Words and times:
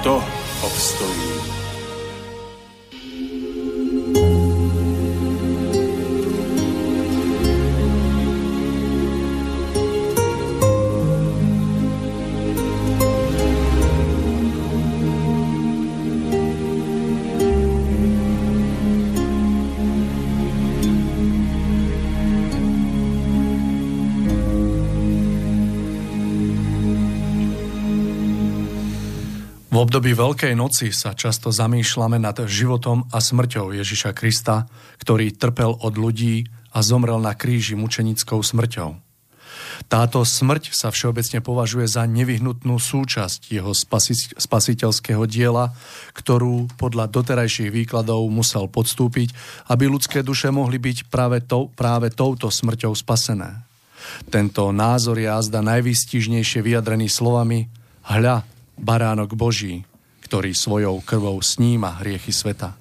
kto 0.00 0.24
obstojí. 0.62 1.55
V 29.76 29.84
období 29.84 30.16
Veľkej 30.16 30.56
noci 30.56 30.88
sa 30.88 31.12
často 31.12 31.52
zamýšľame 31.52 32.16
nad 32.16 32.32
životom 32.48 33.04
a 33.12 33.20
smrťou 33.20 33.76
Ježiša 33.76 34.16
Krista, 34.16 34.64
ktorý 34.96 35.36
trpel 35.36 35.68
od 35.68 36.00
ľudí 36.00 36.48
a 36.72 36.80
zomrel 36.80 37.20
na 37.20 37.36
kríži 37.36 37.76
mučenickou 37.76 38.40
smrťou. 38.40 38.96
Táto 39.92 40.24
smrť 40.24 40.72
sa 40.72 40.88
všeobecne 40.88 41.44
považuje 41.44 41.84
za 41.92 42.08
nevyhnutnú 42.08 42.80
súčasť 42.80 43.52
jeho 43.52 43.76
spasi- 43.76 44.32
spasiteľského 44.40 45.28
diela, 45.28 45.76
ktorú 46.16 46.72
podľa 46.80 47.12
doterajších 47.12 47.68
výkladov 47.68 48.24
musel 48.32 48.72
podstúpiť, 48.72 49.36
aby 49.68 49.92
ľudské 49.92 50.24
duše 50.24 50.48
mohli 50.48 50.80
byť 50.80 51.12
práve, 51.12 51.44
to, 51.44 51.68
práve 51.76 52.08
touto 52.16 52.48
smrťou 52.48 52.96
spasené. 52.96 53.60
Tento 54.32 54.72
názor 54.72 55.20
je 55.20 55.28
azda 55.28 55.60
najvýstižnejšie 55.60 56.64
vyjadrený 56.64 57.12
slovami 57.12 57.68
Hľa, 58.08 58.55
baránok 58.78 59.36
Boží, 59.36 59.84
ktorý 60.24 60.52
svojou 60.52 61.02
krvou 61.02 61.38
sníma 61.40 62.00
hriechy 62.02 62.32
sveta. 62.32 62.76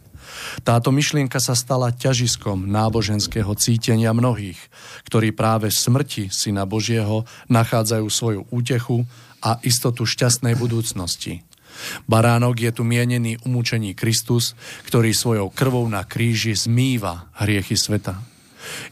Táto 0.61 0.91
myšlienka 0.91 1.39
sa 1.39 1.56
stala 1.56 1.95
ťažiskom 1.95 2.67
náboženského 2.67 3.51
cítenia 3.56 4.11
mnohých, 4.11 4.59
ktorí 5.07 5.31
práve 5.31 5.72
v 5.72 5.79
smrti 5.79 6.23
Syna 6.29 6.67
Božieho 6.67 7.23
nachádzajú 7.47 8.07
svoju 8.09 8.41
útechu 8.51 9.07
a 9.39 9.61
istotu 9.63 10.03
šťastnej 10.03 10.57
budúcnosti. 10.57 11.45
Baránok 12.07 12.56
je 12.56 12.72
tu 12.72 12.83
mienený 12.88 13.35
umúčení 13.44 13.94
Kristus, 13.94 14.56
ktorý 14.88 15.12
svojou 15.12 15.51
krvou 15.51 15.83
na 15.91 16.07
kríži 16.07 16.56
zmýva 16.56 17.27
hriechy 17.35 17.75
sveta. 17.75 18.16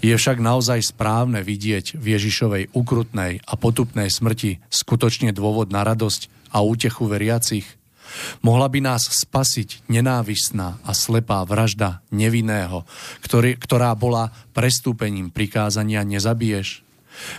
Je 0.06 0.14
však 0.14 0.38
naozaj 0.38 0.94
správne 0.94 1.41
vidieť 1.41 1.97
v 1.97 2.06
Ježišovej 2.14 2.78
ukrutnej 2.78 3.41
a 3.41 3.53
potupnej 3.58 4.12
smrti 4.12 4.62
skutočne 4.70 5.34
dôvod 5.34 5.74
na 5.74 5.81
radosť 5.81 6.30
a 6.53 6.62
útechu 6.62 7.09
veriacich? 7.09 7.66
Mohla 8.46 8.69
by 8.69 8.80
nás 8.94 9.09
spasiť 9.09 9.90
nenávisná 9.90 10.78
a 10.86 10.91
slepá 10.94 11.41
vražda 11.50 12.06
nevinného, 12.14 12.86
ktorý, 13.25 13.58
ktorá 13.58 13.97
bola 13.97 14.30
prestúpením 14.53 15.34
prikázania 15.34 16.06
nezabiješ? 16.06 16.86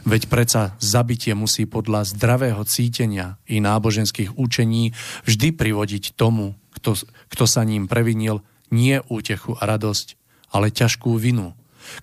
Veď 0.06 0.30
predsa 0.30 0.62
zabitie 0.78 1.34
musí 1.34 1.66
podľa 1.66 2.06
zdravého 2.14 2.62
cítenia 2.66 3.38
i 3.46 3.58
náboženských 3.58 4.38
učení 4.38 4.94
vždy 5.26 5.54
privodiť 5.54 6.14
tomu, 6.14 6.54
kto, 6.78 6.94
kto 7.30 7.44
sa 7.46 7.66
ním 7.66 7.90
previnil, 7.90 8.42
nie 8.70 8.98
útechu 9.10 9.58
a 9.58 9.62
radosť, 9.66 10.18
ale 10.54 10.74
ťažkú 10.74 11.18
vinu, 11.18 11.54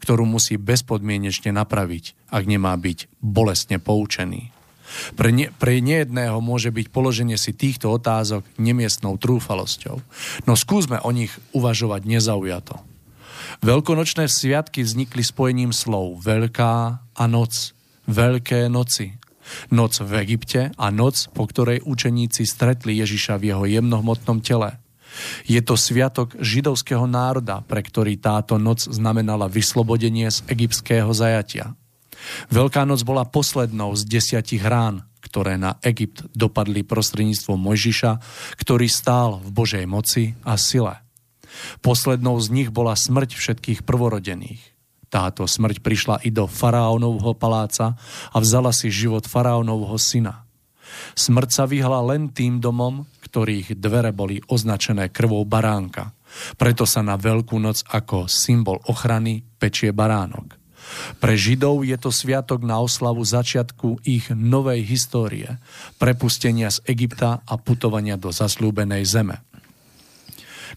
ktorú 0.03 0.28
musí 0.28 0.59
bezpodmienečne 0.59 1.55
napraviť, 1.55 2.29
ak 2.29 2.43
nemá 2.45 2.75
byť 2.75 3.23
bolestne 3.23 3.79
poučený. 3.79 4.60
Pre, 5.16 5.29
ne, 5.31 5.47
pre 5.56 5.79
nejedného 5.79 6.40
môže 6.44 6.69
byť 6.69 6.88
položenie 6.91 7.40
si 7.40 7.56
týchto 7.56 7.91
otázok 7.91 8.44
nemiestnou 8.59 9.16
trúfalosťou. 9.16 10.00
No 10.46 10.53
skúsme 10.53 11.00
o 11.02 11.09
nich 11.16 11.31
uvažovať 11.56 12.02
nezaujato. 12.07 12.79
Veľkonočné 13.62 14.25
sviatky 14.31 14.81
vznikli 14.81 15.22
spojením 15.22 15.75
slov 15.75 16.24
veľká 16.24 16.74
a 17.13 17.24
noc, 17.28 17.75
veľké 18.09 18.72
noci. 18.72 19.19
Noc 19.74 20.00
v 20.00 20.12
Egypte 20.24 20.72
a 20.79 20.88
noc, 20.94 21.28
po 21.35 21.44
ktorej 21.44 21.84
učeníci 21.84 22.47
stretli 22.47 22.97
Ježiša 23.03 23.35
v 23.35 23.52
jeho 23.52 23.66
jemnohmotnom 23.68 24.40
tele. 24.40 24.79
Je 25.44 25.59
to 25.59 25.75
sviatok 25.75 26.40
židovského 26.40 27.03
národa, 27.03 27.59
pre 27.68 27.84
ktorý 27.84 28.16
táto 28.16 28.56
noc 28.56 28.88
znamenala 28.88 29.52
vyslobodenie 29.52 30.31
z 30.31 30.40
egyptského 30.47 31.12
zajatia. 31.12 31.75
Veľká 32.53 32.85
noc 32.85 33.01
bola 33.05 33.27
poslednou 33.27 33.93
z 33.97 34.05
desiatich 34.05 34.61
rán, 34.61 35.05
ktoré 35.21 35.55
na 35.55 35.78
Egypt 35.85 36.28
dopadli 36.35 36.84
prostredníctvom 36.84 37.55
Mojžiša, 37.55 38.11
ktorý 38.59 38.87
stál 38.91 39.40
v 39.40 39.49
Božej 39.53 39.85
moci 39.87 40.35
a 40.43 40.57
sile. 40.57 40.99
Poslednou 41.84 42.40
z 42.40 42.47
nich 42.51 42.69
bola 42.72 42.96
smrť 42.96 43.35
všetkých 43.35 43.79
prvorodených. 43.84 44.59
Táto 45.11 45.43
smrť 45.43 45.84
prišla 45.84 46.23
i 46.23 46.31
do 46.31 46.47
faraónovho 46.47 47.35
paláca 47.35 47.99
a 48.31 48.37
vzala 48.40 48.72
si 48.72 48.87
život 48.87 49.28
faraónovho 49.28 49.99
syna. 49.99 50.47
Smrť 51.16 51.49
sa 51.51 51.63
vyhla 51.67 51.99
len 52.03 52.31
tým 52.31 52.63
domom, 52.63 53.03
ktorých 53.28 53.75
dvere 53.75 54.16
boli 54.16 54.40
označené 54.47 55.11
krvou 55.11 55.43
baránka. 55.43 56.16
Preto 56.55 56.87
sa 56.87 57.03
na 57.03 57.19
Veľkú 57.19 57.59
noc 57.59 57.84
ako 57.91 58.31
symbol 58.31 58.79
ochrany 58.87 59.43
pečie 59.59 59.91
baránok. 59.91 60.60
Pre 61.17 61.33
Židov 61.37 61.85
je 61.85 61.97
to 61.97 62.09
sviatok 62.09 62.66
na 62.66 62.81
oslavu 62.81 63.22
začiatku 63.22 64.03
ich 64.03 64.29
novej 64.33 64.83
histórie, 64.85 65.61
prepustenia 66.01 66.73
z 66.73 66.81
Egypta 66.89 67.41
a 67.45 67.55
putovania 67.57 68.17
do 68.17 68.33
zaslúbenej 68.33 69.05
zeme. 69.05 69.41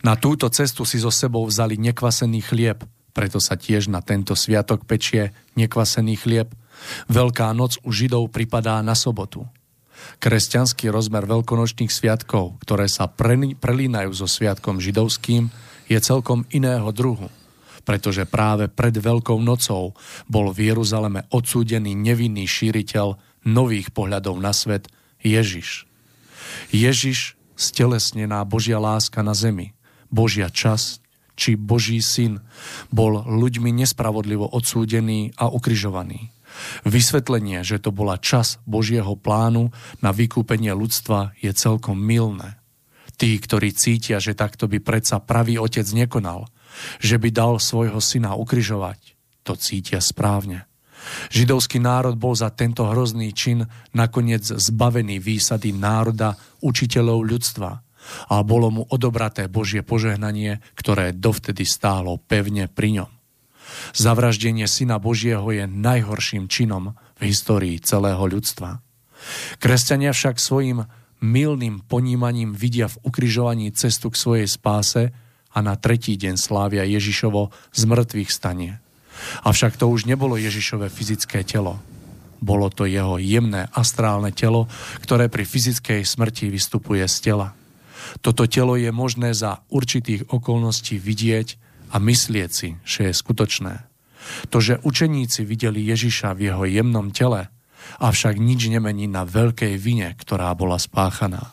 Na 0.05 0.19
túto 0.19 0.51
cestu 0.51 0.85
si 0.85 1.01
so 1.01 1.09
sebou 1.09 1.47
vzali 1.47 1.79
nekvasený 1.81 2.41
chlieb, 2.45 2.85
preto 3.15 3.39
sa 3.39 3.55
tiež 3.55 3.87
na 3.89 4.03
tento 4.03 4.35
sviatok 4.35 4.85
pečie 4.85 5.31
nekvasený 5.55 6.19
chlieb. 6.19 6.51
Veľká 7.07 7.55
noc 7.55 7.79
u 7.87 7.95
Židov 7.95 8.35
pripadá 8.35 8.83
na 8.83 8.99
sobotu. 8.99 9.47
Kresťanský 10.19 10.91
rozmer 10.91 11.25
veľkonočných 11.25 11.89
sviatkov, 11.89 12.59
ktoré 12.67 12.91
sa 12.91 13.07
prelínajú 13.09 14.11
so 14.13 14.27
sviatkom 14.27 14.83
židovským, 14.83 15.49
je 15.89 15.99
celkom 16.03 16.45
iného 16.51 16.91
druhu– 16.91 17.31
pretože 17.85 18.25
práve 18.25 18.67
pred 18.73 18.97
Veľkou 18.97 19.39
nocou 19.39 19.93
bol 20.27 20.51
v 20.51 20.73
Jeruzaleme 20.73 21.29
odsúdený 21.31 21.93
nevinný 21.93 22.49
šíriteľ 22.49 23.21
nových 23.45 23.93
pohľadov 23.93 24.41
na 24.41 24.57
svet 24.57 24.89
Ježiš. 25.21 25.85
Ježiš, 26.73 27.37
stelesnená 27.55 28.43
Božia 28.43 28.81
láska 28.81 29.21
na 29.21 29.37
zemi, 29.37 29.77
Božia 30.09 30.49
časť, 30.49 31.05
či 31.35 31.59
Boží 31.59 31.99
syn, 31.99 32.41
bol 32.95 33.23
ľuďmi 33.27 33.75
nespravodlivo 33.75 34.47
odsúdený 34.55 35.35
a 35.35 35.51
ukrižovaný. 35.51 36.31
Vysvetlenie, 36.87 37.67
že 37.67 37.83
to 37.83 37.91
bola 37.91 38.15
čas 38.15 38.63
Božieho 38.63 39.19
plánu 39.19 39.75
na 39.99 40.15
vykúpenie 40.15 40.71
ľudstva 40.71 41.35
je 41.43 41.51
celkom 41.51 41.99
milné. 41.99 42.63
Tí, 43.19 43.35
ktorí 43.39 43.75
cítia, 43.75 44.23
že 44.23 44.39
takto 44.39 44.71
by 44.71 44.79
predsa 44.79 45.19
pravý 45.19 45.59
otec 45.59 45.87
nekonal, 45.91 46.47
že 46.99 47.17
by 47.19 47.29
dal 47.31 47.57
svojho 47.63 47.99
syna 47.99 48.35
ukryžovať. 48.39 49.17
To 49.45 49.55
cítia 49.55 50.01
správne. 50.01 50.67
Židovský 51.29 51.85
národ 51.85 52.17
bol 52.17 52.33
za 52.33 52.49
tento 52.49 52.89
hrozný 52.89 53.37
čin 53.37 53.69
nakoniec 53.93 54.41
zbavený 54.49 55.21
výsady 55.21 55.77
národa 55.77 56.33
učiteľov 56.65 57.19
ľudstva, 57.29 57.85
a 58.29 58.45
bolo 58.45 58.69
mu 58.69 58.83
odobraté 58.85 59.49
Božie 59.49 59.81
požehnanie, 59.81 60.61
ktoré 60.77 61.17
dovtedy 61.17 61.65
stálo 61.65 62.21
pevne 62.21 62.69
pri 62.69 63.01
ňom. 63.01 63.11
Zavraždenie 63.97 64.69
Syna 64.69 65.01
Božieho 65.01 65.49
je 65.49 65.65
najhorším 65.65 66.47
činom 66.53 66.95
v 67.17 67.21
histórii 67.33 67.81
celého 67.81 68.21
ľudstva. 68.21 68.85
Kresťania 69.57 70.13
však 70.13 70.37
svojim 70.37 70.85
milným 71.25 71.81
ponímaním 71.89 72.53
vidia 72.53 72.93
v 72.93 73.01
ukrižovaní 73.09 73.73
cestu 73.73 74.13
k 74.13 74.21
svojej 74.21 74.49
spáse 74.53 75.17
a 75.55 75.59
na 75.63 75.79
tretí 75.79 76.19
deň 76.19 76.35
slávia 76.35 76.83
Ježišovo 76.83 77.55
z 77.71 77.83
mŕtvych 77.87 78.31
stanie. 78.35 78.83
Avšak 79.47 79.79
to 79.79 79.87
už 79.87 80.11
nebolo 80.11 80.35
Ježišové 80.35 80.91
fyzické 80.91 81.47
telo. 81.47 81.79
Bolo 82.43 82.69
to 82.69 82.85
jeho 82.85 83.17
jemné 83.23 83.71
astrálne 83.73 84.35
telo, 84.35 84.67
ktoré 85.01 85.31
pri 85.31 85.47
fyzickej 85.47 86.03
smrti 86.03 86.51
vystupuje 86.51 87.07
z 87.07 87.17
tela. 87.31 87.57
Toto 88.21 88.45
telo 88.45 88.77
je 88.77 88.93
možné 88.93 89.33
za 89.33 89.65
určitých 89.73 90.29
okolností 90.29 91.01
vidieť 91.01 91.57
a 91.95 92.03
myslieť 92.03 92.51
si, 92.51 92.69
že 92.85 93.09
je 93.09 93.13
skutočné. 93.17 93.87
To, 94.53 94.59
že 94.61 94.83
učeníci 94.83 95.47
videli 95.47 95.85
Ježiša 95.89 96.37
v 96.37 96.53
jeho 96.53 96.65
jemnom 96.69 97.15
tele, 97.15 97.49
avšak 98.01 98.41
nič 98.41 98.69
nemení 98.69 99.09
na 99.09 99.25
veľkej 99.25 99.77
vine, 99.81 100.13
ktorá 100.17 100.53
bola 100.57 100.81
spáchaná. 100.81 101.53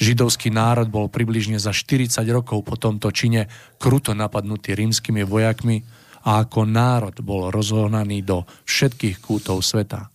Židovský 0.00 0.52
národ 0.52 0.88
bol 0.88 1.06
približne 1.12 1.60
za 1.60 1.70
40 1.74 2.20
rokov 2.30 2.64
po 2.64 2.74
tomto 2.76 3.12
čine 3.12 3.48
kruto 3.76 4.16
napadnutý 4.16 4.74
rímskymi 4.76 5.24
vojakmi 5.24 5.82
a 6.24 6.44
ako 6.44 6.68
národ 6.68 7.16
bol 7.24 7.48
rozhonaný 7.48 8.24
do 8.24 8.44
všetkých 8.68 9.20
kútov 9.24 9.64
sveta. 9.64 10.12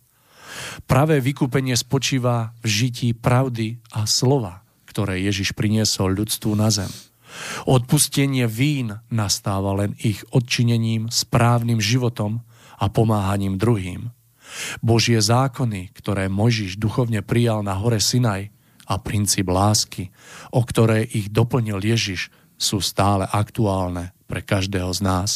Pravé 0.86 1.20
vykúpenie 1.20 1.76
spočíva 1.76 2.54
v 2.62 2.66
žití 2.66 3.08
pravdy 3.12 3.76
a 3.92 4.08
slova, 4.08 4.64
ktoré 4.88 5.20
Ježiš 5.20 5.52
priniesol 5.52 6.16
ľudstvu 6.16 6.52
na 6.56 6.72
zem. 6.72 6.88
Odpustenie 7.68 8.48
vín 8.48 8.96
nastáva 9.12 9.76
len 9.76 9.92
ich 10.00 10.24
odčinením, 10.32 11.12
správnym 11.12 11.82
životom 11.82 12.40
a 12.80 12.88
pomáhaním 12.88 13.60
druhým. 13.60 14.08
Božie 14.80 15.20
zákony, 15.20 15.92
ktoré 15.92 16.32
Mojžiš 16.32 16.80
duchovne 16.80 17.20
prijal 17.20 17.60
na 17.60 17.76
hore 17.76 18.00
Sinaj 18.00 18.55
a 18.86 18.94
princíp 19.02 19.50
lásky, 19.50 20.14
o 20.54 20.62
ktoré 20.62 21.02
ich 21.04 21.30
doplnil 21.30 21.82
Ježiš, 21.82 22.30
sú 22.56 22.80
stále 22.80 23.28
aktuálne 23.28 24.16
pre 24.30 24.40
každého 24.40 24.90
z 24.96 25.00
nás. 25.04 25.30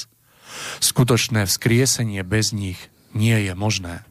Skutočné 0.82 1.46
vzkriesenie 1.46 2.24
bez 2.26 2.50
nich 2.50 2.90
nie 3.14 3.36
je 3.46 3.52
možné. 3.54 4.02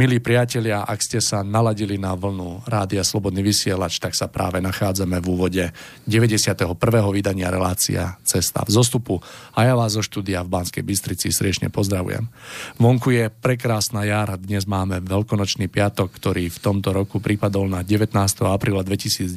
Milí 0.00 0.16
priatelia, 0.16 0.80
ak 0.88 0.96
ste 1.04 1.20
sa 1.20 1.44
naladili 1.44 2.00
na 2.00 2.16
vlnu 2.16 2.64
Rádia 2.64 3.04
Slobodný 3.04 3.44
vysielač, 3.44 4.00
tak 4.00 4.16
sa 4.16 4.32
práve 4.32 4.56
nachádzame 4.64 5.20
v 5.20 5.26
úvode 5.28 5.64
91. 6.08 6.72
vydania 7.12 7.52
relácia 7.52 8.16
Cesta 8.24 8.64
v 8.64 8.72
zostupu 8.72 9.20
a 9.52 9.60
ja 9.68 9.76
vás 9.76 9.92
zo 9.92 10.00
štúdia 10.00 10.40
v 10.40 10.56
Banskej 10.56 10.80
Bystrici 10.88 11.28
sriečne 11.28 11.68
pozdravujem. 11.68 12.32
Vonku 12.80 13.12
je 13.12 13.28
prekrásna 13.28 14.08
jar, 14.08 14.40
dnes 14.40 14.64
máme 14.64 15.04
veľkonočný 15.04 15.68
piatok, 15.68 16.08
ktorý 16.16 16.48
v 16.48 16.58
tomto 16.64 16.96
roku 16.96 17.20
pripadol 17.20 17.68
na 17.68 17.84
19. 17.84 18.16
apríla 18.48 18.80
2019. 18.80 19.36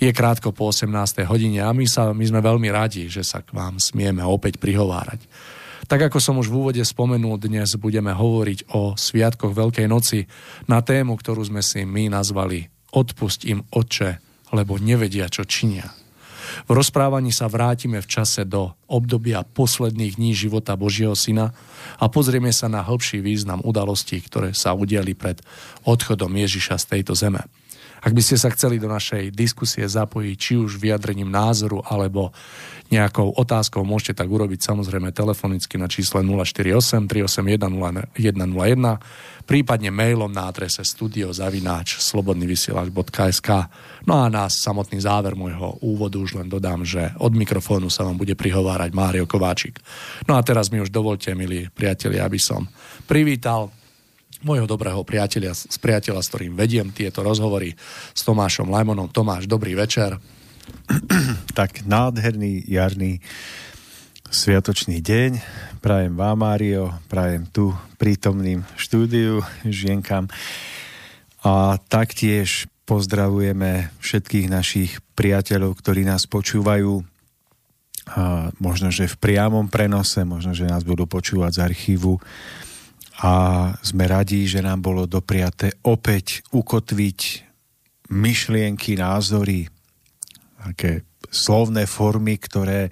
Je 0.00 0.10
krátko 0.16 0.56
po 0.56 0.72
18. 0.72 1.28
hodine 1.28 1.60
a 1.60 1.76
my, 1.76 1.84
sa, 1.84 2.16
my 2.16 2.24
sme 2.24 2.40
veľmi 2.40 2.72
radi, 2.72 3.12
že 3.12 3.20
sa 3.20 3.44
k 3.44 3.52
vám 3.52 3.76
smieme 3.76 4.24
opäť 4.24 4.56
prihovárať. 4.56 5.20
Tak 5.82 5.98
ako 6.08 6.18
som 6.22 6.38
už 6.38 6.46
v 6.46 6.58
úvode 6.62 6.82
spomenul, 6.82 7.42
dnes 7.42 7.74
budeme 7.74 8.14
hovoriť 8.14 8.70
o 8.70 8.94
Sviatkoch 8.94 9.50
Veľkej 9.50 9.90
noci 9.90 10.30
na 10.70 10.78
tému, 10.78 11.18
ktorú 11.18 11.42
sme 11.42 11.58
si 11.58 11.82
my 11.82 12.06
nazvali 12.06 12.70
Odpust 12.92 13.48
im 13.48 13.64
oče, 13.72 14.20
lebo 14.52 14.76
nevedia, 14.76 15.26
čo 15.26 15.48
činia. 15.48 15.90
V 16.68 16.76
rozprávaní 16.76 17.32
sa 17.32 17.48
vrátime 17.48 18.04
v 18.04 18.10
čase 18.10 18.44
do 18.44 18.76
obdobia 18.84 19.40
posledných 19.42 20.20
dní 20.20 20.36
života 20.36 20.76
Božieho 20.76 21.16
Syna 21.16 21.56
a 21.96 22.04
pozrieme 22.12 22.52
sa 22.52 22.68
na 22.68 22.84
hĺbší 22.84 23.24
význam 23.24 23.64
udalostí, 23.64 24.20
ktoré 24.20 24.52
sa 24.52 24.76
udiali 24.76 25.16
pred 25.16 25.40
odchodom 25.88 26.30
Ježiša 26.36 26.76
z 26.78 26.84
tejto 26.92 27.16
zeme. 27.16 27.42
Ak 28.02 28.10
by 28.10 28.18
ste 28.18 28.34
sa 28.34 28.50
chceli 28.50 28.82
do 28.82 28.90
našej 28.90 29.30
diskusie 29.30 29.86
zapojiť, 29.86 30.34
či 30.34 30.58
už 30.58 30.82
vyjadrením 30.82 31.30
názoru 31.30 31.86
alebo 31.86 32.34
nejakou 32.90 33.30
otázkou 33.38 33.86
môžete 33.86 34.18
tak 34.18 34.26
urobiť 34.26 34.58
samozrejme 34.58 35.14
telefonicky 35.14 35.78
na 35.78 35.86
čísle 35.86 36.20
048 36.26 37.06
381 37.06 38.18
0101, 38.18 39.46
prípadne 39.46 39.94
mailom 39.94 40.34
na 40.34 40.50
adrese 40.50 40.82
studiozavináč 40.82 42.02
slobodnyvysielač.sk. 42.02 43.50
No 44.02 44.18
a 44.18 44.26
na 44.26 44.50
samotný 44.50 44.98
záver 44.98 45.38
môjho 45.38 45.78
úvodu 45.78 46.18
už 46.18 46.42
len 46.42 46.50
dodám, 46.50 46.82
že 46.82 47.14
od 47.22 47.32
mikrofónu 47.38 47.86
sa 47.86 48.02
vám 48.02 48.18
bude 48.18 48.34
prihovárať 48.34 48.90
Mário 48.90 49.30
Kováčik. 49.30 49.78
No 50.26 50.34
a 50.34 50.42
teraz 50.42 50.74
mi 50.74 50.82
už 50.82 50.90
dovolte, 50.90 51.38
milí 51.38 51.70
priatelia, 51.70 52.26
aby 52.26 52.42
som 52.42 52.66
privítal 53.06 53.70
môjho 54.42 54.66
dobrého 54.66 55.00
priateľa, 55.06 55.54
z 55.54 55.78
priateľa, 55.78 56.20
s 56.22 56.30
ktorým 56.30 56.54
vediem 56.58 56.90
tieto 56.90 57.22
rozhovory 57.22 57.74
s 58.12 58.20
Tomášom 58.26 58.70
Lajmonom. 58.70 59.10
Tomáš, 59.10 59.46
dobrý 59.46 59.78
večer. 59.78 60.18
tak 61.58 61.86
nádherný 61.86 62.66
jarný 62.66 63.22
sviatočný 64.30 65.02
deň. 65.02 65.30
Prajem 65.82 66.14
vám, 66.14 66.38
Mário, 66.42 66.94
prajem 67.06 67.46
tu 67.50 67.74
prítomným 67.98 68.66
štúdiu, 68.78 69.42
žienkam. 69.66 70.30
A 71.42 71.78
taktiež 71.90 72.70
pozdravujeme 72.86 73.90
všetkých 73.98 74.46
našich 74.50 74.90
priateľov, 75.14 75.78
ktorí 75.78 76.06
nás 76.06 76.26
počúvajú 76.26 77.02
a 78.02 78.50
možno, 78.58 78.90
že 78.90 79.06
v 79.06 79.14
priamom 79.14 79.70
prenose, 79.70 80.26
možno, 80.26 80.58
že 80.58 80.66
nás 80.66 80.82
budú 80.82 81.06
počúvať 81.06 81.54
z 81.54 81.62
archívu 81.62 82.18
a 83.22 83.32
sme 83.78 84.10
radi, 84.10 84.50
že 84.50 84.58
nám 84.58 84.82
bolo 84.82 85.06
dopriaté 85.06 85.78
opäť 85.86 86.42
ukotviť 86.50 87.20
myšlienky, 88.10 88.98
názory, 88.98 89.70
také 90.58 91.06
slovné 91.30 91.86
formy, 91.86 92.36
ktoré 92.36 92.90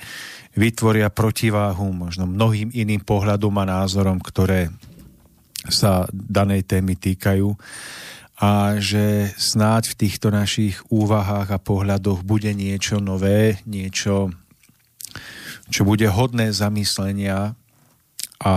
vytvoria 0.55 1.11
protiváhu 1.11 1.91
možno 1.91 2.31
mnohým 2.31 2.71
iným 2.71 3.03
pohľadom 3.03 3.53
a 3.59 3.69
názorom, 3.69 4.23
ktoré 4.23 4.71
sa 5.69 6.09
danej 6.15 6.65
témy 6.65 6.97
týkajú. 6.97 7.53
A 8.41 8.81
že 8.81 9.37
snáď 9.37 9.93
v 9.93 9.99
týchto 10.09 10.33
našich 10.33 10.81
úvahách 10.89 11.53
a 11.53 11.61
pohľadoch 11.61 12.25
bude 12.25 12.57
niečo 12.57 12.97
nové, 12.97 13.61
niečo, 13.69 14.33
čo 15.69 15.85
bude 15.85 16.09
hodné 16.09 16.49
zamyslenia 16.49 17.53
a 18.41 18.55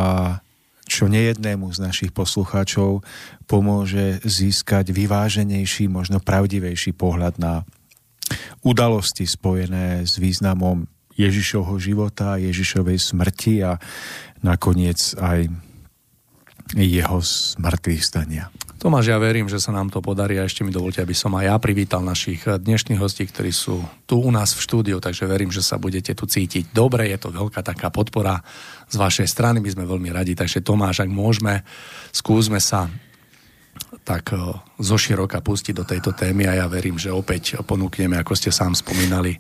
čo 0.84 1.08
nejednému 1.08 1.72
z 1.72 1.80
našich 1.80 2.12
poslucháčov 2.12 3.02
pomôže 3.48 4.20
získať 4.24 4.92
vyváženejší, 4.92 5.88
možno 5.88 6.20
pravdivejší 6.20 6.92
pohľad 6.96 7.40
na 7.40 7.64
udalosti 8.64 9.28
spojené 9.28 10.08
s 10.08 10.20
významom 10.20 10.88
Ježišovho 11.14 11.78
života, 11.78 12.42
Ježišovej 12.42 12.98
smrti 12.98 13.56
a 13.62 13.78
nakoniec 14.42 15.14
aj 15.20 15.48
jeho 16.74 17.20
smrtvých 17.22 18.02
stania. 18.02 18.50
Tomáš, 18.84 19.08
ja 19.08 19.16
verím, 19.16 19.48
že 19.48 19.64
sa 19.64 19.72
nám 19.72 19.88
to 19.88 20.04
podarí 20.04 20.36
a 20.36 20.44
ešte 20.44 20.68
mi 20.68 20.68
dovolte, 20.68 21.00
aby 21.00 21.16
som 21.16 21.32
aj 21.40 21.48
ja 21.48 21.56
privítal 21.56 22.04
našich 22.04 22.44
dnešných 22.44 23.00
hostí, 23.00 23.24
ktorí 23.24 23.48
sú 23.48 23.80
tu 24.04 24.20
u 24.20 24.28
nás 24.28 24.52
v 24.52 24.60
štúdiu, 24.60 25.00
takže 25.00 25.24
verím, 25.24 25.56
že 25.56 25.64
sa 25.64 25.80
budete 25.80 26.12
tu 26.12 26.28
cítiť 26.28 26.76
dobre, 26.76 27.08
je 27.08 27.16
to 27.16 27.32
veľká 27.32 27.64
taká 27.64 27.88
podpora 27.88 28.44
z 28.92 29.00
vašej 29.00 29.32
strany, 29.32 29.64
my 29.64 29.72
sme 29.72 29.88
veľmi 29.88 30.12
radi, 30.12 30.36
takže 30.36 30.60
Tomáš, 30.60 31.00
ak 31.00 31.08
môžeme, 31.08 31.64
skúsme 32.12 32.60
sa 32.60 32.92
tak 34.04 34.36
e, 34.36 34.52
zo 34.60 34.98
široka 35.00 35.40
pustiť 35.40 35.80
do 35.80 35.88
tejto 35.88 36.12
témy 36.12 36.52
a 36.52 36.60
ja 36.60 36.68
verím, 36.68 37.00
že 37.00 37.08
opäť 37.08 37.64
ponúkneme, 37.64 38.20
ako 38.20 38.36
ste 38.36 38.52
sám 38.52 38.76
spomínali, 38.76 39.40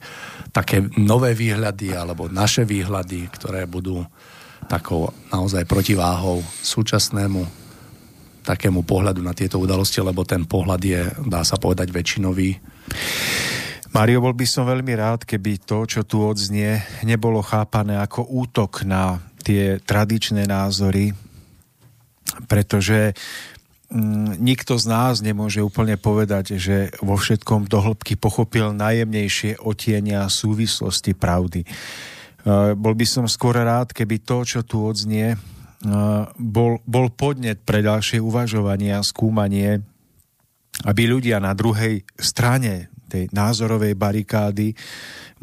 také 0.55 0.87
nové 0.95 1.35
výhľady 1.35 1.91
alebo 1.91 2.31
naše 2.31 2.63
výhľady, 2.63 3.27
ktoré 3.35 3.67
budú 3.67 4.07
takou 4.71 5.11
naozaj 5.35 5.67
protiváhou 5.67 6.39
súčasnému 6.63 7.62
takému 8.43 8.83
pohľadu 8.83 9.23
na 9.23 9.31
tieto 9.31 9.57
udalosti, 9.57 10.03
lebo 10.03 10.27
ten 10.27 10.43
pohľad 10.43 10.81
je, 10.83 11.01
dá 11.25 11.41
sa 11.47 11.55
povedať, 11.55 11.89
väčšinový. 11.89 12.59
Mario, 13.93 14.19
bol 14.19 14.35
by 14.35 14.45
som 14.45 14.67
veľmi 14.67 14.93
rád, 14.97 15.23
keby 15.23 15.63
to, 15.63 15.85
čo 15.87 16.03
tu 16.03 16.19
odznie, 16.19 16.81
nebolo 17.07 17.39
chápané 17.45 17.97
ako 18.01 18.25
útok 18.25 18.83
na 18.83 19.21
tie 19.45 19.77
tradičné 19.79 20.49
názory, 20.49 21.13
pretože 22.49 23.13
Mm, 23.93 24.41
nikto 24.41 24.73
z 24.81 24.89
nás 24.89 25.21
nemôže 25.21 25.61
úplne 25.61 26.01
povedať, 26.01 26.57
že 26.57 26.89
vo 26.97 27.13
všetkom 27.13 27.69
dohlbky 27.69 28.17
pochopil 28.17 28.73
najjemnejšie 28.73 29.61
otienia 29.61 30.25
súvislosti 30.33 31.13
pravdy. 31.13 31.61
E, 31.61 31.67
bol 32.73 32.97
by 32.97 33.05
som 33.05 33.29
skôr 33.29 33.53
rád, 33.53 33.93
keby 33.93 34.17
to, 34.25 34.49
čo 34.49 34.65
tu 34.65 34.81
odznie, 34.81 35.37
bol, 36.39 36.79
bol 36.87 37.07
podnet 37.11 37.59
pre 37.63 37.83
ďalšie 37.83 38.23
uvažovanie 38.23 38.95
a 38.95 39.03
skúmanie, 39.03 39.83
aby 40.87 41.03
ľudia 41.05 41.43
na 41.43 41.51
druhej 41.51 42.07
strane 42.15 42.93
tej 43.13 43.29
názorovej 43.29 43.93
barikády, 43.93 44.73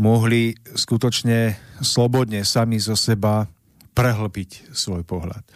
mohli 0.02 0.58
skutočne 0.74 1.54
slobodne 1.78 2.42
sami 2.42 2.82
zo 2.82 2.98
seba 2.98 3.46
prehlbiť 3.94 4.74
svoj 4.74 5.06
pohľad. 5.06 5.46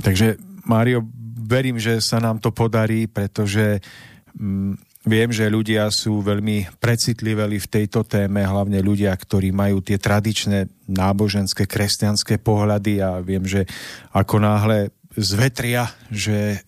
Takže 0.00 0.40
Mário, 0.64 1.04
verím, 1.44 1.76
že 1.76 2.00
sa 2.00 2.24
nám 2.24 2.40
to 2.40 2.56
podarí, 2.56 3.04
pretože 3.04 3.84
mm, 4.32 4.89
Viem, 5.00 5.32
že 5.32 5.48
ľudia 5.48 5.88
sú 5.88 6.20
veľmi 6.20 6.76
precitliveli 6.76 7.56
v 7.56 7.70
tejto 7.72 8.04
téme, 8.04 8.44
hlavne 8.44 8.84
ľudia, 8.84 9.16
ktorí 9.16 9.48
majú 9.48 9.80
tie 9.80 9.96
tradičné 9.96 10.68
náboženské, 10.92 11.64
kresťanské 11.64 12.36
pohľady 12.36 13.00
a 13.00 13.24
viem, 13.24 13.40
že 13.48 13.64
ako 14.12 14.36
náhle 14.44 14.92
zvetria, 15.16 15.88
že 16.12 16.60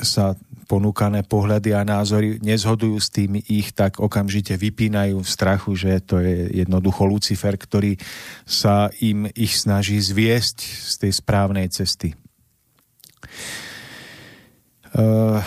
sa 0.00 0.32
ponúkané 0.64 1.28
pohľady 1.28 1.76
a 1.76 1.84
názory 1.84 2.40
nezhodujú 2.40 2.96
s 2.96 3.12
tými 3.12 3.44
ich, 3.44 3.76
tak 3.76 4.00
okamžite 4.00 4.56
vypínajú 4.56 5.20
v 5.20 5.28
strachu, 5.28 5.76
že 5.76 6.00
to 6.00 6.24
je 6.24 6.64
jednoducho 6.64 7.04
Lucifer, 7.04 7.52
ktorý 7.60 8.00
sa 8.48 8.88
im 9.04 9.28
ich 9.36 9.60
snaží 9.60 10.00
zviesť 10.00 10.56
z 10.64 10.94
tej 10.96 11.12
správnej 11.12 11.68
cesty. 11.68 12.16
Uh, 14.96 15.44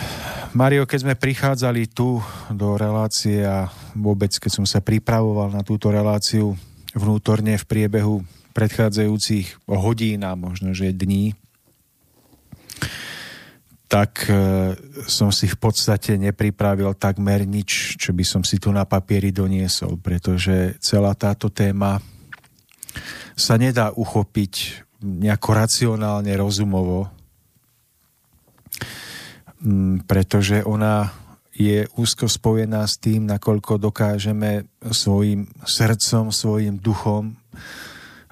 Mario, 0.54 0.86
keď 0.86 0.98
sme 1.02 1.14
prichádzali 1.18 1.90
tu 1.90 2.22
do 2.52 2.78
relácie 2.78 3.42
a 3.42 3.66
vôbec 3.96 4.30
keď 4.36 4.62
som 4.62 4.66
sa 4.68 4.78
pripravoval 4.78 5.50
na 5.50 5.66
túto 5.66 5.90
reláciu 5.90 6.54
vnútorne 6.94 7.58
v 7.58 7.64
priebehu 7.64 8.22
predchádzajúcich 8.54 9.68
hodín 9.68 10.24
a 10.24 10.32
možno, 10.38 10.72
že 10.72 10.94
dní, 10.94 11.36
tak 13.86 14.26
uh, 14.26 14.74
som 15.06 15.30
si 15.30 15.46
v 15.46 15.58
podstate 15.60 16.18
nepripravil 16.18 16.96
takmer 16.98 17.46
nič, 17.46 18.00
čo 18.00 18.10
by 18.16 18.24
som 18.26 18.42
si 18.42 18.58
tu 18.58 18.74
na 18.74 18.82
papieri 18.82 19.30
doniesol, 19.30 20.00
pretože 20.00 20.74
celá 20.82 21.14
táto 21.14 21.52
téma 21.52 22.02
sa 23.36 23.60
nedá 23.60 23.92
uchopiť 23.92 24.84
nejako 25.04 25.50
racionálne, 25.52 26.32
rozumovo, 26.34 27.12
pretože 30.06 30.60
ona 30.64 31.12
je 31.56 31.88
úzko 31.96 32.28
spojená 32.28 32.84
s 32.84 33.00
tým, 33.00 33.24
nakoľko 33.24 33.80
dokážeme 33.80 34.68
svojim 34.92 35.48
srdcom, 35.64 36.28
svojim 36.28 36.76
duchom 36.76 37.32
e, 37.32 37.34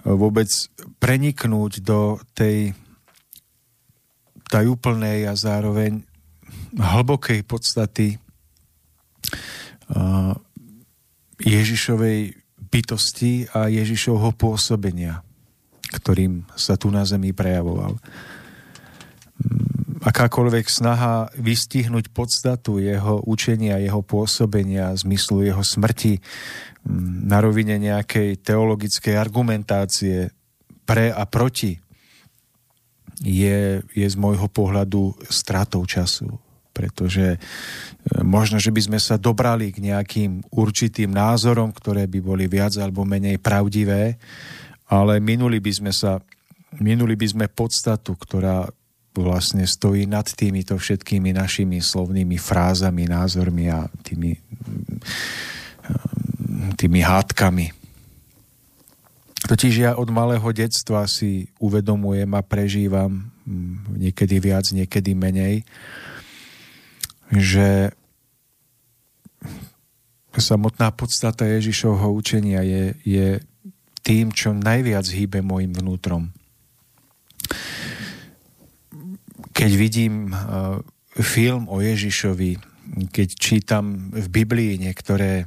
vôbec 0.05 0.53
preniknúť 1.01 1.81
do 1.81 2.21
tej 2.37 2.77
tajúplnej 4.53 5.25
a 5.25 5.33
zároveň 5.33 6.05
hlbokej 6.77 7.49
podstaty 7.49 8.09
e, 8.13 8.19
Ježišovej 11.41 12.37
bytosti 12.61 13.49
a 13.57 13.73
Ježišovho 13.73 14.37
pôsobenia, 14.37 15.25
ktorým 15.97 16.45
sa 16.61 16.77
tu 16.77 16.93
na 16.93 17.09
zemi 17.09 17.33
prejavoval. 17.33 17.97
Akákoľvek 20.05 20.69
snaha 20.69 21.33
vystihnúť 21.33 22.13
podstatu 22.13 22.77
jeho 22.77 23.25
učenia, 23.25 23.81
jeho 23.81 24.05
pôsobenia, 24.05 24.93
zmyslu 24.93 25.49
jeho 25.49 25.65
smrti 25.65 26.21
na 27.25 27.41
rovine 27.41 27.81
nejakej 27.81 28.45
teologickej 28.45 29.17
argumentácie 29.17 30.29
pre 30.85 31.09
a 31.09 31.25
proti 31.25 31.81
je, 33.25 33.81
je 33.97 34.05
z 34.05 34.17
môjho 34.21 34.45
pohľadu 34.53 35.17
stratou 35.33 35.81
času. 35.89 36.37
Pretože 36.75 37.27
e, 37.33 37.39
možno, 38.21 38.61
že 38.61 38.75
by 38.75 38.81
sme 38.85 39.01
sa 39.01 39.17
dobrali 39.17 39.73
k 39.73 39.89
nejakým 39.89 40.53
určitým 40.53 41.17
názorom, 41.17 41.73
ktoré 41.73 42.05
by 42.05 42.21
boli 42.21 42.45
viac 42.45 42.77
alebo 42.77 43.09
menej 43.09 43.41
pravdivé, 43.41 44.21
ale 44.93 45.17
minuli 45.17 45.65
by 45.65 45.73
sme 45.73 45.93
sa 45.97 46.21
minuli 46.77 47.15
by 47.15 47.27
sme 47.31 47.47
podstatu, 47.47 48.19
ktorá 48.19 48.67
vlastne 49.15 49.63
stojí 49.63 50.11
nad 50.11 50.27
týmito 50.27 50.75
všetkými 50.75 51.31
našimi 51.31 51.79
slovnými 51.79 52.35
frázami, 52.35 53.07
názormi 53.07 53.71
a 53.71 53.87
tými, 54.03 54.35
tými 56.75 57.01
hádkami. 57.01 57.71
Totiž 59.45 59.75
ja 59.87 59.91
od 59.95 60.09
malého 60.11 60.49
detstva 60.51 61.05
si 61.07 61.47
uvedomujem 61.61 62.31
a 62.33 62.41
prežívam 62.43 63.29
mm, 63.45 64.01
niekedy 64.03 64.41
viac, 64.41 64.67
niekedy 64.73 65.13
menej, 65.15 65.63
že 67.29 67.93
samotná 70.35 70.91
podstata 70.91 71.47
Ježišovho 71.47 72.11
učenia 72.11 72.67
je, 72.67 72.85
je 73.05 73.29
tým, 74.03 74.35
čo 74.35 74.57
najviac 74.57 75.07
hýbe 75.07 75.39
môjim 75.45 75.71
vnútrom 75.71 76.35
keď 79.55 79.71
vidím 79.79 80.35
uh, 80.35 80.83
film 81.23 81.71
o 81.71 81.79
Ježišovi, 81.79 82.59
keď 83.15 83.29
čítam 83.39 84.11
v 84.11 84.27
Biblii 84.27 84.77
niektoré 84.83 85.47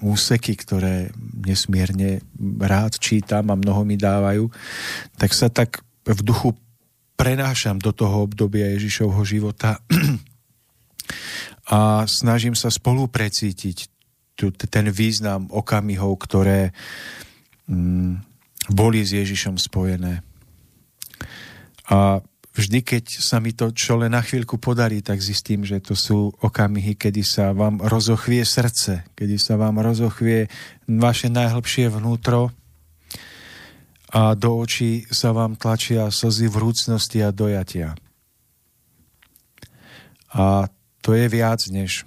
úseky, 0.00 0.56
ktoré 0.56 1.12
nesmierne 1.44 2.24
rád 2.56 2.96
čítam 2.96 3.52
a 3.52 3.60
mnoho 3.60 3.84
mi 3.84 4.00
dávajú, 4.00 4.48
tak 5.20 5.30
sa 5.36 5.52
tak 5.52 5.84
v 6.08 6.20
duchu 6.24 6.56
prenášam 7.20 7.76
do 7.76 7.92
toho 7.92 8.24
obdobia 8.24 8.72
Ježišovho 8.72 9.20
života 9.28 9.84
a 11.76 12.08
snažím 12.08 12.56
sa 12.56 12.72
spolu 12.72 13.12
precítiť 13.12 13.92
ten 14.72 14.88
význam 14.88 15.52
okamihov, 15.52 16.16
ktoré 16.24 16.72
mm, 17.68 18.24
boli 18.72 19.04
s 19.04 19.12
Ježišom 19.12 19.60
spojené. 19.60 20.24
A 21.92 22.24
vždy, 22.54 22.82
keď 22.82 23.04
sa 23.22 23.38
mi 23.38 23.54
to 23.54 23.70
čo 23.70 23.98
len 24.00 24.14
na 24.14 24.22
chvíľku 24.22 24.58
podarí, 24.58 25.02
tak 25.02 25.22
zistím, 25.22 25.62
že 25.62 25.78
to 25.78 25.94
sú 25.94 26.34
okamihy, 26.42 26.98
kedy 26.98 27.22
sa 27.22 27.54
vám 27.54 27.78
rozochvie 27.78 28.42
srdce, 28.42 29.06
kedy 29.14 29.38
sa 29.38 29.54
vám 29.54 29.78
rozochvie 29.78 30.50
vaše 30.90 31.30
najhlbšie 31.30 31.90
vnútro 31.90 32.50
a 34.10 34.34
do 34.34 34.58
očí 34.58 35.06
sa 35.14 35.30
vám 35.30 35.54
tlačia 35.54 36.10
slzy 36.10 36.50
vrúcnosti 36.50 37.22
a 37.22 37.30
dojatia. 37.30 37.94
A 40.34 40.66
to 41.02 41.14
je 41.14 41.26
viac 41.30 41.62
než 41.70 42.06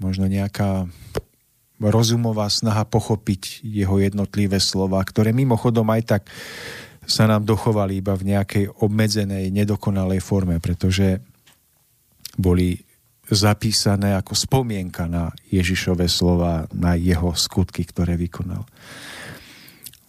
možno 0.00 0.28
nejaká 0.28 0.88
rozumová 1.80 2.52
snaha 2.52 2.84
pochopiť 2.84 3.64
jeho 3.64 3.96
jednotlivé 3.96 4.60
slova, 4.60 5.00
ktoré 5.00 5.32
mimochodom 5.32 5.88
aj 5.88 6.02
tak 6.04 6.22
sa 7.10 7.26
nám 7.26 7.42
dochovali 7.42 7.98
iba 7.98 8.14
v 8.14 8.30
nejakej 8.30 8.64
obmedzenej, 8.86 9.50
nedokonalej 9.50 10.22
forme, 10.22 10.62
pretože 10.62 11.18
boli 12.38 12.78
zapísané 13.30 14.14
ako 14.14 14.34
spomienka 14.38 15.10
na 15.10 15.34
Ježišové 15.50 16.06
slova, 16.06 16.70
na 16.70 16.94
jeho 16.94 17.34
skutky, 17.34 17.82
ktoré 17.82 18.14
vykonal. 18.14 18.62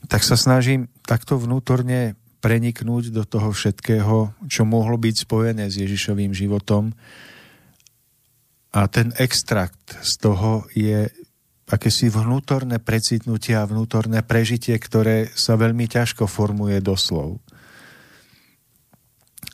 Tak 0.06 0.22
sa 0.22 0.38
snažím 0.38 0.90
takto 1.06 1.42
vnútorne 1.42 2.18
preniknúť 2.42 3.14
do 3.14 3.22
toho 3.26 3.54
všetkého, 3.54 4.34
čo 4.50 4.66
mohlo 4.66 4.98
byť 4.98 5.16
spojené 5.30 5.70
s 5.70 5.78
Ježišovým 5.78 6.34
životom. 6.34 6.94
A 8.74 8.90
ten 8.90 9.14
extrakt 9.22 10.02
z 10.02 10.14
toho 10.18 10.66
je 10.74 11.06
akési 11.72 12.12
vnútorné 12.12 12.84
precitnutie 12.84 13.56
a 13.56 13.64
vnútorné 13.64 14.28
prežitie, 14.28 14.76
ktoré 14.76 15.32
sa 15.32 15.56
veľmi 15.56 15.88
ťažko 15.88 16.28
formuje 16.28 16.84
doslov. 16.84 17.40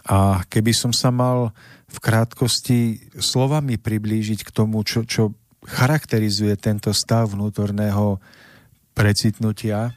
A 0.10 0.42
keby 0.50 0.74
som 0.74 0.90
sa 0.90 1.14
mal 1.14 1.54
v 1.86 1.98
krátkosti 2.02 3.12
slovami 3.22 3.78
priblížiť 3.78 4.42
k 4.42 4.50
tomu, 4.50 4.82
čo, 4.82 5.06
čo 5.06 5.38
charakterizuje 5.62 6.58
tento 6.58 6.90
stav 6.90 7.38
vnútorného 7.38 8.18
precitnutia, 8.98 9.94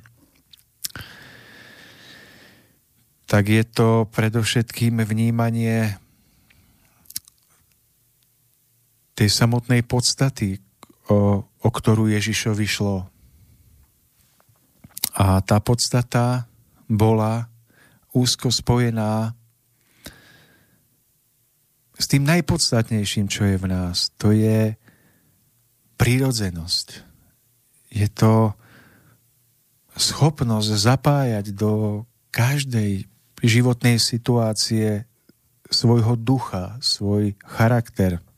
tak 3.25 3.47
je 3.47 3.65
to 3.65 4.11
predovšetkým 4.11 5.01
vnímanie 5.07 5.95
tej 9.15 9.31
samotnej 9.31 9.87
podstaty, 9.87 10.59
o 11.61 11.69
ktorú 11.69 12.09
Ježišovi 12.09 12.67
šlo. 12.67 13.05
A 15.13 15.45
tá 15.45 15.61
podstata 15.61 16.49
bola 16.89 17.53
úzko 18.17 18.49
spojená 18.49 19.37
s 22.01 22.09
tým 22.09 22.25
najpodstatnejším, 22.25 23.29
čo 23.29 23.45
je 23.45 23.57
v 23.61 23.67
nás. 23.69 24.09
To 24.17 24.33
je 24.33 24.73
prírodzenosť. 26.01 27.05
Je 27.93 28.09
to 28.09 28.57
schopnosť 30.01 30.71
zapájať 30.81 31.53
do 31.53 32.03
každej 32.33 33.05
životnej 33.45 34.01
situácie 34.01 35.05
svojho 35.69 36.17
ducha, 36.17 36.81
svoj 36.81 37.37
charakter– 37.45 38.25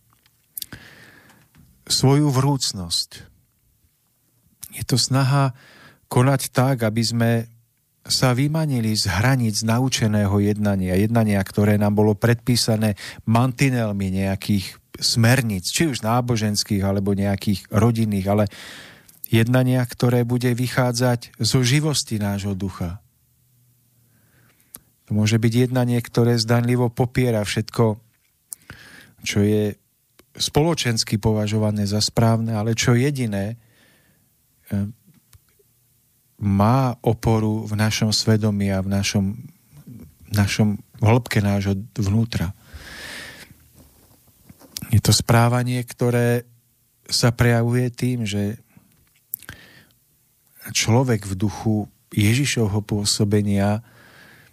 svoju 1.92 2.32
vrúcnosť. 2.32 3.28
Je 4.72 4.84
to 4.88 4.96
snaha 4.96 5.52
konať 6.08 6.48
tak, 6.48 6.88
aby 6.88 7.02
sme 7.04 7.30
sa 8.02 8.34
vymanili 8.34 8.96
z 8.98 9.06
hraníc 9.06 9.62
naučeného 9.62 10.34
jednania, 10.42 10.98
jednania, 10.98 11.38
ktoré 11.38 11.78
nám 11.78 11.94
bolo 11.94 12.18
predpísané 12.18 12.98
mantinelmi 13.28 14.10
nejakých 14.10 14.82
smerníc, 14.98 15.70
či 15.70 15.86
už 15.92 16.02
náboženských 16.02 16.82
alebo 16.82 17.14
nejakých 17.14 17.70
rodinných, 17.70 18.26
ale 18.26 18.44
jednania, 19.30 19.80
ktoré 19.86 20.26
bude 20.26 20.50
vychádzať 20.50 21.38
zo 21.38 21.62
živosti 21.62 22.18
nášho 22.18 22.58
ducha. 22.58 22.98
To 25.06 25.14
môže 25.14 25.38
byť 25.38 25.70
jednanie, 25.70 26.02
ktoré 26.02 26.36
zdanlivo 26.36 26.90
popiera 26.90 27.40
všetko, 27.46 28.02
čo 29.22 29.38
je 29.46 29.78
spoločensky 30.32 31.20
považované 31.20 31.84
za 31.84 32.00
správne, 32.00 32.56
ale 32.56 32.72
čo 32.72 32.96
jediné 32.96 33.52
e, 33.52 33.56
má 36.42 36.96
oporu 37.04 37.68
v 37.68 37.74
našom 37.76 38.10
svedomí 38.10 38.72
a 38.72 38.80
v 38.80 38.88
našom, 38.90 39.36
našom 40.32 40.80
hĺbke 40.98 41.44
nášho 41.44 41.78
vnútra. 41.94 42.56
Je 44.90 45.00
to 45.00 45.12
správanie, 45.12 45.80
ktoré 45.84 46.44
sa 47.06 47.32
prejavuje 47.32 47.92
tým, 47.92 48.24
že 48.24 48.60
človek 50.72 51.28
v 51.28 51.34
duchu 51.34 51.74
Ježišovho 52.12 52.84
pôsobenia 52.84 53.80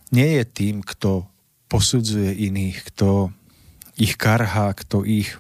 nie 0.10 0.42
je 0.42 0.46
tým, 0.48 0.82
kto 0.82 1.30
posudzuje 1.70 2.34
iných, 2.50 2.78
kto 2.94 3.30
ich 4.00 4.18
karhá, 4.18 4.74
kto 4.74 5.06
ich 5.06 5.38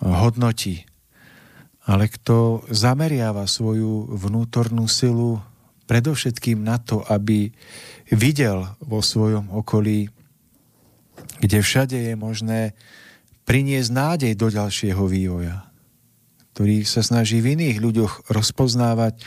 hodnotí, 0.00 0.88
ale 1.84 2.08
kto 2.08 2.64
zameriava 2.68 3.44
svoju 3.48 4.12
vnútornú 4.16 4.88
silu 4.88 5.40
predovšetkým 5.90 6.62
na 6.62 6.78
to, 6.78 7.02
aby 7.10 7.50
videl 8.14 8.78
vo 8.78 9.02
svojom 9.02 9.50
okolí, 9.50 10.06
kde 11.42 11.58
všade 11.58 11.98
je 11.98 12.14
možné 12.14 12.78
priniesť 13.42 13.90
nádej 13.90 14.32
do 14.38 14.48
ďalšieho 14.54 15.02
vývoja, 15.10 15.66
ktorý 16.54 16.86
sa 16.86 17.02
snaží 17.02 17.42
v 17.42 17.58
iných 17.58 17.82
ľuďoch 17.82 18.12
rozpoznávať 18.30 19.18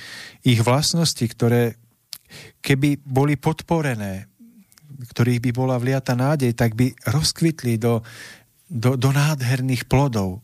ich 0.47 0.63
vlastnosti, 0.63 1.25
ktoré 1.27 1.75
keby 2.63 3.03
boli 3.03 3.35
podporené, 3.35 4.31
ktorých 5.11 5.43
by 5.43 5.51
bola 5.51 5.75
vliata 5.75 6.15
nádej, 6.15 6.55
tak 6.55 6.79
by 6.79 6.95
rozkvitli 7.03 7.75
do, 7.75 7.99
do, 8.71 8.95
do 8.95 9.09
nádherných 9.11 9.85
plodov, 9.91 10.39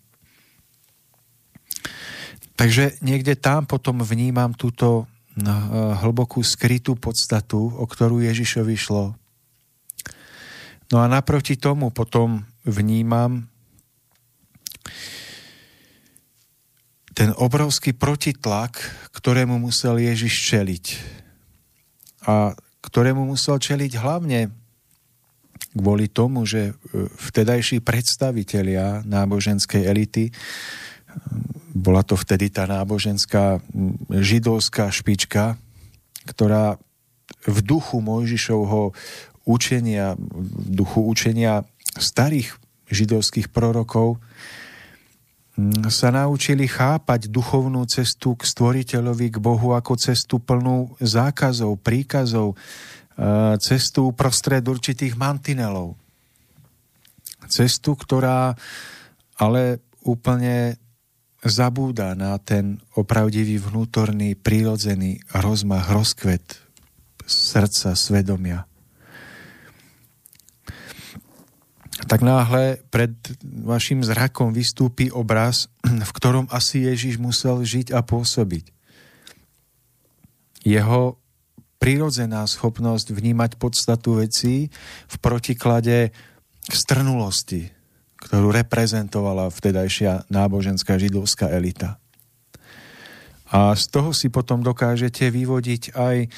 Takže 2.60 3.00
niekde 3.00 3.40
tam 3.40 3.64
potom 3.64 4.04
vnímam 4.04 4.52
túto 4.52 5.08
eh, 5.40 5.48
hlbokú 6.04 6.44
skrytú 6.44 7.00
podstatu, 7.00 7.72
o 7.72 7.88
ktorú 7.88 8.20
Ježišovi 8.20 8.76
šlo. 8.76 9.16
No 10.92 11.00
a 11.00 11.08
naproti 11.08 11.56
tomu 11.56 11.88
potom 11.88 12.44
vnímam 12.68 13.48
ten 17.16 17.32
obrovský 17.40 17.96
protitlak, 17.96 18.76
ktorému 19.16 19.56
musel 19.56 19.96
Ježiš 19.96 20.52
čeliť. 20.52 20.86
A 22.28 22.60
ktorému 22.84 23.24
musel 23.24 23.56
čeliť 23.56 23.92
hlavne 24.04 24.52
kvôli 25.80 26.12
tomu, 26.12 26.44
že 26.44 26.76
eh, 26.76 27.08
vtedajší 27.08 27.80
predstavitelia 27.80 29.08
náboženskej 29.08 29.88
elity 29.88 30.36
bola 31.74 32.02
to 32.02 32.18
vtedy 32.18 32.50
tá 32.50 32.66
náboženská 32.66 33.62
židovská 34.10 34.90
špička, 34.90 35.58
ktorá 36.26 36.82
v 37.46 37.60
duchu 37.62 38.02
Mojžišovho 38.02 38.94
učenia, 39.46 40.18
v 40.18 40.70
duchu 40.74 41.06
učenia 41.06 41.66
starých 41.98 42.58
židovských 42.90 43.54
prorokov 43.54 44.18
sa 45.92 46.10
naučili 46.10 46.72
chápať 46.72 47.28
duchovnú 47.28 47.84
cestu 47.86 48.34
k 48.40 48.48
stvoriteľovi, 48.48 49.28
k 49.28 49.38
Bohu 49.44 49.76
ako 49.76 50.00
cestu 50.00 50.40
plnú 50.40 50.96
zákazov, 51.04 51.84
príkazov, 51.84 52.56
cestu 53.60 54.16
prostred 54.16 54.64
určitých 54.64 55.20
mantinelov. 55.20 56.00
Cestu, 57.52 58.00
ktorá 58.00 58.56
ale 59.36 59.84
úplne 60.08 60.80
zabúda 61.44 62.16
na 62.20 62.36
ten 62.40 62.84
opravdivý 63.00 63.60
vnútorný, 63.60 64.36
prírodzený 64.36 65.24
rozmach, 65.32 65.88
rozkvet 65.88 66.44
srdca, 67.24 67.96
svedomia. 67.96 68.66
Tak 72.10 72.26
náhle 72.26 72.82
pred 72.90 73.14
vašim 73.44 74.02
zrakom 74.02 74.56
vystúpi 74.56 75.12
obraz, 75.14 75.70
v 75.84 76.12
ktorom 76.16 76.50
asi 76.50 76.88
Ježiš 76.88 77.22
musel 77.22 77.62
žiť 77.62 77.94
a 77.94 78.02
pôsobiť. 78.02 78.72
Jeho 80.66 81.22
prirodzená 81.80 82.44
schopnosť 82.44 83.16
vnímať 83.16 83.56
podstatu 83.56 84.20
vecí 84.20 84.68
v 85.08 85.16
protiklade 85.24 86.12
k 86.68 86.74
strnulosti, 86.74 87.72
ktorú 88.30 88.54
reprezentovala 88.54 89.50
vtedajšia 89.50 90.30
náboženská 90.30 91.02
židovská 91.02 91.50
elita. 91.50 91.98
A 93.50 93.74
z 93.74 93.90
toho 93.90 94.14
si 94.14 94.30
potom 94.30 94.62
dokážete 94.62 95.34
vyvodiť 95.34 95.98
aj 95.98 96.30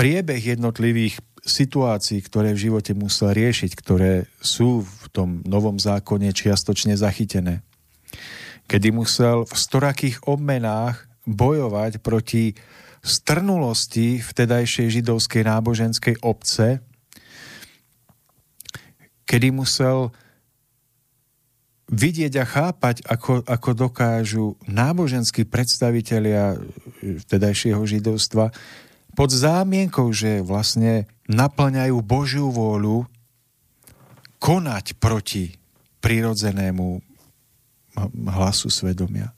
priebeh 0.00 0.56
jednotlivých 0.56 1.20
situácií, 1.44 2.24
ktoré 2.24 2.56
v 2.56 2.72
živote 2.72 2.96
musel 2.96 3.36
riešiť, 3.36 3.70
ktoré 3.76 4.32
sú 4.40 4.80
v 4.80 5.04
tom 5.12 5.28
novom 5.44 5.76
zákone 5.76 6.32
čiastočne 6.32 6.96
zachytené. 6.96 7.60
Kedy 8.64 8.96
musel 8.96 9.44
v 9.44 9.54
storakých 9.54 10.24
obmenách 10.24 11.04
bojovať 11.28 12.00
proti 12.00 12.56
strnulosti 13.04 14.24
vtedajšej 14.24 15.04
židovskej 15.04 15.44
náboženskej 15.44 16.16
obce, 16.24 16.80
kedy 19.28 19.52
musel 19.52 20.16
vidieť 21.86 22.32
a 22.42 22.44
chápať, 22.44 23.06
ako, 23.06 23.46
ako 23.46 23.70
dokážu 23.74 24.46
náboženskí 24.66 25.46
predstavitelia 25.46 26.58
vtedajšieho 27.02 27.82
židovstva 27.86 28.50
pod 29.14 29.30
zámienkou, 29.30 30.10
že 30.10 30.42
vlastne 30.42 31.06
naplňajú 31.30 31.96
Božiu 32.02 32.50
vôľu 32.50 33.06
konať 34.42 34.98
proti 34.98 35.56
prirodzenému 36.02 37.00
hlasu 38.28 38.68
svedomia. 38.68 39.32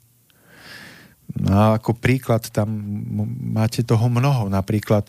No 1.38 1.52
a 1.54 1.64
ako 1.78 1.94
príklad 1.94 2.48
tam 2.50 2.72
máte 3.54 3.84
toho 3.84 4.08
mnoho. 4.08 4.50
Napríklad, 4.50 5.06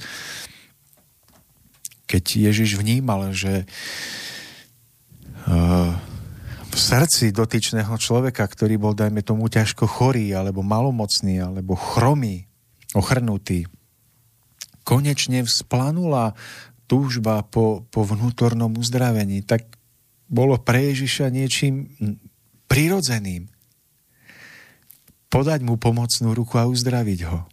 keď 2.06 2.52
Ježiš 2.52 2.78
vnímal, 2.78 3.32
že 3.34 3.65
uh, 5.47 5.95
srdci 6.80 7.36
dotyčného 7.36 7.92
človeka, 8.00 8.48
ktorý 8.48 8.80
bol, 8.80 8.96
dajme 8.96 9.20
tomu, 9.20 9.52
ťažko 9.52 9.84
chorý, 9.86 10.32
alebo 10.32 10.63
malomocný, 10.63 11.44
alebo 11.44 11.76
chromý, 11.76 12.48
ochrnutý, 12.96 13.68
konečne 14.88 15.46
vzplanula 15.46 16.34
túžba 16.89 17.46
po, 17.46 17.86
po 17.94 18.02
vnútornom 18.02 18.74
uzdravení, 18.80 19.46
tak 19.46 19.70
bolo 20.26 20.58
pre 20.58 20.89
Ježiša 20.89 21.30
niečím 21.30 21.94
prirodzeným. 22.65 23.46
Podať 25.30 25.62
mu 25.62 25.78
pomocnú 25.78 26.34
ruku 26.34 26.58
a 26.58 26.65
uzdraviť 26.65 27.20
ho. 27.30 27.46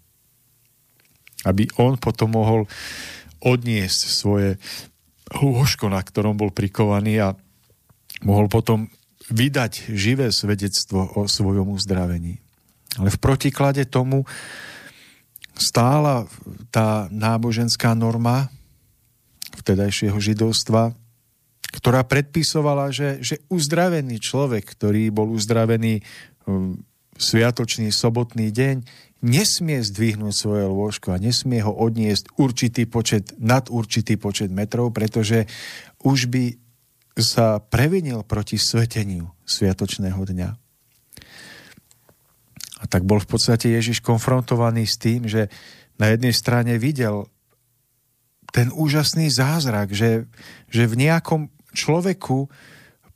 Aby 1.45 1.69
on 1.77 2.01
potom 2.01 2.33
mohol 2.33 2.65
odniesť 3.45 4.01
svoje 4.09 4.57
lôžko, 5.29 5.93
na 5.93 6.01
ktorom 6.01 6.41
bol 6.41 6.49
prikovaný 6.49 7.21
a 7.21 7.37
mohol 8.25 8.49
potom 8.49 8.89
vydať 9.31 9.91
živé 9.91 10.31
svedectvo 10.31 11.07
o 11.19 11.27
svojom 11.27 11.75
uzdravení. 11.75 12.39
Ale 12.97 13.13
v 13.13 13.19
protiklade 13.19 13.85
tomu 13.85 14.25
stála 15.57 16.29
tá 16.71 17.09
náboženská 17.11 17.97
norma 17.97 18.53
vtedajšieho 19.57 20.17
židovstva, 20.21 20.93
ktorá 21.77 22.05
predpisovala, 22.05 22.93
že, 22.93 23.21
že 23.21 23.43
uzdravený 23.53 24.21
človek, 24.21 24.65
ktorý 24.65 25.13
bol 25.13 25.33
uzdravený 25.33 26.01
um, 26.45 26.81
sviatočný 27.17 27.91
sobotný 27.91 28.53
deň, 28.53 28.85
nesmie 29.25 29.81
zdvihnúť 29.81 30.35
svoje 30.37 30.65
lôžko 30.69 31.17
a 31.17 31.21
nesmie 31.21 31.65
ho 31.65 31.73
odniesť 31.73 32.37
určitý 32.37 32.85
počet, 32.85 33.33
nad 33.41 33.73
určitý 33.73 34.21
počet 34.21 34.53
metrov, 34.53 34.93
pretože 34.93 35.49
už 36.05 36.29
by 36.29 36.45
sa 37.17 37.59
previnil 37.59 38.21
proti 38.29 38.61
sveteniu 38.61 39.33
sviatočného 39.49 40.21
dňa. 40.21 40.51
A 42.77 42.85
tak 42.85 43.09
bol 43.09 43.17
v 43.17 43.29
podstate 43.29 43.73
Ježiš 43.73 44.05
konfrontovaný 44.05 44.85
s 44.85 45.01
tým, 45.01 45.25
že 45.25 45.49
na 45.97 46.13
jednej 46.13 46.37
strane 46.37 46.77
videl 46.77 47.25
ten 48.53 48.69
úžasný 48.69 49.33
zázrak, 49.33 49.97
že, 49.97 50.29
že 50.69 50.85
v 50.85 51.09
nejakom 51.09 51.49
človeku 51.73 52.53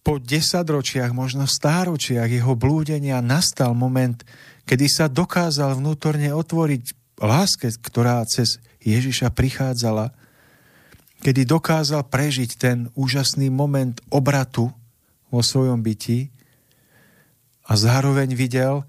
po 0.00 0.16
desaťročiach, 0.16 1.12
možno 1.12 1.44
stáročiach 1.44 2.28
jeho 2.28 2.56
blúdenia 2.56 3.20
nastal 3.20 3.76
moment, 3.76 4.24
kedy 4.64 4.88
sa 4.88 5.12
dokázal 5.12 5.76
vnútorne 5.76 6.32
otvoriť 6.32 6.82
láske, 7.20 7.68
ktorá 7.84 8.24
cez 8.24 8.64
Ježiša 8.80 9.28
prichádzala, 9.36 10.16
kedy 11.20 11.44
dokázal 11.44 12.08
prežiť 12.08 12.50
ten 12.56 12.88
úžasný 12.96 13.52
moment 13.52 13.96
obratu 14.08 14.72
vo 15.28 15.40
svojom 15.44 15.84
byti 15.84 16.32
a 17.68 17.76
zároveň 17.76 18.34
videl, 18.34 18.82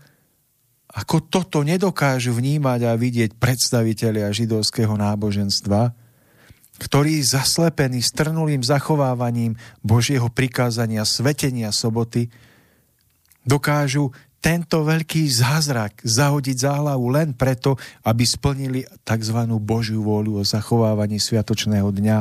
ako 0.91 1.24
toto 1.32 1.63
nedokážu 1.63 2.36
vnímať 2.36 2.80
a 2.88 2.98
vidieť 3.00 3.39
predstavitelia 3.39 4.28
židovského 4.34 4.91
náboženstva, 4.98 5.96
ktorí 6.82 7.22
zaslepení 7.22 8.02
strnulým 8.02 8.65
zachovávaním 8.65 9.54
Božieho 9.86 10.28
prikázania, 10.34 11.06
svetenia 11.06 11.70
soboty, 11.70 12.34
dokážu 13.46 14.10
tento 14.41 14.82
veľký 14.82 15.30
zázrak 15.30 16.01
zahodiť 16.01 16.58
za 16.58 16.82
hlavu 16.82 17.13
len 17.13 17.38
preto, 17.38 17.77
aby 18.01 18.25
splnili 18.25 18.82
tzv. 19.06 19.38
Božiu 19.62 20.01
vôľu 20.01 20.41
o 20.41 20.43
zachovávaní 20.43 21.21
sviatočného 21.21 21.86
dňa. 21.93 22.17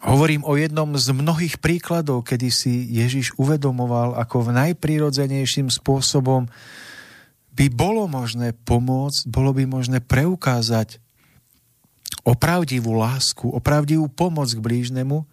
Hovorím 0.00 0.48
o 0.48 0.56
jednom 0.56 0.96
z 0.96 1.12
mnohých 1.12 1.60
príkladov, 1.60 2.24
kedy 2.24 2.48
si 2.48 2.88
Ježiš 2.88 3.36
uvedomoval, 3.36 4.16
ako 4.16 4.48
v 4.48 4.56
najprirodzenejším 4.56 5.68
spôsobom 5.68 6.48
by 7.52 7.66
bolo 7.68 8.08
možné 8.08 8.56
pomôcť, 8.56 9.28
bolo 9.28 9.52
by 9.52 9.68
možné 9.68 10.00
preukázať 10.00 10.96
opravdivú 12.24 12.96
lásku, 12.96 13.44
opravdivú 13.52 14.08
pomoc 14.08 14.48
k 14.48 14.64
blížnemu, 14.64 15.28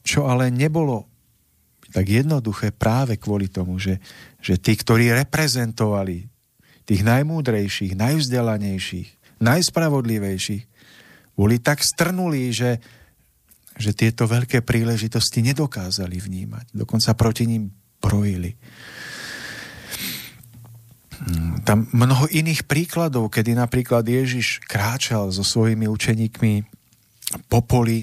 čo 0.00 0.24
ale 0.24 0.48
nebolo 0.48 1.04
tak 1.94 2.10
jednoduché 2.10 2.74
práve 2.74 3.14
kvôli 3.22 3.46
tomu, 3.46 3.78
že, 3.78 4.02
že 4.42 4.58
tí, 4.58 4.74
ktorí 4.74 5.14
reprezentovali 5.14 6.26
tých 6.82 7.06
najmúdrejších, 7.06 7.94
najvzdelanejších, 7.94 9.38
najspravodlivejších, 9.38 10.64
boli 11.38 11.62
tak 11.62 11.86
strnulí, 11.86 12.50
že, 12.50 12.82
že 13.78 13.94
tieto 13.94 14.26
veľké 14.26 14.66
príležitosti 14.66 15.38
nedokázali 15.46 16.18
vnímať. 16.18 16.74
Dokonca 16.74 17.14
proti 17.14 17.46
ním 17.46 17.70
brojili. 18.02 18.58
Tam 21.62 21.86
mnoho 21.94 22.26
iných 22.26 22.66
príkladov, 22.66 23.30
kedy 23.30 23.54
napríklad 23.54 24.02
Ježiš 24.02 24.58
kráčal 24.66 25.30
so 25.30 25.46
svojimi 25.46 25.86
učeníkmi 25.86 26.66
po 27.46 27.62
poli 27.62 28.02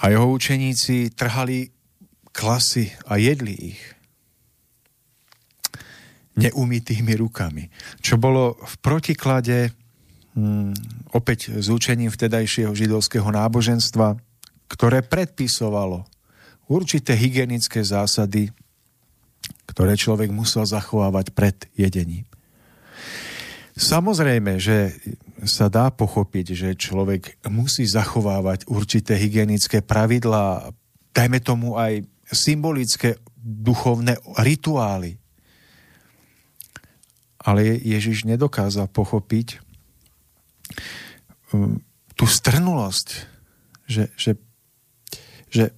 a 0.00 0.08
jeho 0.08 0.30
učeníci 0.32 1.12
trhali 1.12 1.79
klasy 2.30 2.92
a 3.06 3.18
jedli 3.18 3.74
ich 3.74 3.80
neumytými 6.38 7.14
rukami. 7.20 7.68
Čo 8.00 8.16
bolo 8.16 8.56
v 8.64 8.74
protiklade 8.80 9.74
Hmm, 10.30 10.70
opäť 11.10 11.58
s 11.58 11.66
učením 11.66 12.06
vtedajšieho 12.06 12.70
židovského 12.70 13.26
náboženstva, 13.26 14.14
ktoré 14.70 15.02
predpisovalo 15.02 16.06
určité 16.70 17.18
hygienické 17.18 17.82
zásady, 17.82 18.54
ktoré 19.66 19.98
človek 19.98 20.30
musel 20.30 20.62
zachovávať 20.62 21.34
pred 21.34 21.56
jedením. 21.74 22.22
Samozrejme, 23.74 24.62
že 24.62 24.94
sa 25.42 25.66
dá 25.66 25.90
pochopiť, 25.90 26.46
že 26.54 26.68
človek 26.78 27.42
musí 27.50 27.82
zachovávať 27.90 28.70
určité 28.70 29.18
hygienické 29.18 29.82
pravidlá, 29.82 30.70
dajme 31.10 31.42
tomu 31.42 31.74
aj 31.74 32.06
symbolické 32.32 33.18
duchovné 33.40 34.16
rituály. 34.38 35.18
Ale 37.40 37.80
Ježiš 37.80 38.28
nedokázal 38.28 38.86
pochopiť, 38.92 39.70
Um, 41.50 41.82
tú 42.14 42.30
strnulosť, 42.30 43.26
že, 43.88 44.12
že, 44.14 44.38
že 45.50 45.74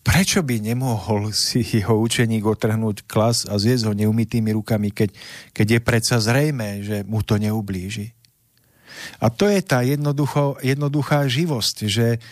prečo 0.00 0.40
by 0.40 0.64
nemohol 0.64 1.34
si 1.36 1.60
jeho 1.60 1.98
učeník 1.98 2.46
otrhnúť 2.46 3.04
klas 3.04 3.44
a 3.44 3.60
zjesť 3.60 3.90
ho 3.90 3.92
neumytými 3.92 4.54
rukami, 4.56 4.94
keď, 4.94 5.12
keď 5.52 5.66
je 5.76 5.80
predsa 5.82 6.16
zrejme, 6.22 6.80
že 6.86 6.96
mu 7.04 7.20
to 7.20 7.36
neublíži. 7.36 8.16
A 9.20 9.28
to 9.28 9.50
je 9.50 9.60
tá 9.60 9.84
jednoduchá 9.84 11.28
živosť, 11.28 11.76
že, 11.84 12.22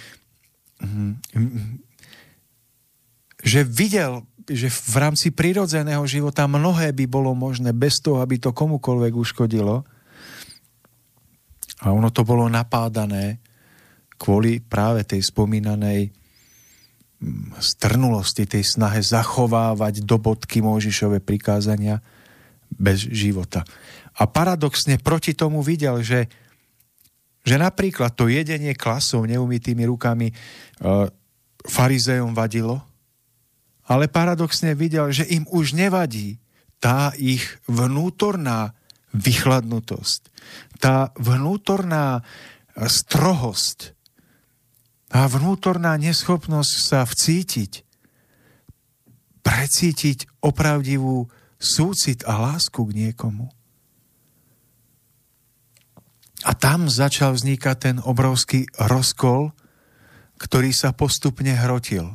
že 3.47 3.63
videl, 3.63 4.27
že 4.51 4.67
v 4.67 4.97
rámci 4.99 5.31
prirodzeného 5.31 6.03
života 6.11 6.51
mnohé 6.51 6.91
by 6.91 7.07
bolo 7.07 7.31
možné 7.31 7.71
bez 7.71 8.03
toho, 8.03 8.19
aby 8.19 8.43
to 8.43 8.51
komukoľvek 8.51 9.15
uškodilo, 9.15 9.87
a 11.85 11.93
ono 11.93 12.09
to 12.09 12.25
bolo 12.25 12.49
napádané 12.49 13.39
kvôli 14.17 14.65
práve 14.65 15.05
tej 15.05 15.29
spomínanej 15.29 16.09
mm, 16.09 17.61
strnulosti, 17.61 18.49
tej 18.49 18.65
snahe 18.65 19.05
zachovávať 19.05 20.01
do 20.09 20.17
bodky 20.17 20.65
Mojžišové 20.65 21.21
prikázania 21.21 22.01
bez 22.73 23.05
života. 23.05 23.61
A 24.17 24.25
paradoxne 24.25 24.97
proti 24.97 25.37
tomu 25.37 25.61
videl, 25.61 26.01
že, 26.01 26.33
že 27.45 27.57
napríklad 27.61 28.17
to 28.17 28.33
jedenie 28.33 28.73
klasov 28.73 29.29
neumytými 29.29 29.85
rukami 29.85 30.33
e, 30.33 30.35
farizejom 31.69 32.33
vadilo, 32.33 32.81
ale 33.87 34.11
paradoxne 34.11 34.75
videl, 34.75 35.15
že 35.15 35.25
im 35.31 35.47
už 35.47 35.79
nevadí 35.79 36.43
tá 36.83 37.15
ich 37.17 37.47
vnútorná 37.71 38.75
vychladnutosť, 39.15 40.29
tá 40.83 41.15
vnútorná 41.17 42.21
strohosť, 42.77 43.97
tá 45.09 45.25
vnútorná 45.31 45.97
neschopnosť 45.97 46.75
sa 46.77 47.01
vcítiť, 47.07 47.87
precítiť 49.41 50.43
opravdivú 50.43 51.31
súcit 51.57 52.27
a 52.29 52.37
lásku 52.37 52.77
k 52.77 52.93
niekomu. 52.93 53.49
A 56.45 56.53
tam 56.53 56.87
začal 56.91 57.33
vznikať 57.33 57.77
ten 57.81 57.97
obrovský 58.03 58.69
rozkol, 58.77 59.57
ktorý 60.37 60.71
sa 60.77 60.93
postupne 60.93 61.57
hrotil. 61.57 62.13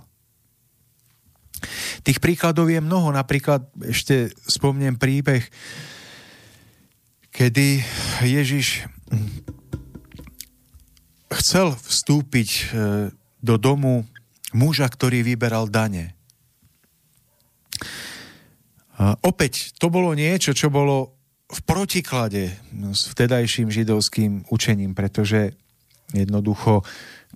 Tých 2.02 2.18
príkladov 2.18 2.70
je 2.70 2.82
mnoho, 2.82 3.14
napríklad 3.14 3.66
ešte 3.86 4.34
spomnem 4.50 4.98
príbeh 4.98 5.46
kedy 7.32 7.80
Ježiš 8.28 8.86
chcel 11.32 11.74
vstúpiť 11.74 12.50
e, 12.52 12.64
do 13.40 13.56
domu 13.56 14.04
muža, 14.52 14.86
ktorý 14.92 15.24
vyberal 15.24 15.72
dane. 15.72 16.14
A 19.00 19.16
opäť, 19.26 19.74
to 19.80 19.88
bolo 19.88 20.14
niečo, 20.14 20.52
čo 20.52 20.70
bolo 20.70 21.18
v 21.50 21.60
protiklade 21.66 22.54
s 22.94 23.10
vtedajším 23.10 23.72
židovským 23.72 24.46
učením, 24.52 24.94
pretože 24.94 25.56
jednoducho, 26.14 26.84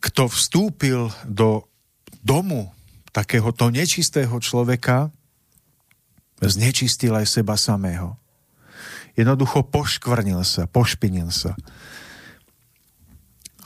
kto 0.03 0.27
vstúpil 0.27 1.09
do 1.25 1.65
domu 2.21 2.74
takéhoto 3.15 3.71
nečistého 3.71 4.35
človeka, 4.43 5.07
znečistil 6.43 7.15
aj 7.15 7.31
seba 7.31 7.55
samého 7.55 8.19
jednoducho 9.15 9.63
poškvrnil 9.65 10.43
sa, 10.43 10.67
pošpinil 10.67 11.31
sa. 11.31 11.55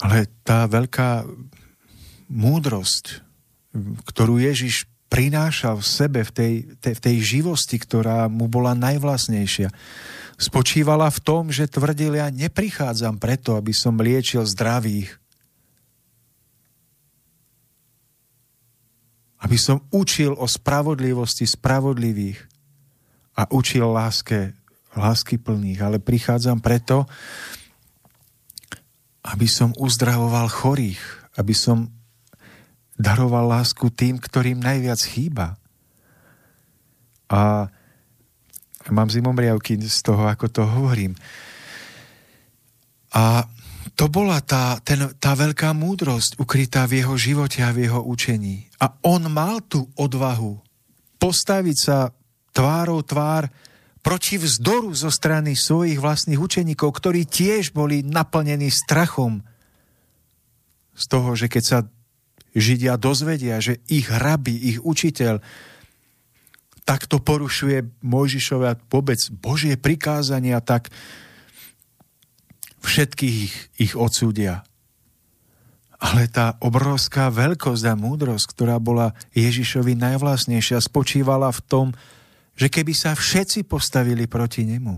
Ale 0.00 0.30
tá 0.46 0.64
veľká 0.64 1.28
múdrosť, 2.30 3.20
ktorú 4.06 4.40
Ježiš 4.40 4.88
prinášal 5.10 5.82
v 5.82 5.86
sebe, 5.86 6.20
v 6.22 6.32
tej, 6.32 6.52
tej, 6.78 6.94
v 6.96 7.00
tej 7.02 7.16
živosti, 7.18 7.76
ktorá 7.76 8.30
mu 8.30 8.46
bola 8.46 8.78
najvlastnejšia, 8.78 9.68
spočívala 10.40 11.10
v 11.10 11.20
tom, 11.20 11.42
že 11.52 11.68
tvrdil, 11.68 12.16
ja 12.16 12.30
neprichádzam 12.32 13.20
preto, 13.20 13.58
aby 13.58 13.74
som 13.74 14.00
liečil 14.00 14.46
zdravých, 14.46 15.19
aby 19.40 19.56
som 19.56 19.80
učil 19.88 20.36
o 20.36 20.44
spravodlivosti 20.44 21.48
spravodlivých 21.48 22.38
a 23.36 23.48
učil 23.48 23.88
láske 23.88 24.52
lásky 24.90 25.38
plných, 25.38 25.80
ale 25.80 26.02
prichádzam 26.02 26.58
preto, 26.58 27.06
aby 29.22 29.46
som 29.46 29.70
uzdravoval 29.78 30.50
chorých, 30.50 31.00
aby 31.38 31.54
som 31.54 31.86
daroval 32.98 33.48
lásku 33.48 33.86
tým, 33.94 34.18
ktorým 34.18 34.58
najviac 34.58 35.00
chýba. 35.06 35.54
A 37.30 37.70
mám 38.90 39.08
zimomriavky 39.08 39.78
z 39.78 40.00
toho, 40.02 40.26
ako 40.26 40.46
to 40.50 40.62
hovorím. 40.66 41.14
A 43.14 43.46
to 43.94 44.06
bola 44.10 44.40
tá, 44.42 44.78
ten, 44.82 45.10
tá 45.16 45.32
veľká 45.36 45.72
múdrosť 45.76 46.40
ukrytá 46.40 46.84
v 46.84 47.02
jeho 47.02 47.14
živote 47.16 47.60
a 47.64 47.72
v 47.72 47.88
jeho 47.88 48.00
učení. 48.04 48.68
A 48.80 48.92
on 49.04 49.28
mal 49.30 49.60
tú 49.64 49.88
odvahu 49.96 50.58
postaviť 51.20 51.76
sa 51.76 52.10
tvárou 52.50 53.04
tvár 53.04 53.46
proti 54.00 54.40
vzdoru 54.40 54.96
zo 54.96 55.12
strany 55.12 55.52
svojich 55.52 56.00
vlastných 56.00 56.40
učeníkov, 56.40 56.88
ktorí 56.88 57.28
tiež 57.28 57.76
boli 57.76 58.00
naplnení 58.00 58.72
strachom 58.72 59.44
z 60.96 61.04
toho, 61.08 61.36
že 61.36 61.48
keď 61.48 61.64
sa 61.64 61.78
Židia 62.50 62.98
dozvedia, 62.98 63.62
že 63.62 63.78
ich 63.86 64.10
rabi, 64.10 64.74
ich 64.74 64.82
učiteľ 64.82 65.38
takto 66.82 67.22
porušuje 67.22 68.02
Mojžišové 68.02 68.90
vôbec 68.90 69.20
Božie 69.30 69.78
prikázania, 69.78 70.58
tak 70.58 70.90
všetkých 72.80 73.36
ich, 73.36 73.56
ich 73.78 73.92
odsúdia. 73.96 74.64
Ale 76.00 76.32
tá 76.32 76.56
obrovská 76.64 77.28
veľkosť 77.28 77.84
a 77.84 77.94
múdrosť, 77.94 78.56
ktorá 78.56 78.80
bola 78.80 79.12
Ježišovi 79.36 79.92
najvlastnejšia, 80.00 80.80
spočívala 80.80 81.52
v 81.52 81.60
tom, 81.68 81.86
že 82.56 82.72
keby 82.72 82.96
sa 82.96 83.12
všetci 83.12 83.68
postavili 83.68 84.24
proti 84.24 84.64
nemu, 84.64 84.96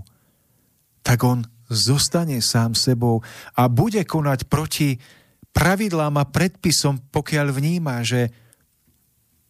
tak 1.03 1.27
on 1.27 1.43
zostane 1.67 2.39
sám 2.39 2.79
sebou 2.79 3.19
a 3.59 3.67
bude 3.67 4.03
konať 4.07 4.47
proti 4.47 4.95
pravidlám 5.51 6.23
a 6.23 6.29
predpisom, 6.31 7.11
pokiaľ 7.11 7.47
vníma, 7.51 8.07
že 8.07 8.31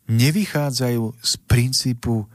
nevychádzajú 0.08 1.04
z 1.20 1.32
princípu 1.46 2.26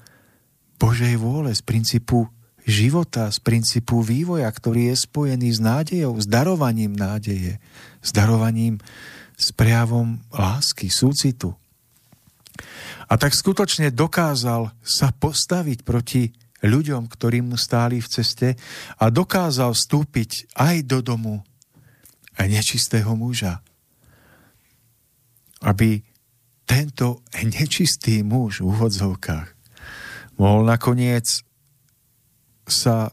Božej 0.77 1.15
vôle, 1.17 1.51
z 1.57 1.61
princípu 1.65 2.29
života, 2.67 3.31
z 3.31 3.39
princípu 3.39 4.03
vývoja, 4.03 4.51
ktorý 4.51 4.91
je 4.91 5.07
spojený 5.07 5.55
s 5.55 5.59
nádejou, 5.63 6.19
s 6.19 6.27
darovaním 6.27 6.91
nádeje, 6.91 7.63
s 8.03 8.09
darovaním, 8.11 8.83
s 9.39 9.55
prejavom 9.55 10.19
lásky, 10.35 10.91
súcitu. 10.91 11.55
A 13.07 13.15
tak 13.15 13.31
skutočne 13.31 13.95
dokázal 13.95 14.75
sa 14.83 15.15
postaviť 15.15 15.87
proti 15.87 16.35
ľuďom, 16.59 17.07
ktorí 17.07 17.39
mu 17.45 17.55
stáli 17.55 18.03
v 18.03 18.11
ceste 18.11 18.59
a 18.99 19.05
dokázal 19.07 19.71
vstúpiť 19.71 20.51
aj 20.59 20.75
do 20.83 20.99
domu 20.99 21.45
nečistého 22.35 23.15
muža. 23.15 23.63
Aby 25.63 26.03
tento 26.67 27.23
nečistý 27.31 28.27
muž 28.27 28.59
v 28.59 28.75
úvodzovkách 28.75 29.47
mohol 30.35 30.67
nakoniec 30.67 31.46
sa 32.67 33.09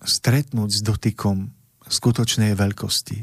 stretnúť 0.00 0.70
s 0.72 0.80
dotykom 0.80 1.52
skutočnej 1.86 2.56
veľkosti. 2.56 3.18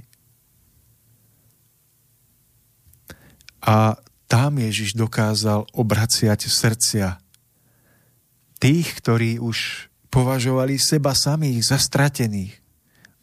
A 3.64 3.98
tam 4.28 4.52
Ježiš 4.60 4.96
dokázal 4.96 5.68
obraciať 5.74 6.48
srdcia 6.48 7.18
tých, 8.60 8.88
ktorí 9.00 9.40
už 9.40 9.90
považovali 10.08 10.78
seba 10.78 11.18
samých 11.18 11.74
za 11.74 11.78
stratených, 11.82 12.54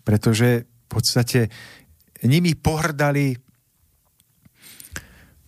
pretože 0.02 0.66
v 0.66 0.86
podstate 0.90 1.40
nimi 2.26 2.58
pohrdali 2.58 3.38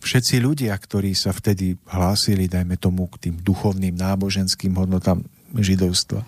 všetci 0.03 0.35
ľudia, 0.43 0.75
ktorí 0.75 1.15
sa 1.15 1.31
vtedy 1.31 1.79
hlásili, 1.87 2.51
dajme 2.51 2.75
tomu, 2.75 3.07
k 3.07 3.29
tým 3.29 3.35
duchovným, 3.39 3.95
náboženským 3.95 4.75
hodnotám 4.75 5.23
židovstva. 5.55 6.23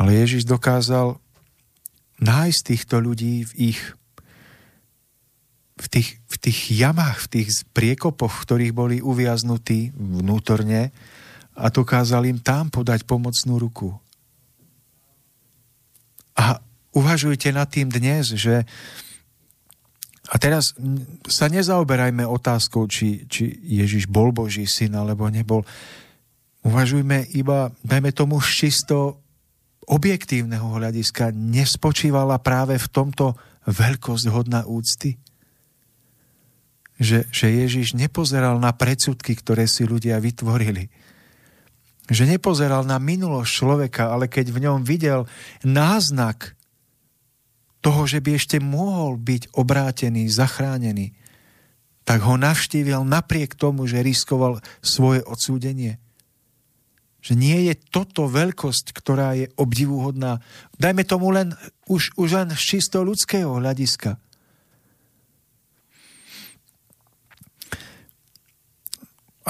Ale 0.00 0.16
Ježiš 0.16 0.48
dokázal 0.48 1.20
nájsť 2.24 2.60
týchto 2.64 2.96
ľudí 3.04 3.44
v 3.44 3.76
ich 3.76 3.80
v 5.80 5.86
tých, 5.88 6.20
v 6.28 6.36
tých 6.36 6.58
jamách, 6.76 7.24
v 7.24 7.28
tých 7.40 7.48
priekopoch, 7.72 8.32
v 8.32 8.44
ktorých 8.44 8.72
boli 8.76 8.96
uviaznutí 9.00 9.96
vnútorne 9.96 10.92
a 11.56 11.66
dokázal 11.72 12.28
im 12.28 12.36
tam 12.36 12.68
podať 12.68 13.08
pomocnú 13.08 13.56
ruku. 13.56 13.96
A 16.36 16.60
uvažujte 16.92 17.48
nad 17.52 17.68
tým 17.68 17.88
dnes, 17.88 18.36
že 18.36 18.64
a 20.30 20.36
teraz 20.38 20.76
sa 21.26 21.50
nezaoberajme 21.50 22.22
otázkou, 22.22 22.86
či, 22.86 23.26
či 23.26 23.50
Ježiš 23.66 24.06
bol 24.06 24.30
Boží 24.30 24.62
syn 24.62 24.94
alebo 24.94 25.26
nebol. 25.26 25.66
Uvažujme 26.62 27.34
iba, 27.34 27.72
dajme 27.82 28.14
tomu 28.14 28.38
čisto 28.38 29.19
objektívneho 29.90 30.78
hľadiska, 30.78 31.34
nespočívala 31.34 32.38
práve 32.38 32.78
v 32.78 32.86
tomto 32.86 33.34
veľkosť 33.66 34.26
hodná 34.30 34.62
úcty? 34.62 35.18
Že, 37.00 37.26
že 37.34 37.46
Ježiš 37.50 37.98
nepozeral 37.98 38.62
na 38.62 38.70
predsudky, 38.70 39.34
ktoré 39.34 39.66
si 39.66 39.82
ľudia 39.82 40.22
vytvorili. 40.22 40.86
Že 42.06 42.38
nepozeral 42.38 42.86
na 42.86 43.02
minulosť 43.02 43.50
človeka, 43.50 44.14
ale 44.14 44.30
keď 44.30 44.54
v 44.54 44.62
ňom 44.68 44.78
videl 44.86 45.26
náznak 45.66 46.54
toho, 47.80 48.04
že 48.04 48.20
by 48.20 48.36
ešte 48.36 48.60
mohol 48.60 49.16
byť 49.16 49.56
obrátený, 49.56 50.28
zachránený, 50.28 51.16
tak 52.04 52.20
ho 52.26 52.36
navštívil 52.36 53.06
napriek 53.06 53.56
tomu, 53.56 53.88
že 53.88 54.04
riskoval 54.04 54.60
svoje 54.84 55.24
odsúdenie. 55.24 55.96
Že 57.20 57.32
nie 57.36 57.58
je 57.68 57.74
toto 57.92 58.26
veľkosť, 58.26 58.96
ktorá 58.96 59.36
je 59.36 59.52
obdivuhodná. 59.60 60.40
Dajme 60.80 61.04
tomu 61.04 61.28
len 61.32 61.52
už, 61.84 62.16
už 62.16 62.28
len 62.32 62.48
z 62.56 62.62
čisto 62.76 63.04
ľudského 63.04 63.60
hľadiska. 63.60 64.16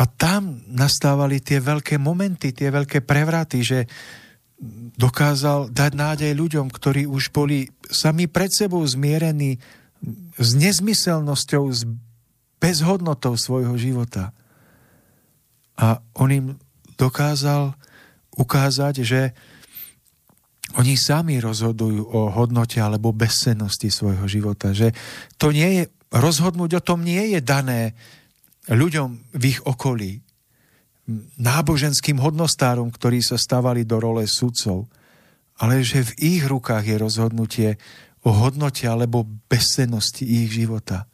A 0.00 0.02
tam 0.08 0.64
nastávali 0.66 1.44
tie 1.44 1.60
veľké 1.60 2.00
momenty, 2.00 2.56
tie 2.56 2.72
veľké 2.72 3.04
prevraty, 3.04 3.60
že 3.60 3.78
dokázal 4.96 5.72
dať 5.72 5.92
nádej 5.96 6.32
ľuďom, 6.36 6.68
ktorí 6.68 7.08
už 7.08 7.32
boli 7.32 7.68
sami 7.88 8.28
pred 8.28 8.52
sebou 8.52 8.84
zmierení 8.84 9.60
s 10.36 10.50
nezmyselnosťou, 10.56 11.64
s 11.68 11.84
bezhodnotou 12.60 13.36
svojho 13.40 13.76
života. 13.80 14.36
A 15.80 16.04
on 16.16 16.28
im 16.28 16.46
dokázal 17.00 17.72
ukázať, 18.36 18.94
že 19.00 19.32
oni 20.78 20.94
sami 20.94 21.40
rozhodujú 21.42 22.12
o 22.12 22.30
hodnote 22.30 22.78
alebo 22.78 23.10
bezsennosti 23.10 23.90
svojho 23.90 24.28
života. 24.30 24.70
Že 24.70 24.94
to 25.34 25.50
nie 25.50 25.82
je, 25.82 25.84
rozhodnúť 26.14 26.78
o 26.78 26.84
tom 26.84 27.02
nie 27.02 27.34
je 27.34 27.40
dané 27.42 27.98
ľuďom 28.70 29.34
v 29.34 29.42
ich 29.56 29.60
okolí 29.66 30.22
náboženským 31.42 32.22
hodnostárom, 32.22 32.86
ktorí 32.94 33.18
sa 33.18 33.34
stávali 33.34 33.82
do 33.82 33.98
role 33.98 34.22
sudcov, 34.30 34.86
ale 35.58 35.82
že 35.82 36.06
v 36.06 36.38
ich 36.38 36.42
rukách 36.46 36.86
je 36.86 36.96
rozhodnutie 37.02 37.68
o 38.22 38.30
hodnote 38.30 38.86
alebo 38.86 39.26
bezcennosti 39.50 40.22
ich 40.22 40.54
života. 40.54 41.10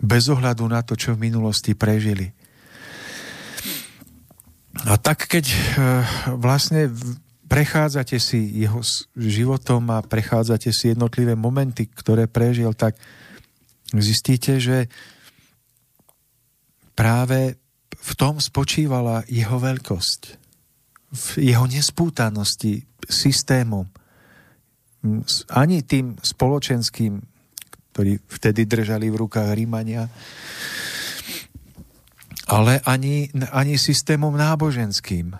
Bez 0.00 0.28
ohľadu 0.28 0.64
na 0.68 0.84
to, 0.84 0.92
čo 0.92 1.16
v 1.16 1.28
minulosti 1.28 1.72
prežili. 1.72 2.32
A 4.88 4.96
tak 4.96 5.28
keď 5.28 5.44
e, 5.50 5.56
vlastne 6.40 6.88
prechádzate 7.50 8.16
si 8.16 8.64
jeho 8.64 8.80
životom 9.18 9.90
a 9.92 10.00
prechádzate 10.00 10.70
si 10.72 10.94
jednotlivé 10.94 11.36
momenty, 11.36 11.90
ktoré 11.90 12.30
prežil, 12.30 12.72
tak 12.72 12.96
zistíte, 13.92 14.62
že 14.62 14.86
práve 16.94 17.58
v 17.90 18.12
tom 18.16 18.38
spočívala 18.38 19.26
jeho 19.26 19.58
veľkosť, 19.58 20.20
v 21.10 21.26
jeho 21.52 21.66
nespútanosti 21.66 22.86
systémom, 23.04 23.84
ani 25.50 25.82
tým 25.82 26.14
spoločenským, 26.22 27.18
ktorí 27.90 28.20
vtedy 28.30 28.68
držali 28.70 29.10
v 29.10 29.20
rukách 29.26 29.50
Rímania, 29.58 30.06
ale 32.50 32.82
ani, 32.82 33.30
ani 33.54 33.78
systémom 33.78 34.34
náboženským. 34.34 35.38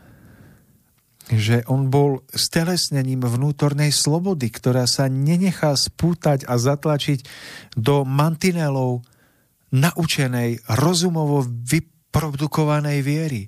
Že 1.31 1.67
on 1.67 1.91
bol 1.91 2.23
stelesnením 2.31 3.27
vnútornej 3.27 3.91
slobody, 3.91 4.51
ktorá 4.51 4.87
sa 4.87 5.11
nenechá 5.11 5.75
spútať 5.75 6.47
a 6.47 6.55
zatlačiť 6.59 7.27
do 7.75 8.07
mantinelov 8.07 9.03
naučenej, 9.75 10.63
rozumovo 10.79 11.43
vyp- 11.47 11.91
produkovanej 12.11 12.99
viery. 13.07 13.43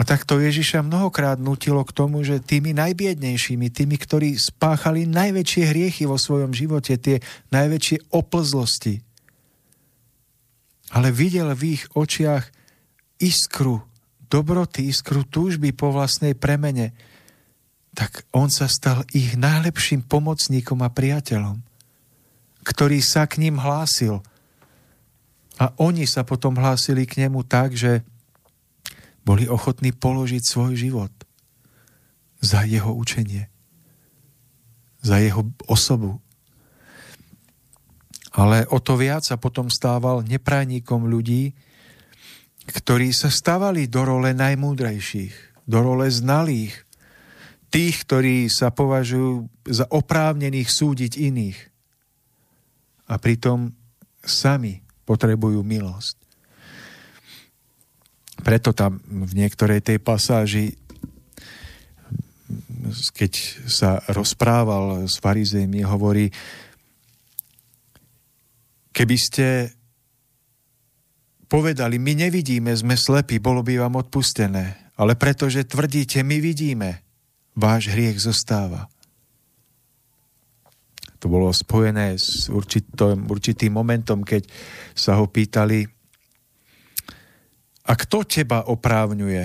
A 0.00 0.08
takto 0.08 0.40
Ježiša 0.40 0.80
mnohokrát 0.80 1.36
nutilo 1.36 1.84
k 1.84 1.92
tomu, 1.92 2.24
že 2.24 2.40
tými 2.40 2.72
najbiednejšími, 2.72 3.68
tými, 3.68 3.96
ktorí 4.00 4.40
spáchali 4.40 5.04
najväčšie 5.04 5.62
hriechy 5.68 6.08
vo 6.08 6.16
svojom 6.16 6.56
živote, 6.56 6.96
tie 6.96 7.20
najväčšie 7.52 8.08
oplzlosti, 8.08 9.04
ale 10.92 11.08
videl 11.08 11.48
v 11.56 11.80
ich 11.80 11.88
očiach 11.96 12.44
iskru 13.16 13.80
dobroty, 14.28 14.88
iskru 14.88 15.24
túžby 15.24 15.72
po 15.72 15.92
vlastnej 15.92 16.36
premene, 16.36 16.92
tak 17.92 18.24
on 18.32 18.48
sa 18.48 18.68
stal 18.68 19.04
ich 19.12 19.36
najlepším 19.36 20.04
pomocníkom 20.08 20.80
a 20.80 20.88
priateľom, 20.88 21.60
ktorý 22.64 23.04
sa 23.04 23.28
k 23.28 23.44
ním 23.44 23.60
hlásil. 23.60 24.24
A 25.60 25.76
oni 25.76 26.08
sa 26.08 26.24
potom 26.24 26.56
hlásili 26.56 27.04
k 27.04 27.24
nemu 27.28 27.44
tak, 27.44 27.76
že 27.76 28.00
boli 29.22 29.44
ochotní 29.44 29.92
položiť 29.92 30.42
svoj 30.42 30.72
život 30.74 31.12
za 32.40 32.64
jeho 32.64 32.90
učenie, 32.96 33.52
za 35.04 35.20
jeho 35.20 35.46
osobu. 35.68 36.18
Ale 38.32 38.64
o 38.72 38.80
to 38.80 38.96
viac 38.96 39.24
sa 39.28 39.36
potom 39.36 39.68
stával 39.68 40.24
neprajníkom 40.24 41.04
ľudí, 41.04 41.52
ktorí 42.64 43.12
sa 43.12 43.28
stavali 43.28 43.90
do 43.90 44.06
role 44.06 44.32
najmúdrejších, 44.32 45.66
do 45.68 45.78
role 45.82 46.08
znalých, 46.08 46.72
tých, 47.72 48.04
ktorí 48.04 48.52
sa 48.52 48.68
považujú 48.68 49.48
za 49.68 49.88
oprávnených 49.88 50.68
súdiť 50.68 51.12
iných. 51.16 51.58
A 53.08 53.16
pritom 53.16 53.72
sami 54.20 54.84
potrebujú 55.08 55.64
milosť. 55.64 56.16
Preto 58.42 58.72
tam 58.76 59.00
v 59.06 59.32
niektorej 59.38 59.80
tej 59.80 59.98
pasáži, 60.02 60.76
keď 63.14 63.32
sa 63.70 64.02
rozprával 64.10 65.06
s 65.06 65.16
farizejmi, 65.22 65.80
hovorí, 65.86 66.28
keby 68.92 69.16
ste 69.18 69.46
povedali, 71.48 72.00
my 72.00 72.28
nevidíme, 72.28 72.72
sme 72.72 72.96
slepí, 72.96 73.36
bolo 73.36 73.60
by 73.60 73.80
vám 73.80 74.00
odpustené. 74.00 74.92
Ale 74.96 75.16
pretože 75.16 75.68
tvrdíte, 75.68 76.20
my 76.24 76.38
vidíme, 76.40 77.04
váš 77.56 77.92
hriech 77.92 78.20
zostáva. 78.20 78.88
To 81.20 81.30
bolo 81.30 81.52
spojené 81.52 82.18
s 82.18 82.50
určitým, 82.50 83.28
určitým 83.28 83.72
momentom, 83.72 84.24
keď 84.26 84.48
sa 84.96 85.16
ho 85.20 85.28
pýtali, 85.28 85.86
a 87.82 87.92
kto 87.98 88.22
teba 88.22 88.62
oprávňuje 88.70 89.42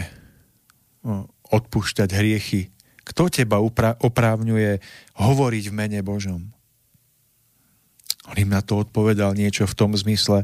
no, 1.05 1.25
odpúšťať 1.49 2.09
hriechy? 2.13 2.69
Kto 3.01 3.33
teba 3.33 3.57
oprávňuje 3.97 4.71
hovoriť 5.17 5.63
v 5.71 5.73
mene 5.73 5.99
Božom? 6.05 6.53
On 8.27 8.35
im 8.35 8.51
na 8.51 8.59
to 8.59 8.83
odpovedal 8.83 9.33
niečo 9.33 9.63
v 9.63 9.77
tom 9.77 9.91
zmysle, 9.95 10.43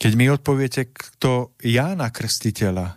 keď 0.00 0.12
mi 0.16 0.32
odpoviete, 0.32 0.88
kto 0.88 1.52
Jána 1.60 2.08
Krstiteľa 2.08 2.96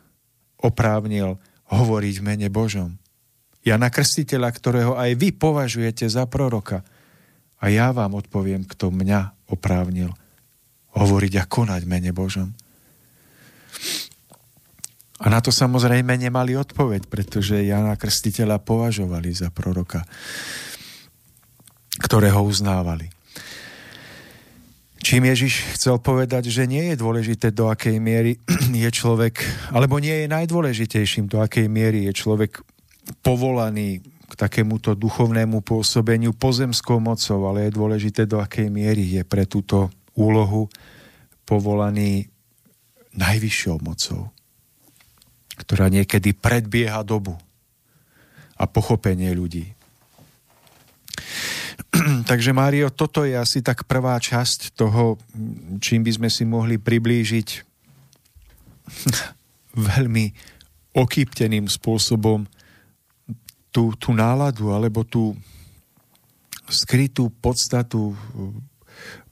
oprávnil 0.63 1.35
hovoriť 1.67 2.15
v 2.19 2.25
mene 2.25 2.47
Božom. 2.47 2.95
Jana 3.63 3.91
Krstiteľa, 3.91 4.49
ktorého 4.55 4.93
aj 4.95 5.11
vy 5.19 5.35
považujete 5.35 6.07
za 6.07 6.23
proroka. 6.27 6.83
A 7.59 7.71
ja 7.71 7.91
vám 7.91 8.15
odpoviem, 8.15 8.63
kto 8.63 8.91
mňa 8.91 9.51
oprávnil 9.51 10.11
hovoriť 10.95 11.33
a 11.39 11.47
konať 11.47 11.81
v 11.83 11.91
mene 11.91 12.11
Božom. 12.15 12.55
A 15.23 15.31
na 15.31 15.39
to 15.39 15.55
samozrejme 15.55 16.19
nemali 16.19 16.55
odpoveď, 16.59 17.07
pretože 17.07 17.63
Jana 17.63 17.95
Krstiteľa 17.95 18.59
považovali 18.63 19.31
za 19.31 19.47
proroka, 19.51 20.03
ktorého 21.99 22.43
uznávali. 22.43 23.07
Čím 25.03 25.27
Ježiš 25.27 25.75
chcel 25.75 25.99
povedať, 25.99 26.47
že 26.47 26.63
nie 26.63 26.95
je 26.95 26.95
dôležité, 26.95 27.51
do 27.51 27.67
akej 27.67 27.99
miery 27.99 28.39
je 28.71 28.87
človek, 28.87 29.43
alebo 29.75 29.99
nie 29.99 30.23
je 30.23 30.31
najdôležitejším, 30.31 31.27
do 31.27 31.43
akej 31.43 31.67
miery 31.67 32.07
je 32.07 32.15
človek 32.15 32.63
povolaný 33.19 33.99
k 33.99 34.33
takémuto 34.39 34.95
duchovnému 34.95 35.59
pôsobeniu 35.59 36.31
pozemskou 36.31 37.03
mocou, 37.03 37.51
ale 37.51 37.67
je 37.67 37.75
dôležité, 37.75 38.23
do 38.23 38.39
akej 38.39 38.71
miery 38.71 39.19
je 39.19 39.27
pre 39.27 39.43
túto 39.43 39.91
úlohu 40.15 40.71
povolaný 41.43 42.31
najvyššou 43.11 43.83
mocou, 43.83 44.31
ktorá 45.59 45.91
niekedy 45.91 46.31
predbieha 46.31 47.03
dobu 47.03 47.35
a 48.55 48.63
pochopenie 48.71 49.35
ľudí. 49.35 49.72
Takže 52.29 52.51
Mário, 52.53 52.89
toto 52.89 53.23
je 53.23 53.37
asi 53.37 53.61
tak 53.61 53.85
prvá 53.85 54.17
časť 54.17 54.73
toho, 54.73 55.17
čím 55.79 56.03
by 56.03 56.11
sme 56.17 56.29
si 56.29 56.43
mohli 56.43 56.77
priblížiť 56.81 57.47
veľmi 59.93 60.25
okýpteným 60.93 61.65
spôsobom 61.65 62.45
tú, 63.73 63.97
tú 63.97 64.13
náladu 64.13 64.69
alebo 64.69 65.01
tú 65.01 65.33
skrytú 66.69 67.33
podstatu 67.41 68.13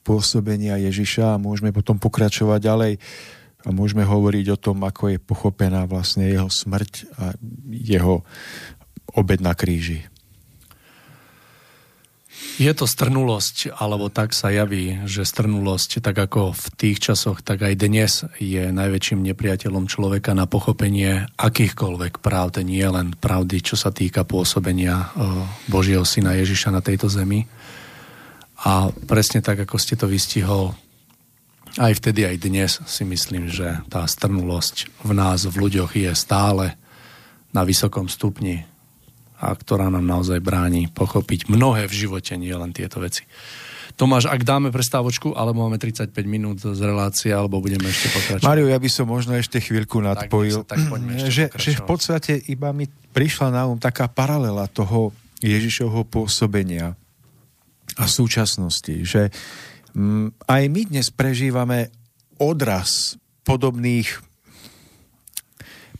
pôsobenia 0.02 0.82
Ježiša 0.82 1.38
a 1.38 1.42
môžeme 1.42 1.70
potom 1.70 1.96
pokračovať 1.96 2.60
ďalej 2.60 2.92
a 3.62 3.68
môžeme 3.70 4.02
hovoriť 4.02 4.46
o 4.50 4.58
tom, 4.58 4.82
ako 4.82 5.14
je 5.14 5.18
pochopená 5.22 5.86
vlastne 5.86 6.26
jeho 6.26 6.50
smrť 6.50 7.06
a 7.14 7.24
jeho 7.70 8.26
obed 9.14 9.38
na 9.38 9.54
kríži. 9.54 10.02
Je 12.60 12.68
to 12.76 12.84
strnulosť, 12.84 13.72
alebo 13.80 14.12
tak 14.12 14.36
sa 14.36 14.52
javí, 14.52 15.00
že 15.08 15.24
strnulosť, 15.24 16.04
tak 16.04 16.20
ako 16.28 16.52
v 16.52 16.64
tých 16.76 17.00
časoch, 17.00 17.40
tak 17.40 17.64
aj 17.64 17.74
dnes 17.80 18.28
je 18.36 18.68
najväčším 18.68 19.24
nepriateľom 19.24 19.88
človeka 19.88 20.36
na 20.36 20.44
pochopenie 20.44 21.32
akýchkoľvek 21.40 22.20
pravd, 22.20 22.60
nie 22.60 22.84
len 22.84 23.16
pravdy, 23.16 23.64
čo 23.64 23.80
sa 23.80 23.88
týka 23.88 24.28
pôsobenia 24.28 25.10
Božieho 25.72 26.04
syna 26.04 26.36
Ježiša 26.36 26.68
na 26.70 26.84
tejto 26.84 27.08
zemi. 27.08 27.48
A 28.68 28.92
presne 29.08 29.40
tak, 29.40 29.64
ako 29.64 29.80
ste 29.80 29.96
to 29.96 30.04
vystihol, 30.04 30.76
aj 31.80 32.04
vtedy, 32.04 32.28
aj 32.28 32.36
dnes 32.36 32.70
si 32.84 33.02
myslím, 33.08 33.48
že 33.48 33.80
tá 33.88 34.04
strnulosť 34.04 34.92
v 35.00 35.10
nás, 35.16 35.48
v 35.48 35.56
ľuďoch 35.56 35.96
je 35.96 36.12
stále 36.12 36.76
na 37.48 37.64
vysokom 37.64 38.12
stupni 38.12 38.68
a 39.42 39.50
ktorá 39.58 39.90
nám 39.90 40.06
naozaj 40.06 40.38
bráni 40.38 40.86
pochopiť 40.94 41.50
mnohé 41.50 41.90
v 41.90 42.06
živote, 42.06 42.38
nie 42.38 42.54
len 42.54 42.70
tieto 42.70 43.02
veci. 43.02 43.26
Tomáš, 43.92 44.30
ak 44.30 44.40
dáme 44.46 44.72
prestávočku, 44.72 45.36
alebo 45.36 45.68
máme 45.68 45.76
35 45.76 46.14
minút 46.24 46.64
z 46.64 46.80
relácie, 46.80 47.28
alebo 47.34 47.60
budeme 47.60 47.90
ešte 47.90 48.08
pokračovať. 48.08 48.48
Mario, 48.48 48.70
ja 48.70 48.80
by 48.80 48.88
som 48.88 49.04
možno 49.10 49.36
ešte 49.36 49.60
chvíľku 49.60 50.00
nadpojil, 50.00 50.64
tak, 50.64 50.80
tak 50.80 51.28
že, 51.28 51.52
že 51.52 51.70
v 51.76 51.84
podstate 51.84 52.40
iba 52.48 52.72
mi 52.72 52.88
prišla 52.88 53.52
na 53.52 53.68
um 53.68 53.76
taká 53.76 54.08
paralela 54.08 54.64
toho 54.70 55.12
Ježišovho 55.44 56.08
pôsobenia 56.08 56.96
a 57.98 58.04
súčasnosti, 58.08 59.04
že 59.04 59.28
m, 59.92 60.32
mm, 60.32 60.48
aj 60.48 60.62
my 60.72 60.82
dnes 60.88 61.12
prežívame 61.12 61.92
odraz 62.40 63.20
podobných 63.44 64.08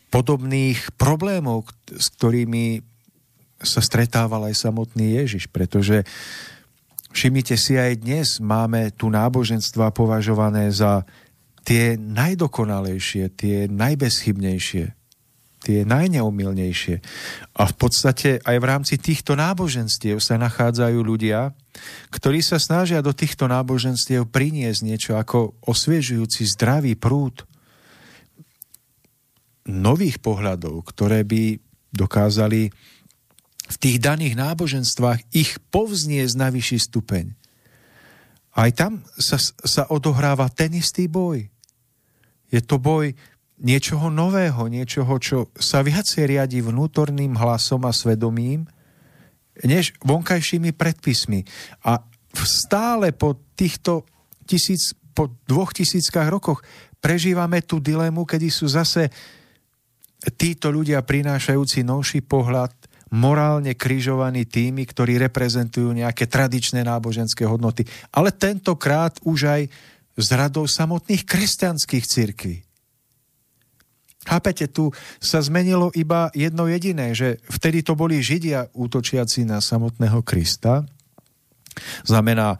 podobných 0.09 0.93
problémov, 0.93 1.65
s 1.89 2.13
ktorými 2.13 2.92
sa 3.63 3.81
stretával 3.81 4.51
aj 4.51 4.59
samotný 4.59 5.17
Ježiš, 5.23 5.49
pretože 5.49 6.03
všimnite 7.15 7.55
si 7.55 7.79
aj 7.79 8.03
dnes 8.03 8.37
máme 8.43 8.91
tu 8.93 9.07
náboženstva 9.09 9.95
považované 9.95 10.69
za 10.69 11.07
tie 11.63 11.95
najdokonalejšie, 11.95 13.31
tie 13.33 13.71
najbezchybnejšie, 13.71 14.85
tie 15.63 15.79
najneumilnejšie. 15.87 16.95
A 17.55 17.63
v 17.63 17.75
podstate 17.79 18.43
aj 18.43 18.57
v 18.59 18.65
rámci 18.67 18.95
týchto 18.99 19.39
náboženstiev 19.39 20.19
sa 20.19 20.35
nachádzajú 20.35 20.99
ľudia, 20.99 21.55
ktorí 22.11 22.43
sa 22.43 22.59
snažia 22.59 22.99
do 22.99 23.15
týchto 23.15 23.47
náboženstiev 23.47 24.27
priniesť 24.27 24.79
niečo 24.83 25.15
ako 25.15 25.55
osviežujúci 25.63 26.43
zdravý 26.51 26.99
prúd 26.99 27.47
nových 29.63 30.19
pohľadov, 30.19 30.83
ktoré 30.91 31.23
by 31.23 31.55
dokázali 31.95 32.67
v 33.73 33.75
tých 33.81 33.97
daných 33.97 34.37
náboženstvách 34.37 35.33
ich 35.33 35.57
povzniesť 35.73 36.35
na 36.37 36.53
vyšší 36.53 36.79
stupeň. 36.93 37.33
Aj 38.53 38.69
tam 38.69 39.01
sa, 39.17 39.41
sa 39.41 39.89
odohráva 39.89 40.45
ten 40.53 40.77
istý 40.77 41.09
boj. 41.09 41.49
Je 42.53 42.61
to 42.61 42.77
boj 42.77 43.17
niečoho 43.57 44.13
nového, 44.13 44.69
niečoho, 44.69 45.17
čo 45.17 45.49
sa 45.57 45.81
viacej 45.81 46.37
riadi 46.37 46.61
vnútorným 46.61 47.33
hlasom 47.33 47.81
a 47.89 47.91
svedomím, 47.95 48.69
než 49.65 49.97
vonkajšími 50.05 50.69
predpismi. 50.77 51.41
A 51.89 51.97
stále 52.45 53.09
po 53.09 53.37
týchto 53.57 54.05
tisíc, 54.45 54.93
po 55.17 55.33
dvoch 55.49 55.73
tisíckach 55.73 56.29
rokoch 56.29 56.61
prežívame 57.01 57.65
tú 57.65 57.81
dilemu, 57.81 58.25
kedy 58.25 58.53
sú 58.53 58.69
zase 58.69 59.09
títo 60.37 60.69
ľudia 60.69 61.01
prinášajúci 61.01 61.81
novší 61.81 62.21
pohľad, 62.21 62.71
morálne 63.13 63.77
križovaní 63.77 64.49
tými, 64.49 64.89
ktorí 64.89 65.21
reprezentujú 65.21 65.93
nejaké 65.93 66.25
tradičné 66.25 66.81
náboženské 66.81 67.45
hodnoty. 67.45 67.85
Ale 68.09 68.33
tentokrát 68.33 69.21
už 69.21 69.39
aj 69.45 69.61
z 70.17 70.27
radou 70.33 70.65
samotných 70.65 71.21
kresťanských 71.21 72.05
cirkví. 72.09 72.57
Chápete, 74.23 74.71
tu 74.71 74.89
sa 75.19 75.43
zmenilo 75.43 75.91
iba 75.93 76.31
jedno 76.33 76.65
jediné, 76.65 77.11
že 77.11 77.43
vtedy 77.51 77.83
to 77.83 77.93
boli 77.93 78.23
Židia 78.23 78.71
útočiaci 78.71 79.43
na 79.43 79.59
samotného 79.59 80.23
Krista. 80.23 80.87
Znamená 82.07 82.55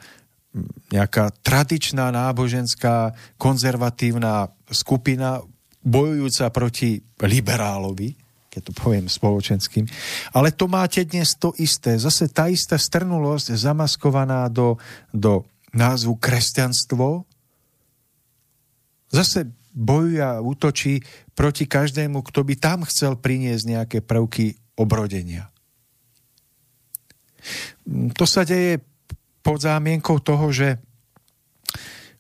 nejaká 0.91 1.33
tradičná 1.41 2.13
náboženská 2.13 3.15
konzervatívna 3.39 4.53
skupina 4.69 5.41
bojujúca 5.81 6.51
proti 6.53 7.01
liberálovi, 7.23 8.22
keď 8.53 8.69
to 8.69 8.73
poviem 8.77 9.09
spoločenským. 9.09 9.89
Ale 10.37 10.53
to 10.53 10.69
máte 10.69 11.01
dnes 11.09 11.33
to 11.33 11.57
isté. 11.57 11.97
Zase 11.97 12.29
tá 12.29 12.45
istá 12.45 12.77
strnulosť 12.77 13.57
zamaskovaná 13.57 14.45
do, 14.53 14.77
do 15.09 15.41
názvu 15.73 16.21
kresťanstvo. 16.21 17.25
Zase 19.09 19.49
bojuje 19.73 20.21
a 20.21 20.37
útočí 20.37 21.01
proti 21.33 21.65
každému, 21.65 22.21
kto 22.21 22.45
by 22.45 22.53
tam 22.61 22.85
chcel 22.85 23.17
priniesť 23.17 23.65
nejaké 23.65 23.97
prvky 24.05 24.53
obrodenia. 24.77 25.49
To 28.13 28.25
sa 28.29 28.45
deje 28.45 28.79
pod 29.41 29.59
zámienkou 29.59 30.21
toho, 30.21 30.53
že 30.53 30.77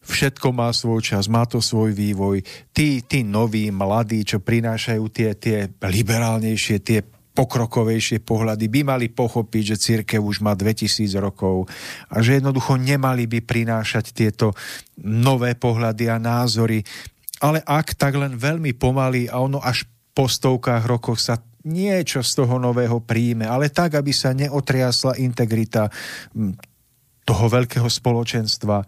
všetko 0.03 0.51
má 0.51 0.69
svoj 0.75 1.01
čas, 1.01 1.31
má 1.31 1.47
to 1.47 1.63
svoj 1.63 1.95
vývoj. 1.95 2.43
Tí, 2.75 3.03
tí 3.03 3.23
noví, 3.23 3.71
mladí, 3.71 4.23
čo 4.27 4.43
prinášajú 4.43 5.03
tie, 5.09 5.35
tie 5.35 5.57
liberálnejšie, 5.79 6.77
tie 6.83 6.99
pokrokovejšie 7.33 8.21
pohľady, 8.21 8.69
by 8.69 8.81
mali 8.85 9.07
pochopiť, 9.09 9.63
že 9.73 9.81
církev 9.81 10.21
už 10.21 10.45
má 10.45 10.53
2000 10.53 11.09
rokov 11.17 11.65
a 12.13 12.21
že 12.21 12.37
jednoducho 12.37 12.77
nemali 12.77 13.25
by 13.25 13.41
prinášať 13.41 14.13
tieto 14.13 14.53
nové 15.01 15.57
pohľady 15.57 16.13
a 16.13 16.21
názory, 16.21 16.85
ale 17.41 17.59
ak, 17.65 17.97
tak 17.97 18.13
len 18.15 18.37
veľmi 18.37 18.77
pomaly 18.77 19.27
a 19.27 19.41
ono 19.41 19.57
až 19.57 19.89
po 20.13 20.29
stovkách 20.29 20.85
rokoch 20.85 21.17
sa 21.17 21.41
niečo 21.65 22.21
z 22.21 22.31
toho 22.43 22.61
nového 22.61 23.01
príjme, 23.01 23.49
ale 23.49 23.73
tak, 23.73 23.97
aby 23.97 24.13
sa 24.13 24.35
neotriasla 24.35 25.17
integrita 25.17 25.89
toho 27.23 27.45
veľkého 27.49 27.87
spoločenstva. 27.87 28.83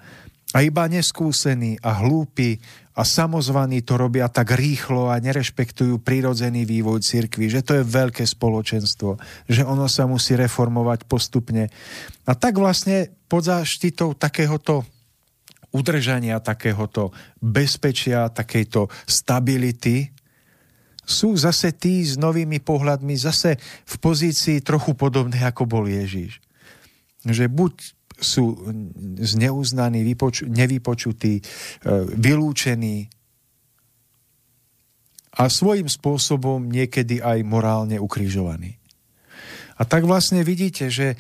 A 0.53 0.61
iba 0.61 0.85
neskúsení 0.85 1.81
a 1.81 2.05
hlúpi 2.05 2.61
a 2.95 3.03
samozvaní 3.03 3.83
to 3.83 3.99
robia 3.99 4.31
tak 4.31 4.55
rýchlo 4.55 5.11
a 5.11 5.19
nerešpektujú 5.19 5.99
prírodzený 5.99 6.63
vývoj 6.63 7.03
cirkvi, 7.03 7.51
že 7.51 7.65
to 7.65 7.81
je 7.81 7.83
veľké 7.83 8.23
spoločenstvo, 8.23 9.19
že 9.49 9.65
ono 9.67 9.89
sa 9.91 10.07
musí 10.07 10.37
reformovať 10.37 11.03
postupne. 11.09 11.67
A 12.23 12.31
tak 12.37 12.55
vlastne 12.55 13.11
pod 13.27 13.43
záštitou 13.49 14.15
takéhoto 14.15 14.87
udržania 15.75 16.39
takéhoto 16.39 17.11
bezpečia, 17.43 18.31
takejto 18.31 18.87
stability, 19.03 20.07
sú 21.05 21.37
zase 21.37 21.75
tí 21.75 22.01
s 22.01 22.17
novými 22.17 22.63
pohľadmi 22.63 23.13
zase 23.13 23.59
v 23.85 23.95
pozícii 24.01 24.63
trochu 24.63 24.97
podobné, 24.97 25.37
ako 25.45 25.69
bol 25.69 25.85
Ježíš. 25.85 26.41
Že 27.21 27.45
buď 27.51 27.73
sú 28.15 28.55
zneuznaní, 29.19 30.07
vypoču, 30.07 30.47
nevypočutí, 30.47 31.39
e, 31.39 31.43
vylúčení 32.15 33.11
a 35.35 35.51
svojím 35.51 35.91
spôsobom 35.91 36.71
niekedy 36.71 37.19
aj 37.19 37.43
morálne 37.43 37.99
ukrižovaní. 37.99 38.79
A 39.75 39.83
tak 39.83 40.07
vlastne 40.07 40.39
vidíte, 40.47 40.87
že 40.87 41.13
e, 41.13 41.17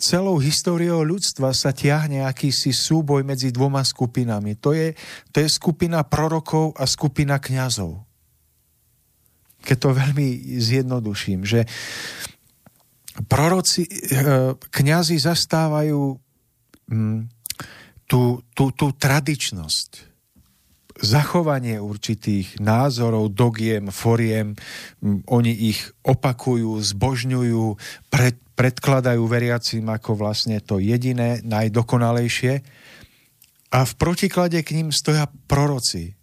celou 0.00 0.40
históriou 0.40 1.04
ľudstva 1.04 1.52
sa 1.52 1.76
tiahne 1.76 2.24
akýsi 2.24 2.72
súboj 2.72 3.26
medzi 3.26 3.52
dvoma 3.52 3.84
skupinami. 3.84 4.56
To 4.64 4.72
je, 4.72 4.96
to 5.34 5.44
je 5.44 5.48
skupina 5.50 6.00
prorokov 6.06 6.72
a 6.78 6.88
skupina 6.88 7.36
kňazov. 7.36 8.00
Keď 9.60 9.76
to 9.76 9.90
veľmi 9.92 10.56
zjednoduším, 10.56 11.44
že 11.44 11.68
proroci, 13.26 13.88
eh, 13.88 14.54
kňazi 14.54 15.16
zastávajú 15.18 16.18
mm, 16.92 17.20
tú, 18.08 18.42
tú, 18.54 18.64
tú 18.72 18.86
tradičnosť, 18.94 20.08
zachovanie 20.98 21.78
určitých 21.78 22.58
názorov, 22.58 23.30
dogiem, 23.30 23.94
foriem, 23.94 24.58
oni 25.30 25.70
ich 25.70 25.80
opakujú, 26.02 26.74
zbožňujú, 26.82 27.78
pred, 28.10 28.34
predkladajú 28.58 29.22
veriacim 29.30 29.86
ako 29.86 30.18
vlastne 30.18 30.58
to 30.58 30.82
jediné, 30.82 31.38
najdokonalejšie. 31.46 32.66
A 33.70 33.78
v 33.86 33.92
protiklade 33.94 34.58
k 34.66 34.74
ním 34.74 34.90
stoja 34.90 35.30
proroci. 35.46 36.17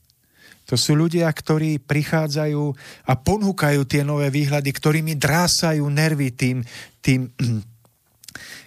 To 0.65 0.75
sú 0.75 0.97
ľudia, 0.97 1.29
ktorí 1.29 1.77
prichádzajú 1.77 2.63
a 3.05 3.13
ponúkajú 3.13 3.85
tie 3.85 4.01
nové 4.01 4.33
výhľady, 4.33 4.73
ktorými 4.73 5.13
drásajú 5.13 5.85
nervy 5.85 6.33
tým, 6.33 6.57
tým 7.05 7.29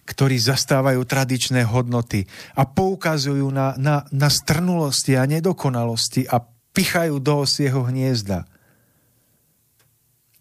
ktorí 0.08 0.40
zastávajú 0.40 1.04
tradičné 1.04 1.68
hodnoty 1.68 2.24
a 2.56 2.64
poukazujú 2.64 3.52
na, 3.52 3.76
na, 3.76 4.08
na 4.08 4.32
strnulosti 4.32 5.20
a 5.20 5.28
nedokonalosti 5.28 6.24
a 6.24 6.40
pichajú 6.72 7.20
do 7.20 7.44
osieho 7.44 7.84
hniezda. 7.84 8.48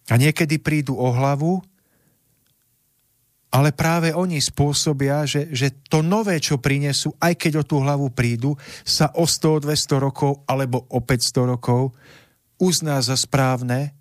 A 0.07 0.15
niekedy 0.15 0.55
prídu 0.63 0.95
o 0.95 1.11
hlavu, 1.11 1.59
ale 3.47 3.71
práve 3.71 4.11
oni 4.11 4.43
spôsobia, 4.43 5.23
že, 5.23 5.47
že 5.55 5.71
to 5.87 6.03
nové, 6.03 6.35
čo 6.43 6.59
prinesú, 6.59 7.15
aj 7.23 7.33
keď 7.39 7.63
o 7.63 7.67
tú 7.67 7.79
hlavu 7.79 8.11
prídu, 8.11 8.59
sa 8.83 9.07
o 9.15 9.23
100, 9.23 9.63
200 9.63 10.03
rokov 10.03 10.43
alebo 10.43 10.83
o 10.91 10.99
500 10.99 11.53
rokov 11.55 11.95
uzná 12.59 12.99
za 12.99 13.15
správne 13.15 13.95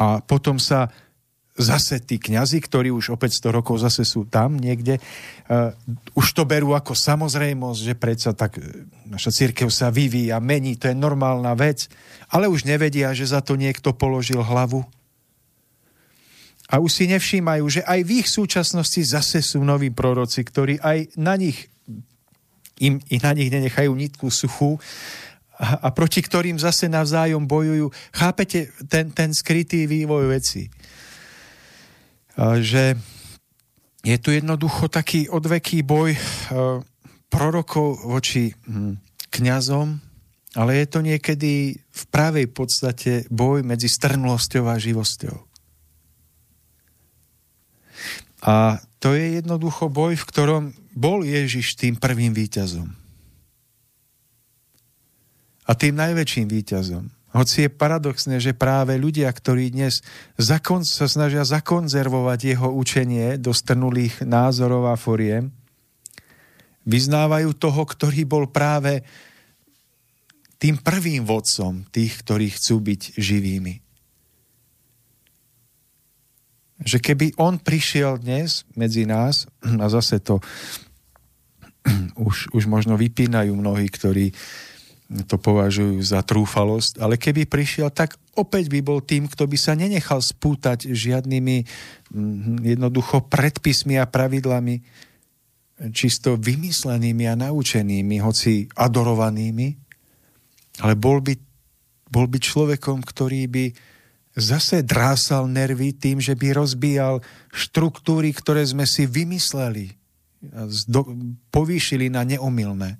a 0.00 0.18
potom 0.24 0.56
sa 0.56 0.90
zase 1.52 2.00
tí 2.00 2.16
kňazi, 2.16 2.64
ktorí 2.64 2.88
už 2.88 3.12
o 3.12 3.16
500 3.20 3.52
rokov 3.52 3.84
zase 3.84 4.08
sú 4.08 4.24
tam 4.24 4.56
niekde, 4.56 4.96
uh, 4.96 5.68
už 6.16 6.32
to 6.32 6.48
berú 6.48 6.72
ako 6.72 6.96
samozrejmosť, 6.96 7.80
že 7.92 7.94
predsa 7.94 8.30
tak 8.32 8.56
uh, 8.56 8.64
naša 9.04 9.28
církev 9.30 9.68
sa 9.68 9.92
vyvíja, 9.92 10.40
mení, 10.40 10.80
to 10.80 10.88
je 10.88 10.96
normálna 10.96 11.52
vec, 11.52 11.92
ale 12.32 12.48
už 12.48 12.64
nevedia, 12.64 13.12
že 13.12 13.28
za 13.28 13.44
to 13.44 13.60
niekto 13.60 13.92
položil 13.92 14.40
hlavu. 14.40 14.80
A 16.72 16.80
už 16.80 16.88
si 16.88 17.04
nevšímajú, 17.04 17.64
že 17.68 17.82
aj 17.84 18.00
v 18.00 18.24
ich 18.24 18.28
súčasnosti 18.32 19.04
zase 19.04 19.44
sú 19.44 19.60
noví 19.60 19.92
proroci, 19.92 20.40
ktorí 20.40 20.80
aj 20.80 21.20
na 21.20 21.36
nich, 21.36 21.68
im, 22.80 22.96
i 23.12 23.20
na 23.20 23.36
nich 23.36 23.52
nenechajú 23.52 23.92
nitku 23.92 24.32
suchú 24.32 24.80
a, 25.60 25.84
a 25.84 25.88
proti 25.92 26.24
ktorým 26.24 26.56
zase 26.56 26.88
navzájom 26.88 27.44
bojujú. 27.44 27.92
Chápete 28.16 28.72
ten, 28.88 29.12
ten 29.12 29.36
skrytý 29.36 29.84
vývoj 29.84 30.32
veci? 30.32 30.72
že 32.60 32.96
je 34.02 34.16
tu 34.18 34.32
jednoducho 34.32 34.88
taký 34.88 35.28
odveký 35.28 35.84
boj 35.84 36.16
prorokov 37.28 38.02
voči 38.08 38.52
hm, 38.52 38.98
kňazom, 39.30 40.00
ale 40.56 40.84
je 40.84 40.86
to 40.88 41.00
niekedy 41.00 41.52
v 41.76 42.02
pravej 42.12 42.50
podstate 42.52 43.24
boj 43.32 43.64
medzi 43.64 43.88
strnulosťou 43.88 44.68
a 44.68 44.76
živosťou. 44.76 45.51
A 48.42 48.82
to 48.98 49.14
je 49.14 49.38
jednoducho 49.38 49.86
boj, 49.86 50.18
v 50.18 50.28
ktorom 50.28 50.62
bol 50.92 51.22
Ježiš 51.22 51.78
tým 51.78 51.94
prvým 51.94 52.34
výťazom. 52.34 52.90
A 55.62 55.72
tým 55.78 55.94
najväčším 55.94 56.50
výťazom. 56.50 57.06
Hoci 57.32 57.64
je 57.64 57.70
paradoxné, 57.72 58.36
že 58.44 58.52
práve 58.52 58.92
ľudia, 59.00 59.30
ktorí 59.32 59.72
dnes 59.72 60.04
zakon, 60.36 60.84
sa 60.84 61.08
snažia 61.08 61.48
zakonzervovať 61.48 62.38
jeho 62.44 62.68
učenie 62.76 63.40
do 63.40 63.56
strnulých 63.56 64.20
názorov 64.26 64.92
a 64.92 65.00
foriem, 65.00 65.48
vyznávajú 66.84 67.56
toho, 67.56 67.82
ktorý 67.88 68.28
bol 68.28 68.44
práve 68.52 69.00
tým 70.60 70.76
prvým 70.76 71.24
vodcom 71.24 71.88
tých, 71.88 72.20
ktorí 72.20 72.52
chcú 72.52 72.84
byť 72.84 73.16
živými. 73.16 73.80
Že 76.82 76.98
keby 76.98 77.26
on 77.38 77.62
prišiel 77.62 78.18
dnes 78.18 78.66
medzi 78.74 79.06
nás, 79.06 79.46
a 79.82 79.86
zase 79.88 80.18
to 80.22 80.42
už, 82.28 82.52
už 82.54 82.64
možno 82.66 82.98
vypínajú 82.98 83.54
mnohí, 83.54 83.86
ktorí 83.88 84.34
to 85.28 85.36
považujú 85.36 86.00
za 86.00 86.24
trúfalosť, 86.24 86.96
ale 87.04 87.20
keby 87.20 87.44
prišiel, 87.44 87.92
tak 87.92 88.16
opäť 88.32 88.72
by 88.72 88.80
bol 88.80 89.04
tým, 89.04 89.28
kto 89.28 89.44
by 89.44 89.58
sa 89.60 89.76
nenechal 89.76 90.24
spútať 90.24 90.88
žiadnymi 90.88 91.56
mm, 92.08 92.64
jednoducho 92.64 93.28
predpismi 93.28 94.00
a 94.00 94.08
pravidlami, 94.08 94.80
čisto 95.90 96.38
vymyslenými 96.38 97.26
a 97.26 97.34
naučenými, 97.34 98.22
hoci 98.22 98.70
adorovanými, 98.72 99.68
ale 100.80 100.94
bol 100.94 101.20
by, 101.20 101.34
bol 102.08 102.30
by 102.30 102.38
človekom, 102.38 103.02
ktorý 103.02 103.50
by 103.50 103.64
zase 104.36 104.80
drásal 104.80 105.44
nervy 105.48 105.92
tým, 105.92 106.20
že 106.20 106.32
by 106.32 106.56
rozbíjal 106.56 107.20
štruktúry, 107.52 108.32
ktoré 108.32 108.64
sme 108.64 108.88
si 108.88 109.04
vymysleli, 109.04 109.92
povýšili 111.52 112.08
na 112.08 112.24
neomilné. 112.24 112.96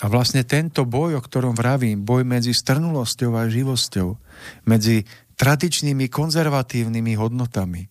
A 0.00 0.08
vlastne 0.08 0.48
tento 0.48 0.88
boj, 0.88 1.20
o 1.20 1.24
ktorom 1.24 1.52
vravím, 1.52 2.00
boj 2.00 2.24
medzi 2.24 2.56
strnulosťou 2.56 3.36
a 3.36 3.52
živosťou, 3.52 4.16
medzi 4.64 5.04
tradičnými 5.36 6.08
konzervatívnymi 6.08 7.12
hodnotami, 7.20 7.84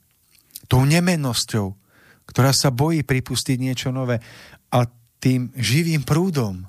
tou 0.65 0.85
nemennosťou, 0.85 1.67
ktorá 2.29 2.53
sa 2.53 2.69
bojí 2.69 3.01
pripustiť 3.05 3.57
niečo 3.57 3.89
nové 3.89 4.21
a 4.69 4.85
tým 5.17 5.49
živým 5.57 6.05
prúdom. 6.05 6.65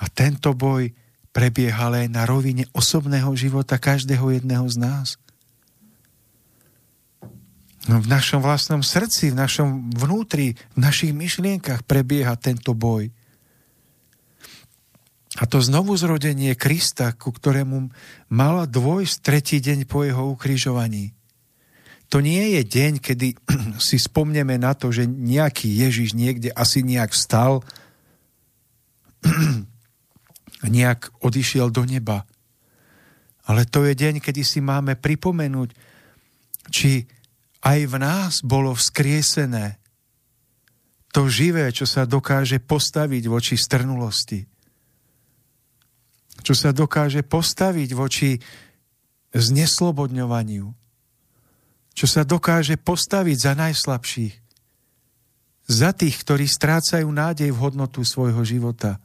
A 0.00 0.04
tento 0.08 0.56
boj 0.56 0.88
prebieha 1.32 1.88
len 1.88 2.12
na 2.12 2.28
rovine 2.28 2.68
osobného 2.76 3.32
života 3.32 3.80
každého 3.80 4.36
jedného 4.36 4.68
z 4.68 4.76
nás. 4.78 5.08
No 7.90 7.98
v 7.98 8.06
našom 8.06 8.38
vlastnom 8.38 8.84
srdci, 8.84 9.34
v 9.34 9.40
našom 9.42 9.90
vnútri, 9.90 10.54
v 10.76 10.78
našich 10.78 11.10
myšlienkach 11.10 11.82
prebieha 11.82 12.38
tento 12.38 12.78
boj. 12.78 13.10
A 15.40 15.48
to 15.48 15.64
znovu 15.64 15.96
zrodenie 15.96 16.52
Krista, 16.54 17.10
ku 17.16 17.32
ktorému 17.32 17.90
mala 18.28 18.68
dvojsť 18.68 19.16
tretí 19.24 19.58
deň 19.58 19.88
po 19.88 20.04
jeho 20.04 20.30
ukrižovaní. 20.30 21.16
To 22.12 22.20
nie 22.20 22.60
je 22.60 22.62
deň, 22.68 22.92
kedy 23.00 23.28
si 23.88 23.96
spomneme 23.96 24.60
na 24.60 24.76
to, 24.76 24.92
že 24.92 25.08
nejaký 25.08 25.72
Ježiš 25.72 26.12
niekde 26.12 26.52
asi 26.52 26.84
nejak 26.84 27.16
vstal 27.16 27.64
nejak 30.68 31.10
odišiel 31.22 31.70
do 31.70 31.82
neba. 31.82 32.26
Ale 33.46 33.66
to 33.66 33.82
je 33.82 33.98
deň, 33.98 34.22
kedy 34.22 34.42
si 34.46 34.62
máme 34.62 34.94
pripomenúť, 34.94 35.74
či 36.70 37.02
aj 37.62 37.78
v 37.90 37.94
nás 37.98 38.32
bolo 38.46 38.74
vzkriesené 38.74 39.82
to 41.10 41.26
živé, 41.28 41.68
čo 41.74 41.84
sa 41.84 42.06
dokáže 42.06 42.62
postaviť 42.62 43.22
voči 43.26 43.54
strnulosti. 43.58 44.40
Čo 46.42 46.54
sa 46.56 46.70
dokáže 46.70 47.26
postaviť 47.26 47.90
voči 47.92 48.38
zneslobodňovaniu 49.34 50.82
čo 51.92 52.06
sa 52.08 52.24
dokáže 52.24 52.80
postaviť 52.80 53.36
za 53.36 53.52
najslabších, 53.52 54.34
za 55.68 55.90
tých, 55.94 56.16
ktorí 56.24 56.48
strácajú 56.48 57.06
nádej 57.06 57.52
v 57.52 57.60
hodnotu 57.60 58.02
svojho 58.02 58.42
života. 58.42 58.98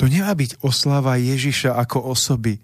To 0.00 0.08
nemá 0.08 0.32
byť 0.32 0.64
oslava 0.64 1.20
Ježiša 1.20 1.76
ako 1.76 2.16
osoby. 2.16 2.56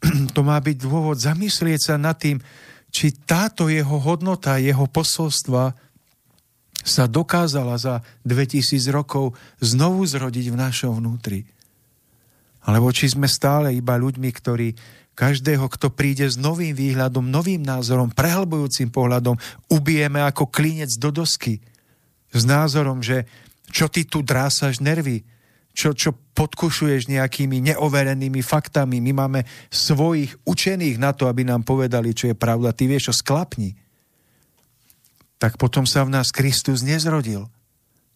To 0.38 0.46
má 0.46 0.56
byť 0.62 0.76
dôvod 0.78 1.18
zamyslieť 1.18 1.80
sa 1.90 1.94
nad 1.98 2.14
tým, 2.14 2.38
či 2.94 3.10
táto 3.14 3.66
jeho 3.66 3.98
hodnota, 3.98 4.62
jeho 4.62 4.86
posolstva 4.86 5.74
sa 6.80 7.04
dokázala 7.04 7.76
za 7.76 8.00
2000 8.24 8.86
rokov 8.88 9.36
znovu 9.60 10.06
zrodiť 10.06 10.46
v 10.48 10.56
našom 10.56 10.96
vnútri. 10.96 11.44
Alebo 12.64 12.88
či 12.94 13.12
sme 13.12 13.28
stále 13.28 13.76
iba 13.76 14.00
ľuďmi, 14.00 14.30
ktorí 14.32 14.68
každého, 15.12 15.68
kto 15.68 15.92
príde 15.92 16.24
s 16.24 16.40
novým 16.40 16.72
výhľadom, 16.72 17.28
novým 17.28 17.60
názorom, 17.60 18.08
prehlbujúcim 18.08 18.88
pohľadom, 18.88 19.36
ubijeme 19.68 20.24
ako 20.24 20.48
klinec 20.48 20.96
do 20.96 21.12
dosky. 21.12 21.60
S 22.32 22.42
názorom, 22.48 23.04
že 23.04 23.28
čo 23.68 23.92
ty 23.92 24.08
tu 24.08 24.24
drásaš 24.24 24.80
nervy, 24.80 25.20
čo, 25.70 25.94
čo 25.96 26.12
podkušuješ 26.34 27.08
nejakými 27.08 27.62
neoverenými 27.72 28.42
faktami. 28.42 28.98
My 28.98 29.12
máme 29.26 29.40
svojich 29.70 30.34
učených 30.44 30.96
na 30.98 31.14
to, 31.14 31.30
aby 31.30 31.46
nám 31.46 31.62
povedali, 31.62 32.12
čo 32.14 32.30
je 32.30 32.36
pravda. 32.36 32.74
Ty 32.74 32.84
vieš, 32.90 33.12
čo 33.12 33.20
sklapni. 33.20 33.78
Tak 35.40 35.56
potom 35.56 35.88
sa 35.88 36.04
v 36.04 36.12
nás 36.12 36.34
Kristus 36.34 36.84
nezrodil 36.84 37.48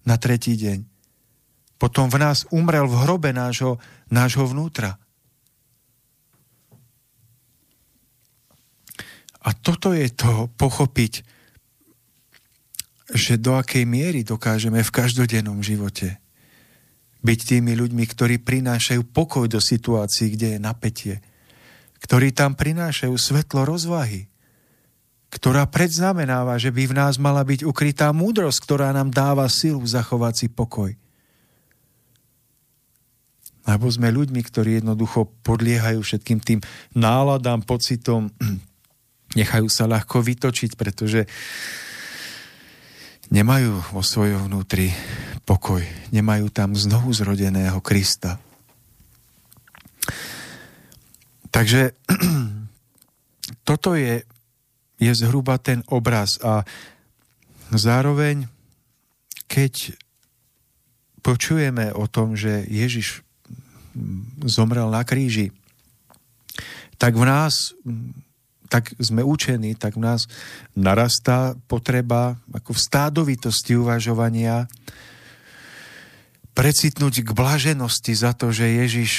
na 0.05 0.21
tretí 0.21 0.59
deň 0.59 0.95
potom 1.85 2.09
v 2.09 2.17
nás 2.17 2.49
umrel 2.49 2.89
v 2.89 2.97
hrobe 3.05 3.31
nášho, 3.37 3.77
nášho 4.09 4.49
vnútra. 4.49 4.97
A 9.45 9.53
toto 9.53 9.93
je 9.93 10.09
to 10.09 10.49
pochopiť, 10.57 11.21
že 13.13 13.37
do 13.37 13.61
akej 13.61 13.85
miery 13.85 14.25
dokážeme 14.25 14.81
v 14.81 14.95
každodennom 14.97 15.61
živote 15.61 16.17
byť 17.25 17.39
tými 17.41 17.73
ľuďmi, 17.73 18.05
ktorí 18.05 18.37
prinášajú 18.45 19.01
pokoj 19.09 19.49
do 19.49 19.57
situácií, 19.57 20.37
kde 20.37 20.57
je 20.57 20.59
napätie, 20.61 21.15
ktorí 22.05 22.37
tam 22.37 22.53
prinášajú 22.53 23.17
svetlo 23.17 23.65
rozvahy, 23.65 24.29
ktorá 25.33 25.65
predznamenáva, 25.67 26.61
že 26.61 26.69
by 26.71 26.93
v 26.93 26.97
nás 27.01 27.17
mala 27.17 27.41
byť 27.43 27.65
ukrytá 27.65 28.13
múdrosť, 28.13 28.61
ktorá 28.61 28.93
nám 28.93 29.09
dáva 29.09 29.49
silu 29.49 29.83
zachovať 29.83 30.35
si 30.37 30.47
pokoj. 30.53 30.93
Lebo 33.65 33.89
sme 33.89 34.13
ľuďmi, 34.13 34.45
ktorí 34.45 34.85
jednoducho 34.85 35.33
podliehajú 35.41 36.05
všetkým 36.05 36.39
tým 36.45 36.61
náladám, 36.93 37.65
pocitom, 37.65 38.29
nechajú 39.41 39.67
sa 39.73 39.89
ľahko 39.89 40.21
vytočiť, 40.21 40.77
pretože 40.77 41.25
nemajú 43.33 43.97
vo 43.97 44.05
svojom 44.05 44.53
vnútri 44.53 44.93
pokoj, 45.45 45.85
nemajú 46.09 46.49
tam 46.49 46.73
znovu 46.73 47.13
zrodeného 47.13 47.77
Krista. 47.85 48.41
Takže 51.53 51.95
toto 53.69 53.95
je, 53.95 54.25
je 54.99 55.13
zhruba 55.15 55.61
ten 55.61 55.85
obraz 55.87 56.41
a 56.41 56.65
zároveň, 57.71 58.49
keď 59.47 59.95
počujeme 61.25 61.93
o 61.95 62.05
tom, 62.11 62.37
že 62.37 62.65
Ježiš 62.69 63.25
zomrel 64.45 64.91
na 64.91 65.07
kríži, 65.07 65.55
tak 66.99 67.15
v 67.15 67.25
nás, 67.25 67.77
tak 68.67 68.91
sme 68.99 69.23
učení, 69.23 69.79
tak 69.79 69.95
v 69.95 70.05
nás 70.05 70.27
narastá 70.75 71.55
potreba 71.71 72.35
ako 72.51 72.75
v 72.75 72.81
stádovitosti 72.83 73.79
uvažovania 73.79 74.67
precitnúť 76.55 77.27
k 77.27 77.31
blaženosti 77.35 78.15
za 78.15 78.33
to, 78.33 78.55
že 78.55 78.65
Ježiš 78.65 79.13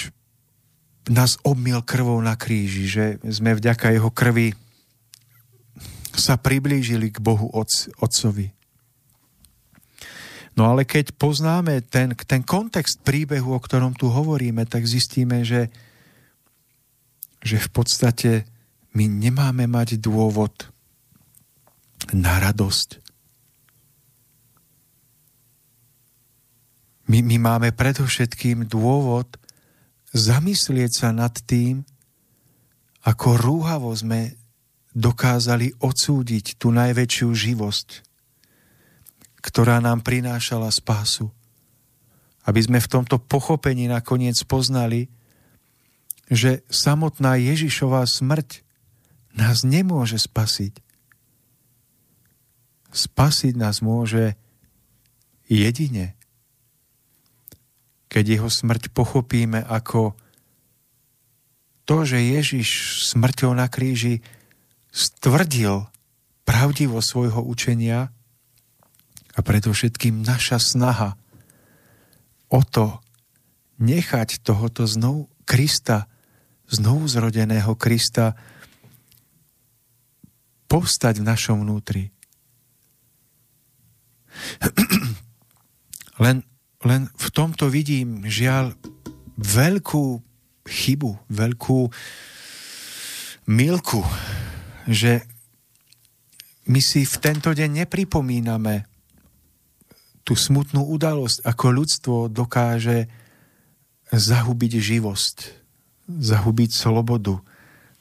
nás 1.11 1.37
obmil 1.45 1.85
krvou 1.85 2.17
na 2.23 2.33
kríži, 2.33 2.89
že 2.89 3.05
sme 3.21 3.53
vďaka 3.53 3.93
jeho 3.93 4.09
krvi 4.09 4.57
sa 6.15 6.39
priblížili 6.39 7.11
k 7.11 7.21
Bohu 7.21 7.51
Otcovi. 7.99 8.55
No 10.55 10.71
ale 10.71 10.87
keď 10.87 11.11
poznáme 11.19 11.83
ten, 11.83 12.15
ten 12.15 12.39
kontext 12.39 13.03
príbehu, 13.03 13.51
o 13.51 13.59
ktorom 13.59 13.91
tu 13.91 14.07
hovoríme, 14.07 14.63
tak 14.63 14.87
zistíme, 14.87 15.43
že, 15.43 15.67
že 17.43 17.59
v 17.59 17.69
podstate 17.75 18.31
my 18.95 19.03
nemáme 19.03 19.67
mať 19.67 19.99
dôvod 19.99 20.71
na 22.15 22.39
radosť. 22.39 23.04
My, 27.05 27.21
my 27.21 27.37
máme 27.37 27.69
predovšetkým 27.73 28.65
dôvod 28.65 29.37
zamyslieť 30.15 30.91
sa 30.91 31.09
nad 31.13 31.33
tým, 31.45 31.85
ako 33.05 33.37
rúhavo 33.37 33.93
sme 33.93 34.33
dokázali 34.95 35.75
odsúdiť 35.77 36.57
tú 36.57 36.73
najväčšiu 36.73 37.29
živosť, 37.29 37.87
ktorá 39.45 39.77
nám 39.83 40.01
prinášala 40.01 40.71
spásu. 40.73 41.29
Aby 42.47 42.65
sme 42.65 42.79
v 42.81 42.89
tomto 42.89 43.21
pochopení 43.21 43.85
nakoniec 43.85 44.39
poznali, 44.47 45.11
že 46.25 46.65
samotná 46.71 47.37
Ježišová 47.37 48.09
smrť 48.09 48.65
nás 49.37 49.61
nemôže 49.61 50.17
spasiť. 50.17 50.81
Spasiť 52.89 53.53
nás 53.59 53.83
môže 53.83 54.33
jedine, 55.45 56.17
keď 58.15 58.39
jeho 58.39 58.47
smrť 58.47 58.95
pochopíme 58.95 59.59
ako 59.59 60.15
to, 61.83 62.07
že 62.07 62.15
Ježiš 62.15 62.69
smrťou 63.11 63.51
na 63.51 63.67
kríži 63.67 64.23
stvrdil 64.95 65.83
pravdivo 66.47 67.03
svojho 67.03 67.43
učenia 67.43 68.15
a 69.35 69.39
predovšetkým 69.43 70.23
naša 70.23 70.63
snaha 70.63 71.19
o 72.47 72.63
to 72.63 73.03
nechať 73.83 74.39
tohoto 74.47 74.87
znovu 74.87 75.27
Krista, 75.43 76.07
znovu 76.71 77.11
zrodeného 77.11 77.75
Krista 77.75 78.39
povstať 80.71 81.19
v 81.19 81.27
našom 81.27 81.67
vnútri. 81.67 82.15
Len, 86.23 86.54
len 86.85 87.09
v 87.17 87.27
tomto 87.33 87.67
vidím, 87.67 88.23
žiaľ, 88.29 88.77
veľkú 89.35 90.21
chybu, 90.63 91.11
veľkú 91.27 91.79
milku, 93.49 94.01
že 94.85 95.25
my 96.69 96.81
si 96.81 97.05
v 97.05 97.15
tento 97.21 97.53
deň 97.53 97.85
nepripomíname 97.85 98.85
tú 100.25 100.33
smutnú 100.33 100.89
udalosť, 100.89 101.45
ako 101.45 101.65
ľudstvo 101.69 102.15
dokáže 102.33 103.05
zahubiť 104.09 104.73
živosť, 104.81 105.37
zahubiť 106.09 106.71
slobodu, 106.73 107.37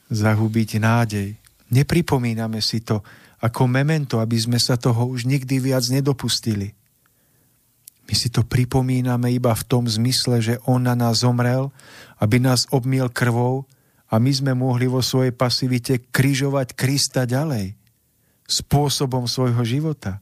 zahubiť 0.09 0.69
nádej. 0.81 1.37
Nepripomíname 1.69 2.61
si 2.61 2.81
to 2.81 3.05
ako 3.41 3.69
memento, 3.69 4.17
aby 4.17 4.37
sme 4.41 4.57
sa 4.57 4.73
toho 4.77 5.05
už 5.05 5.29
nikdy 5.29 5.61
viac 5.61 5.85
nedopustili. 5.89 6.73
My 8.05 8.13
si 8.13 8.29
to 8.29 8.45
pripomíname 8.45 9.33
iba 9.33 9.53
v 9.53 9.65
tom 9.65 9.89
zmysle, 9.89 10.37
že 10.41 10.61
On 10.69 10.77
na 10.77 10.93
nás 10.93 11.25
zomrel, 11.25 11.73
aby 12.21 12.37
nás 12.37 12.69
obmiel 12.69 13.09
krvou 13.09 13.65
a 14.09 14.21
my 14.21 14.29
sme 14.29 14.53
mohli 14.53 14.85
vo 14.85 15.01
svojej 15.01 15.33
pasivite 15.33 15.97
križovať 16.13 16.77
Krista 16.77 17.25
ďalej 17.25 17.73
spôsobom 18.45 19.25
svojho 19.25 19.65
života. 19.65 20.21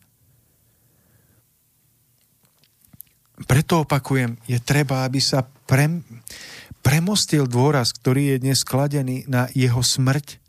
Preto 3.44 3.84
opakujem, 3.84 4.40
je 4.48 4.56
treba, 4.64 5.04
aby 5.04 5.20
sa 5.20 5.44
pre, 5.44 5.92
premostil 6.80 7.44
dôraz, 7.44 7.92
ktorý 7.92 8.36
je 8.36 8.38
dnes 8.48 8.58
skladený 8.64 9.28
na 9.28 9.52
jeho 9.52 9.84
smrť 9.84 10.40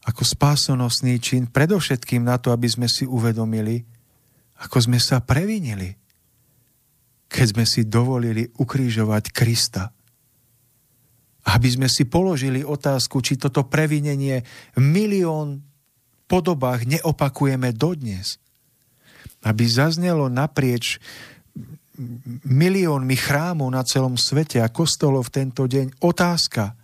ako 0.00 0.24
spásonosný 0.24 1.20
čin, 1.20 1.44
predovšetkým 1.44 2.24
na 2.24 2.40
to, 2.40 2.50
aby 2.50 2.66
sme 2.66 2.88
si 2.88 3.04
uvedomili, 3.04 3.84
ako 4.60 4.76
sme 4.90 5.00
sa 5.00 5.24
previnili, 5.24 5.96
keď 7.30 7.46
sme 7.56 7.64
si 7.64 7.86
dovolili 7.88 8.44
ukrížovať 8.58 9.24
Krista 9.32 9.90
aby 11.48 11.68
sme 11.72 11.88
si 11.88 12.04
položili 12.04 12.60
otázku, 12.60 13.24
či 13.24 13.40
toto 13.40 13.64
previnenie 13.64 14.44
v 14.76 14.82
milión 14.82 15.64
podobách 16.28 16.84
neopakujeme 16.84 17.72
dodnes. 17.72 18.36
Aby 19.40 19.64
zaznelo 19.64 20.28
naprieč 20.28 21.00
miliónmi 22.44 23.16
chrámov 23.16 23.72
na 23.72 23.84
celom 23.84 24.20
svete 24.20 24.60
a 24.60 24.68
kostolov 24.68 25.32
tento 25.32 25.64
deň 25.64 26.00
otázka. 26.00 26.76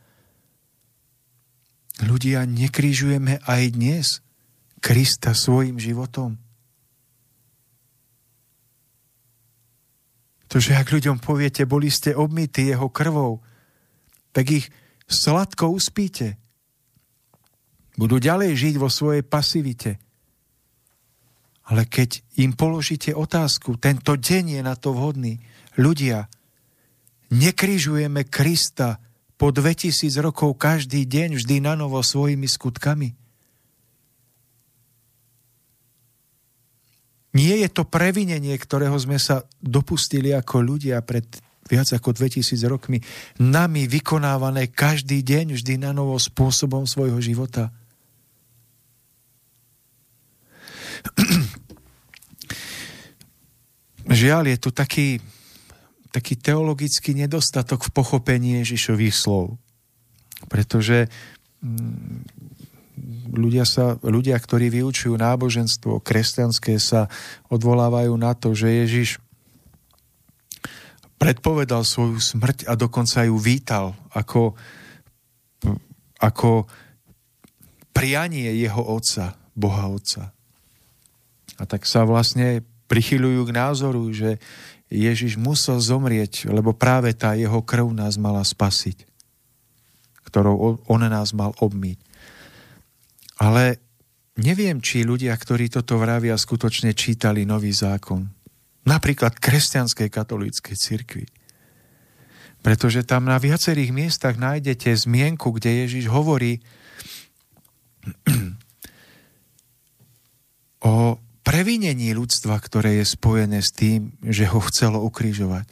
Ľudia, 2.04 2.44
nekrížujeme 2.44 3.40
aj 3.44 3.62
dnes 3.72 4.06
Krista 4.80 5.32
svojim 5.32 5.80
životom? 5.80 6.36
To, 10.56 10.64
že 10.64 10.72
ak 10.72 10.88
ľuďom 10.88 11.20
poviete, 11.20 11.68
boli 11.68 11.92
ste 11.92 12.16
obmity 12.16 12.72
jeho 12.72 12.88
krvou, 12.88 13.44
tak 14.32 14.48
ich 14.48 14.72
sladko 15.04 15.68
uspíte. 15.68 16.40
Budú 18.00 18.16
ďalej 18.16 18.56
žiť 18.56 18.74
vo 18.80 18.88
svojej 18.88 19.20
pasivite. 19.20 20.00
Ale 21.68 21.84
keď 21.84 22.40
im 22.40 22.56
položíte 22.56 23.12
otázku, 23.12 23.76
tento 23.76 24.16
deň 24.16 24.56
je 24.56 24.62
na 24.64 24.72
to 24.80 24.96
vhodný. 24.96 25.44
Ľudia, 25.76 26.24
nekrižujeme 27.36 28.24
Krista 28.24 28.96
po 29.36 29.52
2000 29.52 30.08
rokov 30.24 30.56
každý 30.56 31.04
deň 31.04 31.36
vždy 31.36 31.60
na 31.60 31.76
novo 31.76 32.00
svojimi 32.00 32.48
skutkami. 32.48 33.12
Nie 37.36 37.60
je 37.60 37.68
to 37.68 37.84
previnenie, 37.84 38.56
ktorého 38.56 38.96
sme 38.96 39.20
sa 39.20 39.44
dopustili 39.60 40.32
ako 40.32 40.64
ľudia 40.64 41.04
pred 41.04 41.28
viac 41.66 41.90
ako 41.90 42.14
2000 42.14 42.62
rokmi, 42.70 43.02
nami 43.42 43.90
vykonávané 43.90 44.70
každý 44.70 45.26
deň, 45.26 45.58
vždy 45.58 45.82
na 45.82 45.90
novo 45.90 46.14
spôsobom 46.14 46.86
svojho 46.86 47.18
života. 47.18 47.74
Žiaľ, 54.06 54.54
je 54.54 54.58
tu 54.62 54.70
taký, 54.70 55.18
taký 56.14 56.38
teologický 56.38 57.18
nedostatok 57.18 57.82
v 57.82 57.90
pochopení 57.90 58.62
Ježišových 58.62 59.14
slov. 59.14 59.58
Pretože 60.46 61.10
mm, 61.58 62.22
ľudia, 63.32 63.68
sa, 63.68 64.00
ľudia, 64.00 64.36
ktorí 64.36 64.72
vyučujú 64.72 65.14
náboženstvo 65.16 66.00
kresťanské, 66.00 66.80
sa 66.80 67.12
odvolávajú 67.52 68.12
na 68.16 68.32
to, 68.32 68.56
že 68.56 68.86
Ježiš 68.86 69.10
predpovedal 71.16 71.84
svoju 71.84 72.20
smrť 72.20 72.68
a 72.68 72.76
dokonca 72.76 73.24
ju 73.24 73.36
vítal 73.40 73.96
ako, 74.12 74.56
ako 76.20 76.68
prianie 77.96 78.52
jeho 78.56 78.84
otca, 78.84 79.36
Boha 79.56 79.88
Otca. 79.88 80.36
A 81.56 81.64
tak 81.64 81.88
sa 81.88 82.04
vlastne 82.04 82.60
prichyľujú 82.92 83.40
k 83.48 83.56
názoru, 83.56 84.04
že 84.12 84.36
Ježiš 84.92 85.40
musel 85.40 85.80
zomrieť, 85.80 86.46
lebo 86.52 86.76
práve 86.76 87.10
tá 87.16 87.34
jeho 87.34 87.58
krv 87.64 87.90
nás 87.90 88.20
mala 88.20 88.44
spasiť, 88.44 89.02
ktorou 90.28 90.84
on 90.86 91.02
nás 91.08 91.32
mal 91.32 91.56
obmyť. 91.58 91.98
Ale 93.36 93.80
neviem, 94.40 94.80
či 94.80 95.04
ľudia, 95.04 95.36
ktorí 95.36 95.68
toto 95.68 96.00
vravia, 96.00 96.36
skutočne 96.40 96.96
čítali 96.96 97.44
nový 97.44 97.72
zákon 97.72 98.36
napríklad 98.86 99.34
kresťanskej 99.36 100.08
katolíckej 100.08 100.76
cirkvi. 100.78 101.26
Pretože 102.62 103.02
tam 103.02 103.26
na 103.26 103.36
viacerých 103.36 103.90
miestach 103.90 104.38
nájdete 104.38 104.94
zmienku, 104.94 105.50
kde 105.58 105.86
Ježiš 105.86 106.06
hovorí 106.10 106.62
o 110.90 111.18
previnení 111.42 112.14
ľudstva, 112.14 112.58
ktoré 112.62 113.02
je 113.02 113.06
spojené 113.06 113.62
s 113.62 113.74
tým, 113.74 114.14
že 114.22 114.46
ho 114.50 114.62
chcelo 114.70 115.02
ukrižovať. 115.02 115.66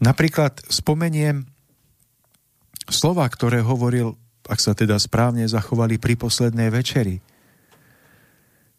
Napríklad 0.00 0.60
spomeniem 0.68 1.48
slova, 2.88 3.24
ktoré 3.28 3.64
hovoril, 3.64 4.20
ak 4.46 4.58
sa 4.62 4.72
teda 4.72 4.98
správne 4.98 5.46
zachovali 5.46 5.98
pri 5.98 6.14
poslednej 6.14 6.70
večeri, 6.70 7.18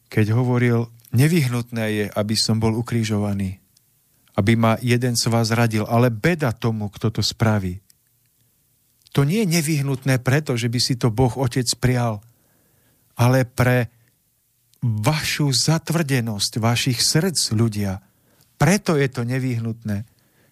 keď 0.07 0.32
hovoril, 0.34 0.88
Nevyhnutné 1.15 1.86
je, 1.88 2.05
aby 2.11 2.36
som 2.36 2.59
bol 2.59 2.76
ukrižovaný, 2.76 3.63
aby 4.36 4.59
ma 4.59 4.76
jeden 4.84 5.15
z 5.15 5.32
vás 5.32 5.55
radil, 5.55 5.88
ale 5.88 6.11
beda 6.11 6.51
tomu, 6.51 6.91
kto 6.91 7.09
to 7.09 7.24
spraví. 7.24 7.80
To 9.15 9.24
nie 9.24 9.47
je 9.47 9.53
nevyhnutné 9.55 10.20
preto, 10.20 10.59
že 10.59 10.68
by 10.68 10.80
si 10.84 10.99
to 10.99 11.07
Boh 11.07 11.32
Otec 11.39 11.65
prial, 11.80 12.20
ale 13.15 13.47
pre 13.47 13.88
vašu 14.84 15.49
zatvrdenosť, 15.55 16.59
vašich 16.59 16.99
srdc, 17.01 17.55
ľudia. 17.55 18.03
Preto 18.59 18.99
je 18.99 19.07
to 19.09 19.26
nevyhnutné, 19.26 20.05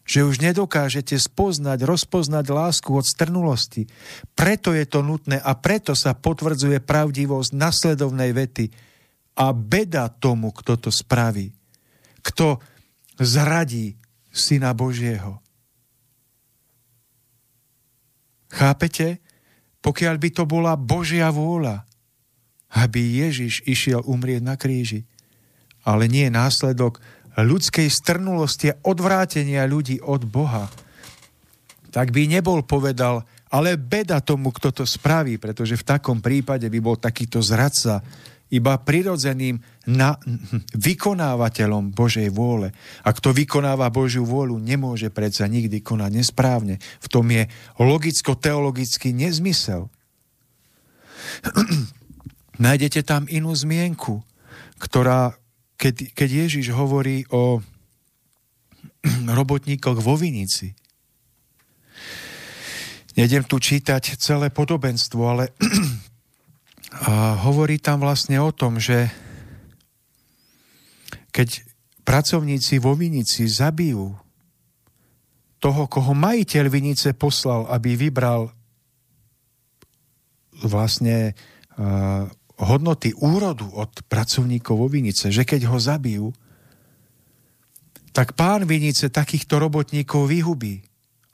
že 0.06 0.22
už 0.22 0.38
nedokážete 0.38 1.18
spoznať, 1.18 1.82
rozpoznať 1.82 2.46
lásku 2.54 2.94
od 2.94 3.02
strnulosti. 3.02 3.90
Preto 4.38 4.72
je 4.72 4.86
to 4.86 5.02
nutné 5.02 5.42
a 5.42 5.58
preto 5.58 5.98
sa 5.98 6.14
potvrdzuje 6.14 6.80
pravdivosť 6.86 7.52
nasledovnej 7.58 8.32
vety– 8.32 8.68
a 9.36 9.52
beda 9.52 10.08
tomu, 10.08 10.56
kto 10.56 10.80
to 10.80 10.90
spraví. 10.90 11.52
Kto 12.24 12.64
zradí 13.20 14.00
Syna 14.32 14.72
Božieho. 14.72 15.44
Chápete? 18.52 19.20
Pokiaľ 19.84 20.16
by 20.18 20.30
to 20.32 20.44
bola 20.48 20.80
Božia 20.80 21.30
vôľa, 21.30 21.84
aby 22.74 23.22
Ježiš 23.28 23.62
išiel 23.68 24.02
umrieť 24.02 24.42
na 24.42 24.56
kríži, 24.58 25.06
ale 25.86 26.10
nie 26.10 26.32
následok 26.34 26.98
ľudskej 27.44 27.92
strnulosti 27.92 28.72
a 28.72 28.80
odvrátenia 28.88 29.68
ľudí 29.68 30.00
od 30.00 30.24
Boha, 30.24 30.72
tak 31.92 32.12
by 32.12 32.28
nebol 32.28 32.64
povedal, 32.64 33.24
ale 33.52 33.80
beda 33.80 34.20
tomu, 34.20 34.52
kto 34.52 34.72
to 34.72 34.84
spraví, 34.84 35.40
pretože 35.40 35.80
v 35.80 35.88
takom 35.88 36.20
prípade 36.20 36.68
by 36.68 36.80
bol 36.84 37.00
takýto 37.00 37.40
zradca 37.40 38.04
iba 38.52 38.78
prirodzeným 38.78 39.58
na, 39.90 40.20
vykonávateľom 40.76 41.90
Božej 41.96 42.30
vôle. 42.30 42.76
A 43.02 43.10
kto 43.10 43.34
vykonáva 43.34 43.90
Božiu 43.90 44.28
vôľu, 44.28 44.62
nemôže 44.62 45.10
predsa 45.10 45.50
nikdy 45.50 45.82
konať 45.82 46.12
nesprávne. 46.14 46.78
V 47.02 47.08
tom 47.10 47.26
je 47.32 47.50
logicko-teologický 47.82 49.16
nezmysel. 49.16 49.90
Nájdete 52.66 53.02
tam 53.04 53.26
inú 53.28 53.52
zmienku, 53.52 54.22
ktorá, 54.78 55.36
keď, 55.76 56.16
keď 56.16 56.30
Ježiš 56.48 56.72
hovorí 56.72 57.28
o 57.30 57.60
robotníkoch 59.28 60.02
vo 60.02 60.16
Vinici, 60.18 60.74
Nejdem 63.16 63.48
tu 63.48 63.64
čítať 63.64 64.20
celé 64.20 64.52
podobenstvo, 64.52 65.22
ale 65.24 65.56
a 67.08 67.40
hovorí 67.48 67.80
tam 67.80 68.04
vlastne 68.04 68.40
o 68.44 68.52
tom, 68.52 68.76
že 68.76 69.08
keď 71.32 71.64
pracovníci 72.04 72.80
vo 72.80 72.92
Vinici 72.96 73.48
zabijú 73.48 74.16
toho, 75.64 75.82
koho 75.88 76.12
majiteľ 76.12 76.66
Vinice 76.68 77.16
poslal, 77.16 77.72
aby 77.72 77.96
vybral 77.96 78.52
vlastne 80.60 81.36
hodnoty 82.60 83.12
úrodu 83.20 83.68
od 83.76 83.92
pracovníkov 84.08 84.76
vo 84.76 84.88
Vinice, 84.88 85.32
že 85.32 85.44
keď 85.44 85.68
ho 85.68 85.78
zabijú, 85.80 86.28
tak 88.16 88.32
pán 88.40 88.64
Vinice 88.64 89.12
takýchto 89.12 89.60
robotníkov 89.60 90.32
vyhubí 90.32 90.80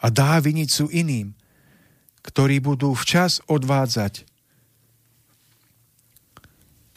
a 0.02 0.10
dá 0.10 0.42
Vinicu 0.42 0.90
iným, 0.90 1.38
ktorí 2.26 2.58
budú 2.58 2.98
včas 2.98 3.38
odvádzať 3.46 4.26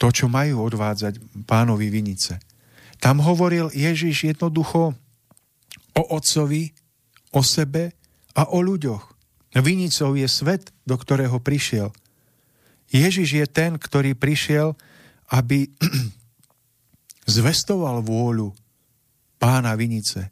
to, 0.01 0.07
čo 0.11 0.25
majú 0.25 0.65
odvádzať 0.65 1.45
pánovi 1.45 1.87
Vinice. 1.93 2.41
Tam 2.97 3.21
hovoril 3.21 3.69
Ježiš 3.71 4.33
jednoducho 4.33 4.97
o 5.95 6.03
otcovi, 6.11 6.73
o 7.31 7.41
sebe 7.45 7.95
a 8.35 8.49
o 8.49 8.59
ľuďoch. 8.59 9.15
Vinicou 9.55 10.19
je 10.19 10.27
svet, 10.27 10.75
do 10.83 10.99
ktorého 10.99 11.39
prišiel. 11.39 11.95
Ježiš 12.91 13.29
je 13.41 13.45
ten, 13.49 13.75
ktorý 13.75 14.13
prišiel, 14.13 14.77
aby 15.33 15.69
zvestoval 17.35 18.05
vôľu 18.05 18.53
pána 19.41 19.73
Vinice. 19.73 20.31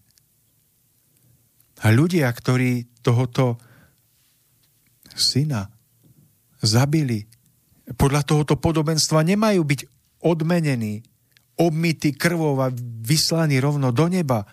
A 1.83 1.91
ľudia, 1.91 2.31
ktorí 2.31 3.03
tohoto 3.03 3.59
syna 5.11 5.67
zabili, 6.63 7.27
podľa 7.99 8.23
tohoto 8.23 8.55
podobenstva 8.55 9.27
nemajú 9.27 9.61
byť 9.67 9.81
odmenení, 10.23 11.03
obmity 11.59 12.15
krvou 12.15 12.55
a 12.63 12.71
vyslaní 13.03 13.59
rovno 13.59 13.91
do 13.91 14.07
neba, 14.07 14.47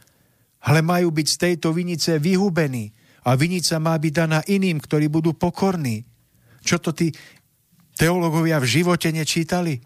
ale 0.67 0.85
majú 0.85 1.15
byť 1.15 1.27
z 1.31 1.37
tejto 1.39 1.73
vinice 1.73 2.21
vyhubení 2.21 2.93
a 3.25 3.33
vinica 3.39 3.81
má 3.81 3.97
byť 3.97 4.13
daná 4.13 4.41
iným, 4.45 4.77
ktorí 4.83 5.09
budú 5.09 5.33
pokorní. 5.33 6.05
Čo 6.61 6.77
to 6.83 6.93
tí 6.93 7.09
teológovia 8.01 8.57
v 8.57 8.81
živote 8.81 9.13
nečítali? 9.13 9.77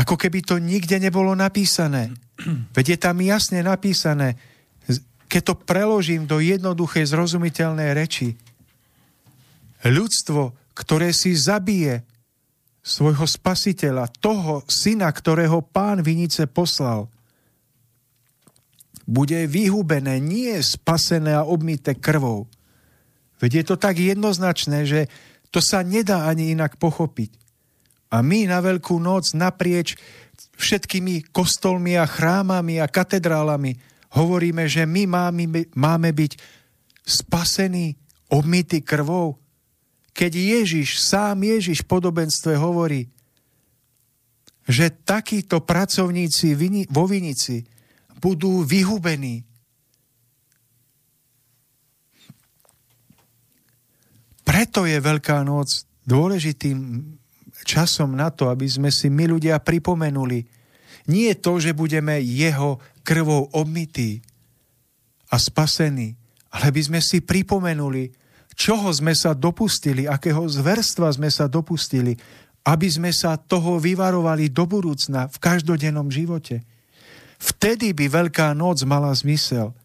Ako 0.00 0.16
keby 0.16 0.40
to 0.40 0.56
nikde 0.56 0.96
nebolo 0.96 1.36
napísané. 1.36 2.16
Veď 2.72 2.96
je 2.96 2.98
tam 2.98 3.20
jasne 3.20 3.60
napísané, 3.60 4.40
keď 5.28 5.42
to 5.52 5.54
preložím 5.60 6.24
do 6.24 6.40
jednoduchej 6.40 7.04
zrozumiteľnej 7.04 7.92
reči. 7.92 8.34
Ľudstvo, 9.84 10.72
ktoré 10.72 11.12
si 11.12 11.36
zabije 11.36 12.02
svojho 12.80 13.28
spasiteľa, 13.28 14.10
toho 14.18 14.64
syna, 14.66 15.12
ktorého 15.12 15.60
pán 15.60 16.00
Vinice 16.00 16.48
poslal, 16.48 17.06
bude 19.04 19.44
vyhubené, 19.44 20.16
nie 20.18 20.56
spasené 20.64 21.36
a 21.36 21.44
obmité 21.44 21.92
krvou. 21.94 22.48
Veď 23.44 23.60
je 23.60 23.64
to 23.68 23.76
tak 23.76 24.00
jednoznačné, 24.00 24.88
že 24.88 25.12
to 25.52 25.60
sa 25.60 25.84
nedá 25.84 26.24
ani 26.24 26.56
inak 26.56 26.80
pochopiť. 26.80 27.36
A 28.08 28.24
my 28.24 28.48
na 28.48 28.64
Veľkú 28.64 28.96
noc 28.96 29.36
naprieč 29.36 30.00
všetkými 30.56 31.28
kostolmi 31.28 32.00
a 32.00 32.08
chrámami 32.08 32.80
a 32.80 32.88
katedrálami 32.88 33.76
hovoríme, 34.16 34.64
že 34.64 34.88
my 34.88 35.04
máme, 35.04 35.44
máme 35.76 36.10
byť 36.16 36.32
spasení, 37.04 37.92
obmity 38.32 38.80
krvou. 38.80 39.36
Keď 40.16 40.32
Ježiš, 40.32 41.04
sám 41.04 41.44
Ježiš 41.44 41.84
v 41.84 41.90
podobenstve 42.00 42.56
hovorí, 42.56 43.12
že 44.64 44.88
takíto 45.04 45.60
pracovníci 45.60 46.56
vo 46.88 47.04
Vinici 47.04 47.60
budú 48.16 48.64
vyhubení. 48.64 49.44
Preto 54.44 54.84
je 54.84 55.00
Veľká 55.00 55.40
noc 55.40 55.88
dôležitým 56.04 57.00
časom 57.64 58.12
na 58.12 58.28
to, 58.28 58.52
aby 58.52 58.68
sme 58.68 58.92
si 58.92 59.08
my 59.08 59.24
ľudia 59.32 59.56
pripomenuli, 59.56 60.44
nie 61.08 61.32
to, 61.36 61.56
že 61.60 61.76
budeme 61.76 62.20
jeho 62.20 62.80
krvou 63.04 63.48
obmytí 63.56 64.20
a 65.32 65.36
spasení, 65.40 66.16
ale 66.52 66.68
by 66.72 66.80
sme 66.80 67.00
si 67.00 67.24
pripomenuli, 67.24 68.12
čoho 68.52 68.88
sme 68.92 69.16
sa 69.16 69.32
dopustili, 69.32 70.04
akého 70.04 70.44
zverstva 70.44 71.08
sme 71.12 71.32
sa 71.32 71.48
dopustili, 71.48 72.16
aby 72.64 72.88
sme 72.88 73.12
sa 73.12 73.36
toho 73.36 73.76
vyvarovali 73.76 74.48
do 74.48 74.64
budúcna 74.64 75.28
v 75.28 75.36
každodennom 75.40 76.08
živote. 76.08 76.64
Vtedy 77.36 77.92
by 77.92 78.08
Veľká 78.08 78.52
noc 78.56 78.84
mala 78.84 79.12
zmysel– 79.12 79.72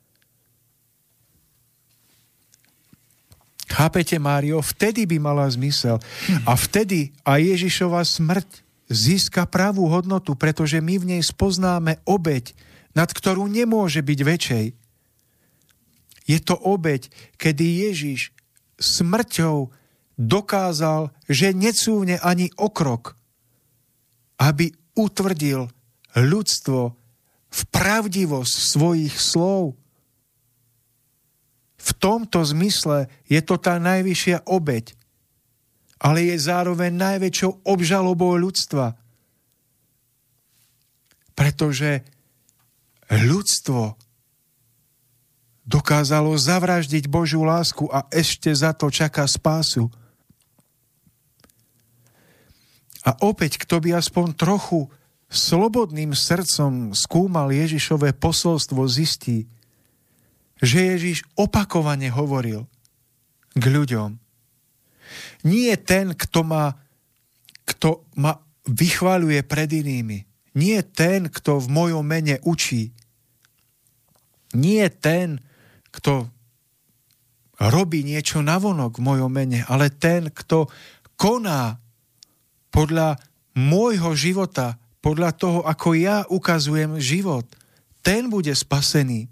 Chápete, 3.69 4.17
Mário? 4.17 4.59
Vtedy 4.65 5.05
by 5.05 5.21
mala 5.21 5.45
zmysel. 5.47 6.01
A 6.43 6.57
vtedy 6.57 7.13
aj 7.21 7.55
Ježišova 7.55 8.01
smrť 8.01 8.65
získa 8.89 9.45
pravú 9.45 9.85
hodnotu, 9.87 10.33
pretože 10.33 10.81
my 10.81 10.97
v 10.97 11.07
nej 11.15 11.21
spoznáme 11.21 12.01
obeď, 12.09 12.57
nad 12.97 13.13
ktorú 13.13 13.45
nemôže 13.45 14.01
byť 14.01 14.19
väčšej. 14.25 14.65
Je 16.25 16.39
to 16.41 16.57
obeď, 16.57 17.07
kedy 17.37 17.89
Ježiš 17.89 18.33
smrťou 18.81 19.69
dokázal, 20.19 21.13
že 21.29 21.55
necúvne 21.55 22.19
ani 22.19 22.51
okrok, 22.59 23.15
aby 24.41 24.73
utvrdil 24.97 25.71
ľudstvo 26.17 26.81
v 27.49 27.61
pravdivosť 27.71 28.55
svojich 28.75 29.15
slov 29.15 29.78
v 31.89 31.91
tomto 31.97 32.45
zmysle 32.45 33.09
je 33.25 33.41
to 33.41 33.57
tá 33.57 33.81
najvyššia 33.81 34.45
obeď, 34.45 34.93
ale 35.97 36.29
je 36.29 36.37
zároveň 36.37 36.93
najväčšou 36.93 37.65
obžalobou 37.65 38.37
ľudstva. 38.37 38.93
Pretože 41.33 42.05
ľudstvo 43.09 43.97
dokázalo 45.65 46.33
zavraždiť 46.37 47.09
Božiu 47.09 47.45
lásku 47.45 47.85
a 47.89 48.05
ešte 48.09 48.49
za 48.53 48.73
to 48.73 48.89
čaká 48.89 49.25
spásu. 49.25 49.89
A 53.05 53.15
opäť, 53.25 53.61
kto 53.61 53.81
by 53.81 53.97
aspoň 53.97 54.33
trochu 54.37 54.89
slobodným 55.29 56.17
srdcom 56.17 56.93
skúmal 56.97 57.53
Ježišové 57.53 58.17
posolstvo, 58.17 58.81
zistí, 58.89 59.45
že 60.59 60.95
Ježiš 60.95 61.23
opakovane 61.39 62.11
hovoril 62.11 62.67
k 63.55 63.63
ľuďom. 63.63 64.19
Nie 65.47 65.79
ten, 65.79 66.13
kto 66.13 66.43
ma, 66.45 66.75
kto 67.65 68.05
ma 68.19 68.37
vychváľuje 68.67 69.39
pred 69.47 69.69
inými. 69.71 70.27
Nie 70.59 70.83
ten, 70.83 71.31
kto 71.31 71.63
v 71.63 71.67
mojom 71.71 72.03
mene 72.03 72.37
učí. 72.43 72.91
Nie 74.53 74.91
ten, 74.91 75.39
kto 75.89 76.27
robí 77.59 78.03
niečo 78.07 78.39
navonok 78.39 78.99
v 78.99 79.05
mojom 79.05 79.31
mene, 79.31 79.67
ale 79.67 79.91
ten, 79.91 80.31
kto 80.31 80.71
koná 81.19 81.79
podľa 82.71 83.19
môjho 83.57 84.15
života, 84.15 84.79
podľa 85.03 85.31
toho, 85.35 85.59
ako 85.67 85.95
ja 85.95 86.23
ukazujem 86.27 86.99
život. 86.99 87.47
Ten 87.99 88.31
bude 88.31 88.51
spasený. 88.55 89.27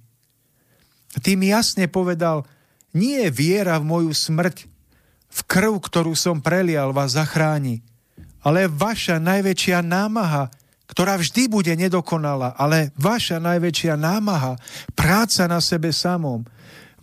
Tým 1.23 1.47
jasne 1.47 1.87
povedal, 1.87 2.43
nie 2.91 3.27
viera 3.31 3.79
v 3.79 3.87
moju 3.87 4.11
smrť, 4.11 4.67
v 5.27 5.39
krv, 5.45 5.77
ktorú 5.79 6.17
som 6.17 6.41
prelial, 6.41 6.95
vás 6.95 7.13
zachráni, 7.13 7.83
ale 8.41 8.71
vaša 8.71 9.19
najväčšia 9.19 9.83
námaha, 9.83 10.49
ktorá 10.87 11.19
vždy 11.19 11.51
bude 11.51 11.73
nedokonalá, 11.75 12.55
ale 12.55 12.95
vaša 12.95 13.43
najväčšia 13.43 13.99
námaha, 13.99 14.55
práca 14.95 15.45
na 15.45 15.59
sebe 15.59 15.91
samom, 15.91 16.47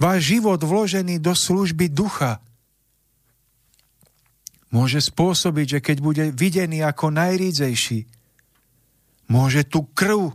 váš 0.01 0.35
život 0.35 0.59
vložený 0.59 1.21
do 1.21 1.37
služby 1.37 1.93
ducha, 1.93 2.41
môže 4.75 4.99
spôsobiť, 4.99 5.79
že 5.79 5.81
keď 5.85 5.97
bude 6.03 6.25
videný 6.35 6.83
ako 6.83 7.15
najrídzejší, 7.15 8.11
môže 9.31 9.63
tú 9.69 9.87
krv 9.95 10.35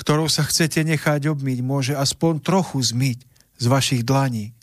ktorou 0.00 0.32
sa 0.32 0.48
chcete 0.48 0.80
nechať 0.80 1.28
obmyť, 1.28 1.58
môže 1.60 1.92
aspoň 1.92 2.40
trochu 2.40 2.80
zmyť 2.80 3.18
z 3.60 3.64
vašich 3.68 4.00
dlaní. 4.00 4.56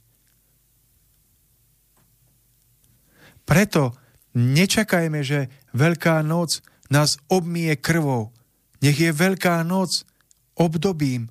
Preto 3.45 3.93
nečakajme, 4.33 5.21
že 5.21 5.53
Veľká 5.77 6.25
noc 6.25 6.65
nás 6.89 7.21
obmije 7.29 7.77
krvou. 7.77 8.33
Nech 8.81 8.97
je 8.97 9.13
Veľká 9.13 9.61
noc 9.61 10.09
obdobím, 10.57 11.29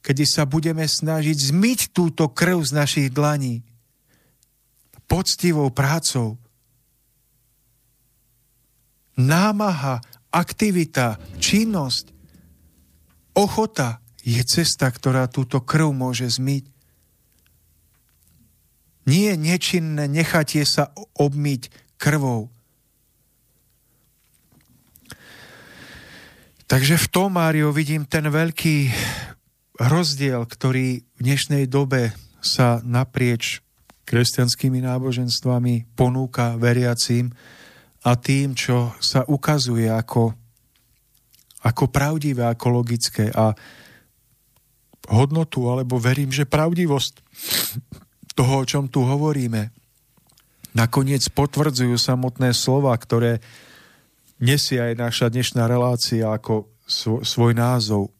kedy 0.00 0.24
sa 0.24 0.48
budeme 0.48 0.88
snažiť 0.88 1.52
zmyť 1.52 1.92
túto 1.92 2.32
krv 2.32 2.64
z 2.64 2.72
našich 2.72 3.08
dlaní 3.12 3.60
poctivou 5.04 5.68
prácou. 5.68 6.40
Námaha, 9.20 10.00
aktivita, 10.32 11.20
činnosť 11.36 12.17
Ochota 13.38 14.02
je 14.26 14.42
cesta, 14.42 14.90
ktorá 14.90 15.30
túto 15.30 15.62
krv 15.62 15.94
môže 15.94 16.26
zmyť. 16.26 16.66
Nie 19.06 19.38
nečinné, 19.38 20.10
necháte 20.10 20.58
sa 20.66 20.90
obmyť 21.14 21.70
krvou. 22.02 22.50
Takže 26.66 26.98
v 26.98 27.06
tom, 27.08 27.38
Mário, 27.38 27.70
vidím 27.70 28.04
ten 28.04 28.26
veľký 28.26 28.92
rozdiel, 29.78 30.42
ktorý 30.44 31.06
v 31.06 31.20
dnešnej 31.22 31.70
dobe 31.70 32.12
sa 32.42 32.82
naprieč 32.82 33.62
kresťanskými 34.04 34.82
náboženstvami 34.82 35.94
ponúka 35.94 36.58
veriacím 36.58 37.30
a 38.02 38.18
tým, 38.18 38.58
čo 38.58 38.92
sa 38.98 39.22
ukazuje 39.24 39.86
ako, 39.86 40.34
ako 41.64 41.90
pravdivé, 41.90 42.46
ako 42.46 42.66
logické 42.70 43.30
a 43.34 43.54
hodnotu, 45.08 45.66
alebo 45.66 45.96
verím, 45.98 46.30
že 46.30 46.44
pravdivosť 46.44 47.12
toho, 48.36 48.62
o 48.62 48.68
čom 48.68 48.86
tu 48.86 49.02
hovoríme, 49.02 49.72
nakoniec 50.76 51.24
potvrdzujú 51.32 51.96
samotné 51.96 52.54
slova, 52.54 52.94
ktoré 52.94 53.42
nesie 54.38 54.78
aj 54.78 54.94
naša 54.94 55.26
dnešná 55.32 55.66
relácia 55.66 56.30
ako 56.30 56.70
svoj 57.24 57.52
názov. 57.56 58.14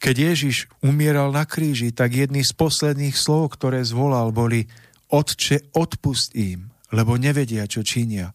Keď 0.00 0.16
Ježiš 0.16 0.68
umieral 0.84 1.32
na 1.32 1.44
kríži, 1.48 1.92
tak 1.92 2.12
jedný 2.12 2.44
z 2.44 2.52
posledných 2.56 3.16
slov, 3.16 3.56
ktoré 3.56 3.84
zvolal, 3.84 4.32
boli 4.32 4.68
Otče, 5.12 5.72
odpust 5.76 6.32
im, 6.36 6.72
lebo 6.92 7.16
nevedia, 7.20 7.68
čo 7.68 7.84
činia. 7.84 8.32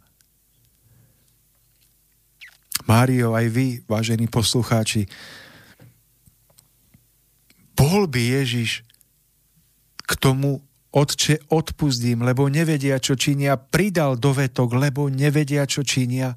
Mário, 2.87 3.35
aj 3.35 3.47
vy, 3.51 3.67
vážení 3.89 4.29
poslucháči, 4.31 5.09
bol 7.75 8.11
by 8.11 8.43
Ježiš 8.43 8.83
k 10.03 10.11
tomu 10.19 10.59
Otče, 10.89 11.53
odpustím, 11.53 12.25
lebo 12.25 12.49
nevedia, 12.49 12.97
čo 12.97 13.13
činia, 13.13 13.61
pridal 13.61 14.17
dovetok, 14.17 14.73
lebo 14.73 15.05
nevedia, 15.05 15.69
čo 15.69 15.85
činia. 15.85 16.33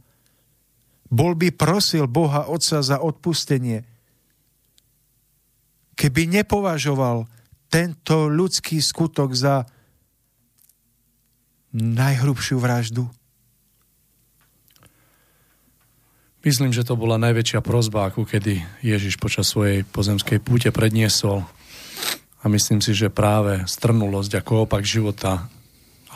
Bol 1.08 1.40
by 1.40 1.56
prosil 1.56 2.04
Boha 2.04 2.52
Otca 2.52 2.84
za 2.84 3.00
odpustenie. 3.00 3.80
Keby 5.96 6.28
nepovažoval 6.28 7.24
tento 7.72 8.28
ľudský 8.28 8.84
skutok 8.84 9.32
za 9.32 9.64
najhrubšiu 11.72 12.60
vraždu. 12.60 13.08
Myslím, 16.42 16.74
že 16.74 16.82
to 16.82 16.98
bola 16.98 17.22
najväčšia 17.22 17.62
prozba, 17.62 18.10
ako 18.10 18.26
kedy 18.26 18.82
Ježiš 18.82 19.14
počas 19.22 19.46
svojej 19.46 19.86
pozemskej 19.86 20.42
púte 20.42 20.74
predniesol 20.74 21.46
a 22.42 22.44
myslím 22.50 22.82
si, 22.82 22.98
že 22.98 23.14
práve 23.14 23.62
strnulosť 23.70 24.42
ako 24.42 24.66
opak 24.66 24.82
života 24.82 25.46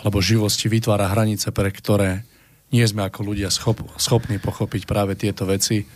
alebo 0.03 0.19
živosti 0.19 0.67
vytvára 0.67 1.15
hranice, 1.15 1.55
pre 1.55 1.71
ktoré 1.71 2.27
nie 2.75 2.83
sme 2.83 3.07
ako 3.07 3.23
ľudia 3.23 3.55
schop, 3.55 3.79
schopní 4.03 4.43
pochopiť 4.43 4.91
práve 4.91 5.15
tieto 5.15 5.47
veci. 5.47 5.87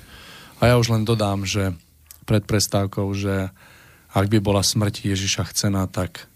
A 0.63 0.71
ja 0.71 0.79
už 0.79 0.95
len 0.95 1.03
dodám, 1.03 1.43
že 1.43 1.75
pred 2.23 2.47
prestávkou, 2.47 3.11
že 3.19 3.51
ak 4.15 4.27
by 4.31 4.39
bola 4.39 4.63
smrť 4.63 5.11
Ježiša 5.11 5.51
chcená, 5.51 5.91
tak 5.91 6.31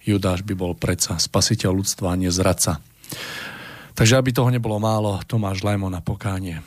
Judáš 0.00 0.48
by 0.48 0.56
bol 0.56 0.72
predsa 0.72 1.20
spasiteľ 1.20 1.76
ľudstva, 1.76 2.16
a 2.16 2.18
nie 2.18 2.32
zradca. 2.32 2.80
Takže 3.92 4.16
aby 4.16 4.32
toho 4.32 4.48
nebolo 4.48 4.80
málo, 4.80 5.20
Tomáš 5.28 5.60
Lajmo 5.60 5.92
na 5.92 6.00
pokánie. 6.00 6.64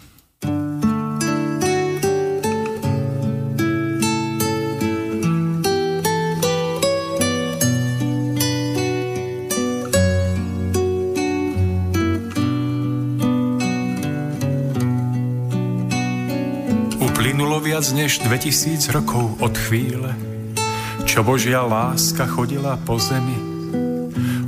Viac 17.76 17.92
než 17.92 18.24
2000 18.24 18.88
rokov 18.96 19.36
od 19.44 19.52
chvíle, 19.58 20.16
čo 21.04 21.28
Božia 21.28 21.60
láska 21.60 22.24
chodila 22.24 22.80
po 22.88 22.96
zemi, 22.96 23.36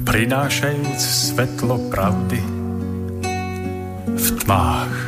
prinášajúc 0.08 0.96
svetlo 0.96 1.92
pravdy 1.92 2.40
v 4.16 4.28
tmách. 4.40 5.07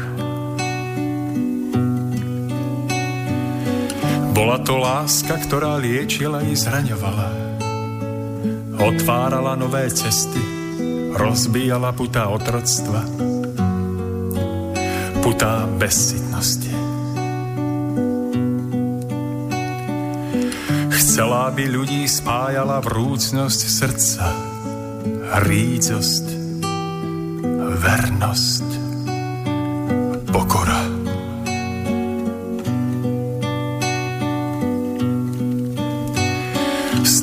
Bola 4.40 4.56
to 4.64 4.80
láska, 4.80 5.36
ktorá 5.36 5.76
liečila 5.76 6.40
i 6.48 6.56
zraňovala. 6.56 7.60
Otvárala 8.80 9.60
nové 9.60 9.92
cesty, 9.92 10.40
rozbíjala 11.12 11.92
putá 11.92 12.32
otroctva, 12.32 13.04
putá 15.20 15.68
bezsitnosti. 15.76 16.72
Chcela 20.88 21.52
by 21.52 21.66
ľudí 21.68 22.08
spájala 22.08 22.80
vrúcnosť 22.80 23.62
srdca, 23.68 24.24
rídzosť, 25.44 26.26
vernosť, 27.76 28.68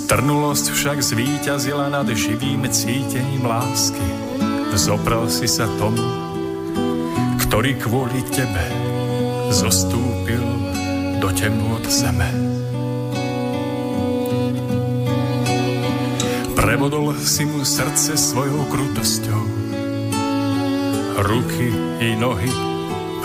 Strnulosť 0.06 0.70
však 0.70 0.98
zvíťazila 1.02 1.90
nad 1.90 2.06
živým 2.06 2.62
cítením 2.70 3.42
lásky. 3.42 4.06
Zoprel 4.70 5.26
si 5.26 5.50
sa 5.50 5.66
tomu, 5.82 5.98
ktorý 7.42 7.74
kvôli 7.74 8.22
tebe 8.30 8.70
zostúpil 9.50 10.46
do 11.18 11.26
temnôt 11.34 11.82
zeme. 11.90 12.30
Prebodol 16.54 17.18
si 17.18 17.42
mu 17.42 17.66
srdce 17.66 18.14
svojou 18.14 18.62
krutosťou. 18.70 19.42
Ruky 21.18 21.68
i 21.98 22.14
nohy 22.14 22.54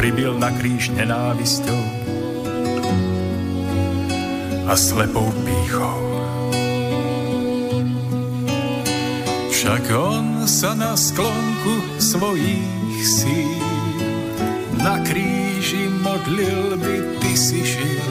pribil 0.02 0.34
na 0.34 0.50
kríž 0.50 0.90
nenávisťou 0.98 1.82
a 4.66 4.74
slepou 4.74 5.30
pýchou. 5.46 6.01
Však 9.62 9.94
on 9.94 10.50
sa 10.50 10.74
na 10.74 10.98
sklonku 10.98 12.02
svojich 12.02 12.98
síl 13.06 13.62
na 14.82 14.98
kríži 15.06 15.86
modlil 16.02 16.82
by 16.82 17.22
ty 17.22 17.38
si 17.38 17.62
žil. 17.62 18.02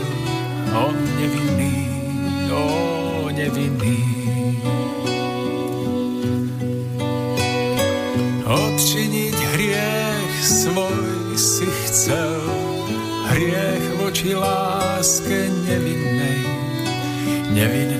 On 0.70 0.94
nevinný, 0.94 1.90
o 2.54 2.66
nevinný. 3.34 3.98
odčiniť 8.46 9.38
hriech 9.58 10.34
svoj 10.46 11.34
si 11.34 11.66
chcel, 11.66 12.46
hriech 13.34 13.86
voči 13.98 14.38
láske 14.38 15.50
nevinnej, 15.66 16.46
nevinnej, 17.58 17.99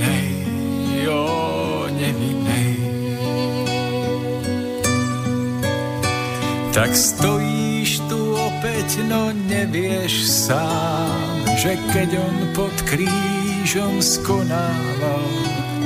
Tak 6.81 6.97
stojíš 6.97 8.09
tu 8.09 8.41
opäť, 8.41 9.05
no 9.05 9.28
nevieš 9.37 10.24
sám, 10.49 11.45
že 11.61 11.76
keď 11.93 12.16
on 12.16 12.37
pod 12.57 12.72
krížom 12.89 14.01
skonával, 14.01 15.28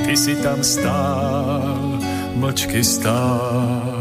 ty 0.07 0.15
si 0.15 0.39
tam 0.39 0.63
stál, 0.63 1.99
mlčky 2.39 2.79
stál. 2.79 3.91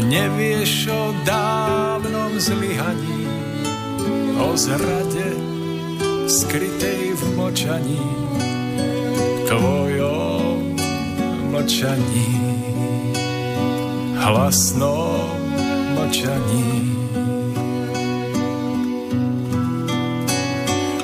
Nevieš 0.00 0.88
o 0.88 1.12
dávnom 1.20 2.32
zlyhaní, 2.40 3.28
o 4.40 4.56
zrade 4.56 5.28
skrytej 6.24 7.12
v 7.12 7.22
močaní, 7.36 8.00
tvojom 9.44 10.72
mlčaní, 11.52 12.39
hlasnom 14.20 15.40
mlčaní. 15.96 17.00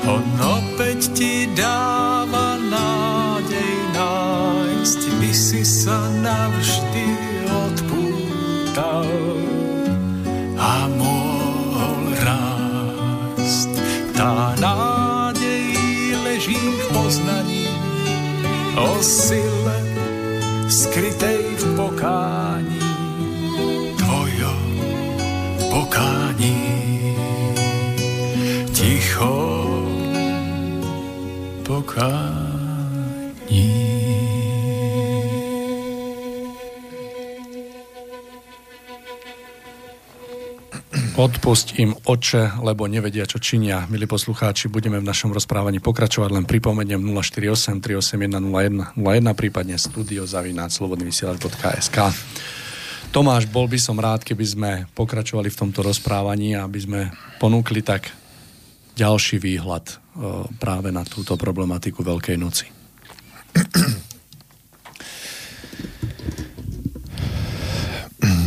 On 0.06 0.24
opäť 0.38 1.10
ti 1.16 1.50
dáva 1.56 2.60
nádej 2.60 3.74
nájsť, 3.96 5.00
by 5.18 5.30
si 5.32 5.64
sa 5.64 5.98
navždy 6.20 7.26
stal 8.76 9.08
a 10.60 10.84
mohol 11.00 12.12
rásť. 12.20 13.72
Tá 14.12 14.52
nádej 14.60 15.64
leží 16.28 16.60
v 16.60 16.80
poznaní, 16.92 17.64
o 18.76 19.00
Odpusť 41.16 41.80
im 41.80 41.96
oče, 41.96 42.60
lebo 42.60 42.84
nevedia, 42.84 43.24
čo 43.24 43.40
činia. 43.40 43.88
Milí 43.88 44.04
poslucháči, 44.04 44.68
budeme 44.68 45.00
v 45.00 45.08
našom 45.08 45.32
rozprávaní 45.32 45.80
pokračovať, 45.80 46.28
len 46.28 46.44
pripomeniem 46.44 47.00
048 47.00 47.80
381 47.80 48.44
01, 48.44 49.00
01 49.00 49.24
prípadne 49.32 49.80
studiozavináč.slobodnyvysielač.sk 49.80 51.98
Tomáš, 53.16 53.48
bol 53.48 53.64
by 53.64 53.80
som 53.80 53.96
rád, 53.96 54.28
keby 54.28 54.44
sme 54.44 54.84
pokračovali 54.92 55.48
v 55.48 55.56
tomto 55.56 55.88
rozprávaní, 55.88 56.52
aby 56.52 56.84
sme 56.84 57.08
ponúkli 57.40 57.80
tak 57.80 58.12
ďalší 58.92 59.40
výhľad 59.40 59.88
e, 59.88 59.96
práve 60.60 60.92
na 60.92 61.00
túto 61.00 61.32
problematiku 61.40 62.04
Veľkej 62.04 62.36
noci. 62.36 62.68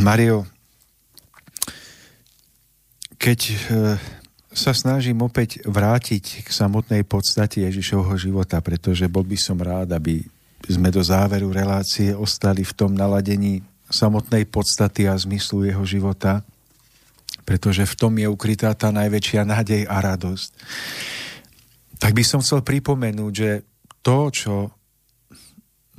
Mario, 0.05 0.58
keď 3.19 3.39
e, 3.51 3.55
sa 4.55 4.71
snažím 4.71 5.19
opäť 5.21 5.59
vrátiť 5.67 6.47
k 6.47 6.49
samotnej 6.49 7.03
podstate 7.03 7.67
Ježišovho 7.67 8.15
života, 8.15 8.63
pretože 8.63 9.05
bol 9.11 9.27
by 9.27 9.35
som 9.35 9.59
rád, 9.59 9.93
aby 9.93 10.23
sme 10.65 10.89
do 10.89 11.03
záveru 11.03 11.51
relácie 11.51 12.15
ostali 12.15 12.63
v 12.63 12.73
tom 12.73 12.95
naladení 12.95 13.61
samotnej 13.91 14.47
podstaty 14.47 15.05
a 15.05 15.19
zmyslu 15.19 15.67
jeho 15.67 15.83
života, 15.83 16.41
pretože 17.43 17.83
v 17.83 17.97
tom 17.97 18.13
je 18.15 18.27
ukrytá 18.29 18.71
tá 18.77 18.93
najväčšia 18.93 19.41
nádej 19.43 19.83
a 19.89 19.97
radosť. 19.99 20.49
Tak 21.99 22.15
by 22.15 22.23
som 22.23 22.39
chcel 22.39 22.63
pripomenúť, 22.63 23.33
že 23.33 23.51
to, 23.99 24.31
čo 24.31 24.55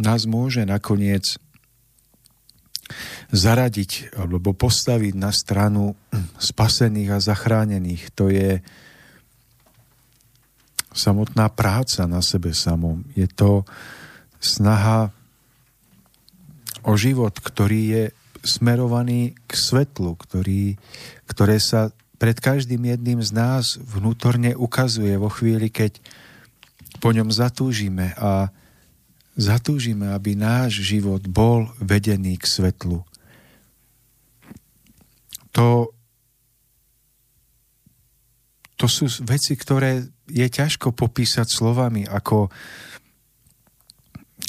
nás 0.01 0.25
môže 0.25 0.65
nakoniec 0.65 1.37
zaradiť 3.31 4.17
alebo 4.19 4.53
postaviť 4.53 5.15
na 5.17 5.31
stranu 5.31 5.95
spasených 6.39 7.11
a 7.15 7.19
zachránených. 7.23 8.03
To 8.19 8.29
je 8.29 8.61
samotná 10.91 11.51
práca 11.55 12.07
na 12.11 12.19
sebe 12.21 12.51
samom. 12.51 13.07
Je 13.15 13.31
to 13.31 13.63
snaha 14.43 15.15
o 16.83 16.97
život, 16.97 17.37
ktorý 17.37 17.81
je 17.93 18.05
smerovaný 18.41 19.37
k 19.45 19.53
svetlu, 19.53 20.17
ktorý, 20.17 20.81
ktoré 21.29 21.61
sa 21.61 21.93
pred 22.21 22.37
každým 22.37 22.85
jedným 22.85 23.21
z 23.25 23.31
nás 23.33 23.81
vnútorne 23.81 24.53
ukazuje 24.57 25.17
vo 25.17 25.33
chvíli, 25.33 25.73
keď 25.73 26.01
po 27.01 27.17
ňom 27.17 27.33
zatúžime 27.33 28.13
a 28.17 28.53
zatúžime, 29.41 30.13
aby 30.13 30.37
náš 30.37 30.85
život 30.85 31.25
bol 31.25 31.73
vedený 31.81 32.37
k 32.37 32.45
svetlu. 32.45 33.01
To, 35.57 35.91
to 38.77 38.87
sú 38.87 39.09
veci, 39.25 39.57
ktoré 39.57 40.05
je 40.29 40.47
ťažko 40.47 40.93
popísať 40.93 41.49
slovami, 41.49 42.05
ako 42.05 42.53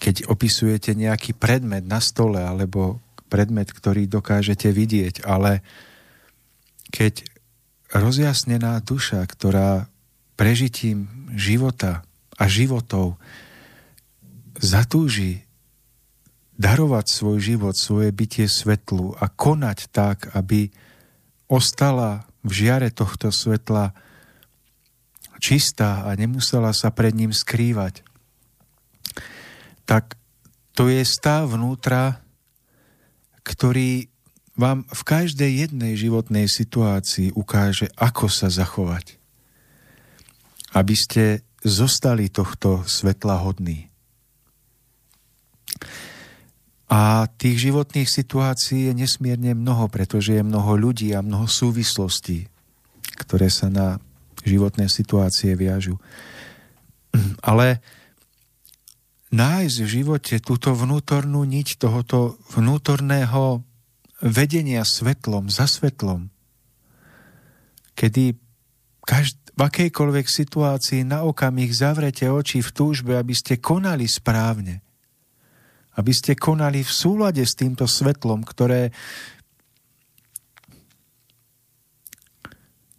keď 0.02 0.28
opisujete 0.28 0.94
nejaký 0.94 1.40
predmet 1.40 1.88
na 1.88 2.04
stole 2.04 2.44
alebo 2.44 3.00
predmet, 3.32 3.72
ktorý 3.72 4.12
dokážete 4.12 4.70
vidieť, 4.70 5.24
ale 5.24 5.64
keď 6.92 7.24
rozjasnená 7.96 8.84
duša, 8.84 9.24
ktorá 9.24 9.88
prežitím 10.36 11.08
života 11.32 12.04
a 12.36 12.44
životov 12.50 13.16
zatúži 14.62 15.44
darovať 16.62 17.06
svoj 17.10 17.38
život, 17.42 17.74
svoje 17.74 18.14
bytie 18.14 18.46
svetlu 18.46 19.18
a 19.18 19.26
konať 19.28 19.90
tak, 19.90 20.30
aby 20.38 20.70
ostala 21.50 22.30
v 22.46 22.52
žiare 22.64 22.94
tohto 22.94 23.34
svetla 23.34 23.92
čistá 25.42 26.06
a 26.06 26.14
nemusela 26.14 26.70
sa 26.72 26.94
pred 26.94 27.18
ním 27.18 27.34
skrývať, 27.34 28.06
tak 29.90 30.16
to 30.78 30.88
je 30.88 31.04
stav 31.04 31.52
vnútra, 31.52 32.24
ktorý 33.44 34.08
vám 34.56 34.86
v 34.88 35.02
každej 35.04 35.68
jednej 35.68 35.98
životnej 35.98 36.46
situácii 36.46 37.34
ukáže, 37.34 37.90
ako 37.98 38.30
sa 38.30 38.48
zachovať. 38.48 39.18
Aby 40.72 40.96
ste 40.96 41.24
zostali 41.66 42.32
tohto 42.32 42.86
svetla 42.88 43.42
hodní. 43.44 43.91
A 46.92 47.24
tých 47.40 47.72
životných 47.72 48.04
situácií 48.04 48.92
je 48.92 48.94
nesmierne 48.94 49.56
mnoho, 49.56 49.88
pretože 49.88 50.36
je 50.36 50.44
mnoho 50.44 50.76
ľudí 50.76 51.16
a 51.16 51.24
mnoho 51.24 51.48
súvislostí, 51.48 52.52
ktoré 53.16 53.48
sa 53.48 53.72
na 53.72 54.04
životné 54.44 54.92
situácie 54.92 55.56
viažu. 55.56 55.96
Ale 57.48 57.80
nájsť 59.32 59.78
v 59.80 59.88
živote 59.88 60.36
túto 60.44 60.76
vnútornú 60.76 61.48
niť 61.48 61.80
tohoto 61.80 62.36
vnútorného 62.60 63.64
vedenia 64.20 64.84
svetlom, 64.84 65.48
za 65.48 65.72
svetlom, 65.72 66.28
kedy 67.96 68.36
každ- 69.08 69.40
v 69.56 69.60
akejkoľvek 69.64 70.28
situácii 70.28 71.08
na 71.08 71.24
okamih 71.24 71.72
zavrete 71.72 72.28
oči 72.28 72.60
v 72.60 72.70
túžbe, 72.76 73.16
aby 73.16 73.32
ste 73.32 73.64
konali 73.64 74.12
správne– 74.12 74.84
aby 76.00 76.12
ste 76.16 76.40
konali 76.40 76.84
v 76.84 76.92
súlade 76.92 77.44
s 77.44 77.58
týmto 77.58 77.90
svetlom, 77.90 78.46
ktoré 78.48 78.96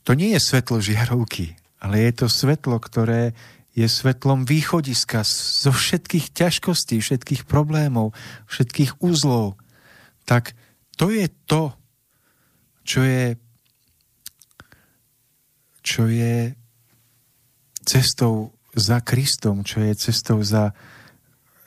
to 0.03 0.19
nie 0.19 0.35
je 0.35 0.41
svetlo 0.43 0.83
žiarovky, 0.83 1.55
ale 1.79 2.11
je 2.11 2.13
to 2.25 2.27
svetlo, 2.27 2.83
ktoré 2.83 3.33
je 3.73 3.89
svetlom 3.89 4.45
východiska 4.45 5.25
zo 5.25 5.73
všetkých 5.73 6.37
ťažkostí, 6.37 7.01
všetkých 7.01 7.49
problémov, 7.49 8.13
všetkých 8.51 9.01
úzlov. 9.01 9.57
Tak 10.29 10.53
to 11.01 11.09
je 11.09 11.31
to, 11.49 11.73
čo 12.85 13.01
je 13.01 13.41
čo 15.83 16.07
je 16.07 16.55
cestou 17.83 18.55
za 18.73 19.03
Kristom, 19.03 19.67
čo 19.67 19.83
je 19.83 19.93
cestou 19.99 20.39
za 20.47 20.71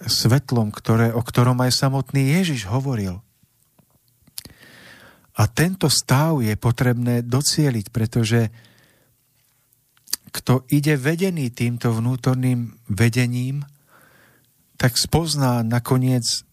svetlom, 0.03 0.75
ktoré, 0.75 1.15
o 1.15 1.23
ktorom 1.23 1.63
aj 1.63 1.71
samotný 1.71 2.35
Ježiš 2.41 2.67
hovoril. 2.67 3.23
A 5.35 5.51
tento 5.51 5.91
stav 5.91 6.39
je 6.39 6.55
potrebné 6.55 7.19
docieliť, 7.23 7.85
pretože 7.91 8.47
kto 10.31 10.67
ide 10.67 10.99
vedený 10.99 11.51
týmto 11.51 11.95
vnútorným 11.95 12.75
vedením, 12.91 13.63
tak 14.75 14.99
spozná 14.99 15.63
nakoniec, 15.63 16.43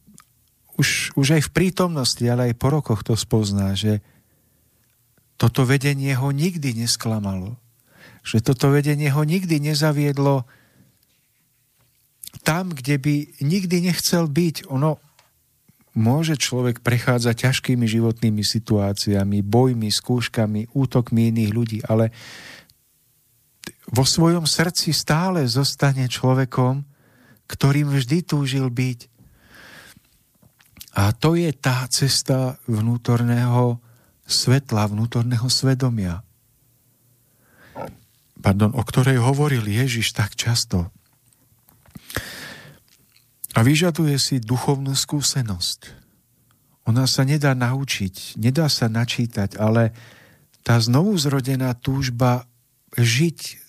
už, 0.79 1.15
už 1.19 1.39
aj 1.39 1.43
v 1.51 1.55
prítomnosti, 1.55 2.23
ale 2.23 2.51
aj 2.51 2.59
po 2.59 2.69
rokoch 2.71 3.03
to 3.03 3.19
spozná, 3.19 3.75
že 3.75 4.03
toto 5.35 5.67
vedenie 5.67 6.15
ho 6.15 6.31
nikdy 6.31 6.87
nesklamalo. 6.87 7.59
Že 8.23 8.55
toto 8.55 8.71
vedenie 8.71 9.11
ho 9.11 9.27
nikdy 9.27 9.59
nezaviedlo 9.59 10.47
tam, 12.41 12.73
kde 12.73 12.97
by 12.97 13.15
nikdy 13.45 13.93
nechcel 13.93 14.25
byť. 14.25 14.73
Ono 14.73 14.97
môže 15.93 16.41
človek 16.41 16.81
prechádzať 16.81 17.37
ťažkými 17.37 17.85
životnými 17.85 18.41
situáciami, 18.41 19.45
bojmi, 19.45 19.93
skúškami, 19.93 20.73
útokmi 20.73 21.29
iných 21.29 21.51
ľudí, 21.53 21.79
ale 21.85 22.09
vo 23.93 24.09
svojom 24.09 24.49
srdci 24.49 24.97
stále 24.97 25.45
zostane 25.45 26.09
človekom, 26.09 26.89
ktorým 27.45 27.93
vždy 27.93 28.25
túžil 28.25 28.73
byť. 28.73 29.13
A 30.97 31.13
to 31.13 31.37
je 31.37 31.53
tá 31.53 31.85
cesta 31.93 32.57
vnútorného 32.65 33.81
svetla, 34.25 34.89
vnútorného 34.89 35.49
svedomia. 35.53 36.25
Pardon, 38.41 38.73
o 38.73 38.83
ktorej 38.83 39.21
hovoril 39.21 39.65
Ježiš 39.69 40.17
tak 40.17 40.35
často. 40.35 40.89
A 43.53 43.61
vyžaduje 43.61 44.17
si 44.17 44.41
duchovnú 44.41 44.97
skúsenosť. 44.97 46.03
Ona 46.89 47.07
sa 47.07 47.23
nedá 47.23 47.53
naučiť, 47.53 48.41
nedá 48.41 48.67
sa 48.67 48.89
načítať, 48.89 49.61
ale 49.61 49.93
tá 50.65 50.81
znovu 50.81 51.15
zrodená 51.21 51.77
túžba 51.77 52.49
žiť 52.97 53.63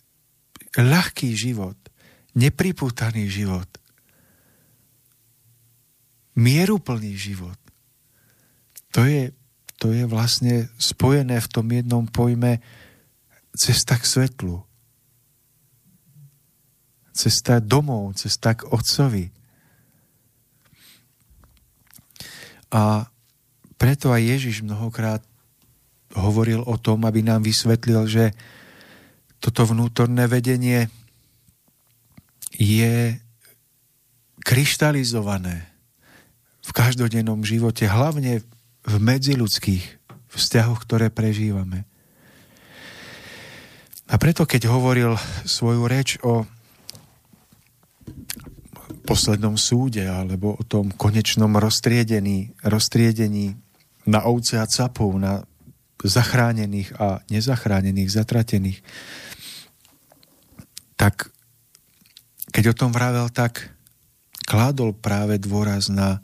ľahký 0.78 1.30
život, 1.38 1.78
nepripútaný 2.34 3.30
život. 3.30 3.70
Mieruplný 6.34 7.14
život. 7.14 7.58
To 8.98 9.06
je, 9.06 9.30
to 9.78 9.94
je 9.94 10.06
vlastne 10.10 10.70
spojené 10.82 11.38
v 11.38 11.52
tom 11.52 11.70
jednom 11.70 12.10
pojme 12.10 12.58
cesta 13.54 14.02
k 14.02 14.06
svetlu. 14.06 14.66
Cesta 17.14 17.62
domov, 17.62 18.18
cesta 18.18 18.58
k 18.58 18.66
Otcovi. 18.74 19.30
A 22.74 23.06
preto 23.78 24.10
aj 24.10 24.26
Ježiš 24.26 24.66
mnohokrát 24.66 25.22
hovoril 26.18 26.66
o 26.66 26.76
tom, 26.82 27.06
aby 27.06 27.22
nám 27.22 27.46
vysvetlil, 27.46 28.10
že 28.10 28.34
toto 29.38 29.70
vnútorné 29.70 30.26
vedenie 30.26 30.90
je 32.58 33.18
kryštalizované 34.42 35.70
v 36.64 36.72
každodennom 36.72 37.46
živote, 37.46 37.86
hlavne 37.86 38.42
v 38.84 38.96
medziludských 38.98 39.84
vzťahoch, 40.34 40.82
ktoré 40.82 41.14
prežívame. 41.14 41.86
A 44.10 44.20
preto, 44.20 44.46
keď 44.46 44.70
hovoril 44.70 45.16
svoju 45.48 45.88
reč 45.88 46.20
o 46.22 46.46
poslednom 49.04 49.60
súde 49.60 50.08
alebo 50.08 50.56
o 50.56 50.64
tom 50.64 50.90
konečnom 50.96 51.52
roztriedení, 51.60 52.56
roztriedení 52.64 53.56
na 54.08 54.24
ovce 54.28 54.60
a 54.60 54.66
capov, 54.68 55.16
na 55.20 55.44
zachránených 56.04 56.96
a 57.00 57.24
nezachránených, 57.32 58.12
zatratených, 58.12 58.80
tak 61.00 61.32
keď 62.52 62.76
o 62.76 62.78
tom 62.78 62.92
vravel, 62.92 63.32
tak 63.32 63.72
kládol 64.44 64.92
práve 64.94 65.40
dôraz 65.40 65.88
na 65.88 66.20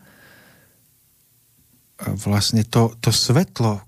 vlastne 2.00 2.64
to, 2.64 2.96
to 3.00 3.12
svetlo, 3.12 3.84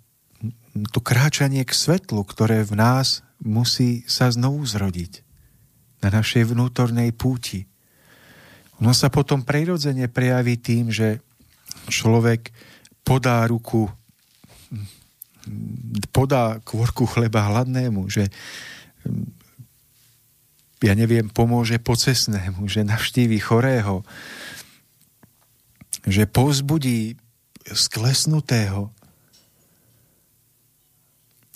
to 0.91 0.99
kráčanie 0.99 1.63
k 1.63 1.71
svetlu, 1.71 2.23
ktoré 2.23 2.63
v 2.63 2.75
nás 2.75 3.23
musí 3.39 4.03
sa 4.07 4.31
znovu 4.31 4.63
zrodiť 4.63 5.23
na 6.03 6.09
našej 6.11 6.51
vnútornej 6.51 7.11
púti. 7.15 7.70
Ono 8.81 8.97
sa 8.97 9.13
potom 9.13 9.45
prirodzene 9.45 10.09
prejaví 10.09 10.57
tým, 10.57 10.89
že 10.89 11.21
človek 11.85 12.49
podá 13.05 13.45
ruku, 13.45 13.85
podá 16.09 16.57
kvorku 16.65 17.05
chleba 17.05 17.45
hladnému, 17.45 18.09
že 18.09 18.25
ja 20.81 20.93
neviem, 20.97 21.29
pomôže 21.29 21.77
pocesnému, 21.77 22.65
že 22.65 22.81
navštívi 22.81 23.37
chorého, 23.37 24.01
že 26.09 26.25
povzbudí 26.25 27.21
sklesnutého. 27.69 28.89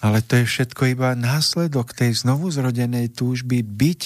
Ale 0.05 0.21
to 0.21 0.38
je 0.38 0.45
všetko 0.45 0.93
iba 0.93 1.17
následok 1.17 1.97
tej 1.97 2.21
znovuzrodenej 2.21 3.17
túžby 3.17 3.65
byť 3.65 4.01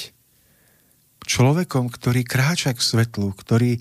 človekom, 1.30 1.93
ktorý 1.93 2.25
kráča 2.25 2.73
k 2.73 2.82
svetlu, 2.82 3.30
ktorý 3.38 3.77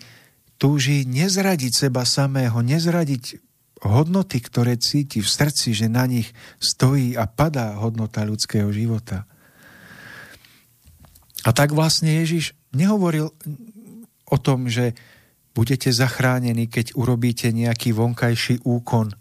túži 0.61 1.09
nezradiť 1.09 1.89
seba 1.89 2.05
samého, 2.05 2.61
nezradiť 2.61 3.41
hodnoty, 3.81 4.43
ktoré 4.45 4.77
cíti 4.77 5.25
v 5.25 5.29
srdci, 5.33 5.73
že 5.73 5.89
na 5.89 6.05
nich 6.05 6.29
stojí 6.61 7.17
a 7.17 7.25
padá 7.25 7.79
hodnota 7.81 8.27
ľudského 8.27 8.69
života. 8.69 9.25
A 11.47 11.55
tak 11.55 11.73
vlastne 11.73 12.21
Ježiš 12.21 12.53
nehovoril 12.75 13.33
o 14.29 14.37
tom, 14.37 14.69
že 14.69 14.93
budete 15.55 15.89
zachránení, 15.89 16.69
keď 16.69 16.99
urobíte 16.99 17.49
nejaký 17.55 17.95
vonkajší 17.95 18.67
úkon. 18.67 19.15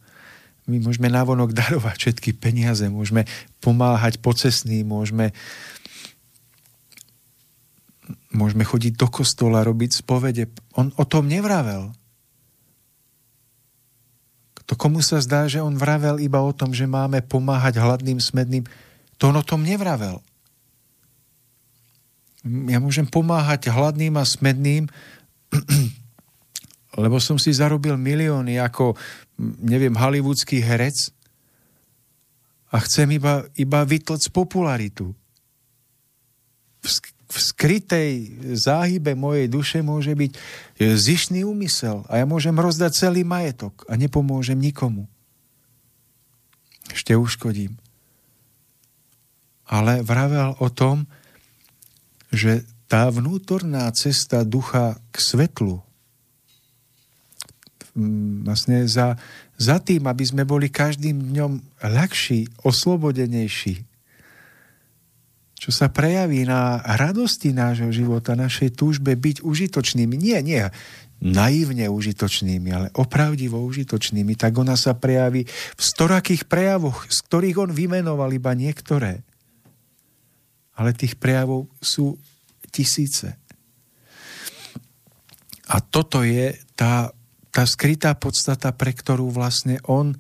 My 0.68 0.78
môžeme 0.84 1.08
navonok 1.08 1.56
darovať 1.56 1.96
všetky 1.96 2.36
peniaze, 2.36 2.84
môžeme 2.92 3.24
pomáhať 3.64 4.20
pocesným, 4.20 4.84
môžeme, 4.90 5.32
môžeme 8.32 8.64
chodiť 8.64 8.96
do 8.96 9.08
kostola, 9.12 9.66
robiť 9.68 10.04
spovede. 10.04 10.48
On 10.80 10.92
o 10.96 11.04
tom 11.04 11.28
nevravel. 11.28 11.92
To 14.68 14.76
komu 14.76 15.00
sa 15.00 15.24
zdá, 15.24 15.48
že 15.48 15.64
on 15.64 15.80
vravel 15.80 16.20
iba 16.20 16.44
o 16.44 16.52
tom, 16.52 16.76
že 16.76 16.84
máme 16.84 17.24
pomáhať 17.24 17.80
hladným, 17.80 18.20
smedným, 18.20 18.68
to 19.16 19.32
on 19.32 19.40
o 19.40 19.46
tom 19.46 19.64
nevravel 19.64 20.20
ja 22.46 22.80
môžem 22.80 23.08
pomáhať 23.08 23.68
hladným 23.68 24.16
a 24.16 24.24
smedným, 24.24 24.88
lebo 27.04 27.18
som 27.20 27.36
si 27.36 27.52
zarobil 27.54 28.00
milióny 28.00 28.58
ako, 28.62 28.96
neviem, 29.62 29.94
hollywoodský 29.94 30.64
herec 30.64 31.12
a 32.72 32.82
chcem 32.84 33.08
iba, 33.16 33.48
iba 33.56 33.80
vytlc 33.84 34.28
popularitu. 34.32 35.16
V, 37.28 37.36
skrytej 37.36 38.40
záhybe 38.56 39.12
mojej 39.12 39.52
duše 39.52 39.84
môže 39.84 40.16
byť 40.16 40.32
zišný 40.80 41.44
úmysel 41.44 42.08
a 42.08 42.24
ja 42.24 42.26
môžem 42.26 42.56
rozdať 42.56 42.96
celý 42.96 43.28
majetok 43.28 43.84
a 43.92 44.00
nepomôžem 44.00 44.56
nikomu. 44.56 45.12
Ešte 46.92 47.12
uškodím. 47.20 47.76
Ale 49.68 50.00
vravel 50.00 50.56
o 50.64 50.72
tom, 50.72 51.04
že 52.32 52.64
tá 52.88 53.12
vnútorná 53.12 53.92
cesta 53.92 54.48
ducha 54.48 54.96
k 55.12 55.16
svetlu, 55.20 55.84
vlastne 58.46 58.86
za, 58.86 59.18
za 59.58 59.82
tým, 59.82 60.06
aby 60.06 60.24
sme 60.24 60.46
boli 60.46 60.70
každým 60.70 61.34
dňom 61.34 61.82
ľahší, 61.82 62.48
oslobodenejší, 62.62 63.87
čo 65.58 65.74
sa 65.74 65.90
prejaví 65.90 66.46
na 66.46 66.80
radosti 66.86 67.52
nášho 67.52 67.90
života, 67.90 68.38
našej 68.38 68.78
túžbe 68.78 69.18
byť 69.18 69.42
užitočnými. 69.42 70.16
Nie, 70.16 70.46
nie 70.46 70.64
naivne 71.18 71.90
užitočnými, 71.90 72.70
ale 72.70 72.88
opravdivo 72.94 73.58
užitočnými, 73.66 74.38
tak 74.38 74.54
ona 74.54 74.78
sa 74.78 74.94
prejaví 74.94 75.50
v 75.50 75.82
storakých 75.82 76.46
prejavoch, 76.46 77.10
z 77.10 77.18
ktorých 77.26 77.58
on 77.58 77.72
vymenoval 77.74 78.30
iba 78.38 78.54
niektoré 78.54 79.26
ale 80.78 80.94
tých 80.94 81.18
prejavov 81.18 81.66
sú 81.82 82.14
tisíce. 82.70 83.34
A 85.68 85.82
toto 85.82 86.22
je 86.22 86.54
tá, 86.78 87.10
tá 87.50 87.66
skrytá 87.66 88.14
podstata, 88.14 88.70
pre 88.72 88.94
ktorú 88.94 89.34
vlastne 89.34 89.82
on 89.90 90.16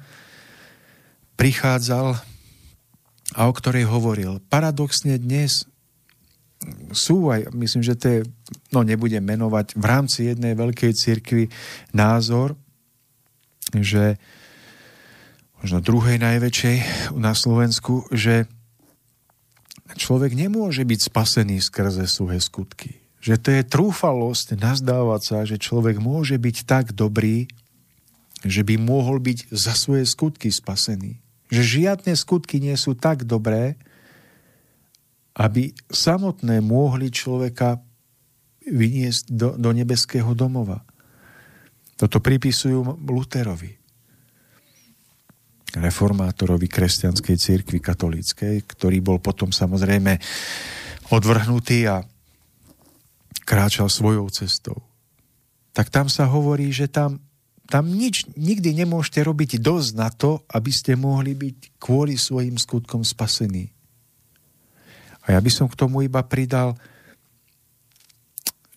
prichádzal 1.38 2.18
a 3.35 3.49
o 3.49 3.51
ktorej 3.51 3.89
hovoril. 3.89 4.39
Paradoxne 4.47 5.19
dnes 5.19 5.67
sú 6.89 7.29
aj, 7.29 7.53
myslím, 7.53 7.83
že 7.83 7.95
to 7.99 8.05
je, 8.07 8.19
no 8.73 8.81
nebudem 8.81 9.21
menovať, 9.21 9.77
v 9.77 9.85
rámci 9.85 10.19
jednej 10.31 10.57
veľkej 10.57 10.91
cirkvi 10.95 11.51
názor, 11.93 12.55
že 13.75 14.15
možno 15.61 15.83
druhej 15.83 16.17
najväčšej 16.21 16.77
na 17.17 17.33
Slovensku, 17.35 18.07
že 18.13 18.47
človek 19.97 20.33
nemôže 20.33 20.85
byť 20.87 20.99
spasený 21.11 21.59
skrze 21.61 22.05
suché 22.07 22.39
skutky. 22.39 23.01
Že 23.21 23.35
to 23.41 23.49
je 23.51 23.61
trúfalosť 23.65 24.55
nazdávať 24.55 25.21
sa, 25.21 25.37
že 25.43 25.59
človek 25.59 25.99
môže 25.99 26.37
byť 26.37 26.57
tak 26.63 26.85
dobrý, 26.93 27.49
že 28.45 28.61
by 28.61 28.77
mohol 28.77 29.17
byť 29.17 29.49
za 29.49 29.73
svoje 29.73 30.05
skutky 30.05 30.53
spasený. 30.53 31.17
Že 31.47 31.61
žiadne 31.63 32.13
skutky 32.13 32.59
nie 32.59 32.75
sú 32.75 32.95
tak 32.97 33.23
dobré, 33.23 33.79
aby 35.37 35.71
samotné 35.87 36.59
mohli 36.65 37.13
človeka 37.13 37.79
vyniesť 38.67 39.31
do, 39.31 39.49
do 39.55 39.69
nebeského 39.71 40.33
domova. 40.33 40.83
Toto 41.95 42.19
pripisujú 42.19 42.99
Luterovi 43.05 43.77
reformátorovi 45.77 46.65
kresťanskej 46.65 47.35
cirkvi 47.37 47.79
katolíckej, 47.83 48.65
ktorý 48.65 48.97
bol 49.03 49.17
potom 49.21 49.53
samozrejme 49.53 50.17
odvrhnutý 51.11 51.85
a 51.91 52.01
kráčal 53.43 53.87
svojou 53.87 54.27
cestou. 54.33 54.79
Tak 55.71 55.93
tam 55.93 56.09
sa 56.09 56.25
hovorí, 56.25 56.73
že 56.73 56.89
tam, 56.89 57.21
tam 57.68 57.91
nič 57.91 58.31
nikdy 58.39 58.72
nemôžete 58.84 59.19
robiť 59.27 59.52
dosť 59.60 59.89
na 59.99 60.07
to, 60.07 60.41
aby 60.56 60.72
ste 60.72 60.95
mohli 60.95 61.35
byť 61.35 61.77
kvôli 61.77 62.15
svojim 62.15 62.56
skutkom 62.56 63.03
spasení. 63.03 63.69
A 65.27 65.35
ja 65.35 65.39
by 65.44 65.52
som 65.52 65.68
k 65.68 65.76
tomu 65.76 66.07
iba 66.07 66.23
pridal, 66.23 66.80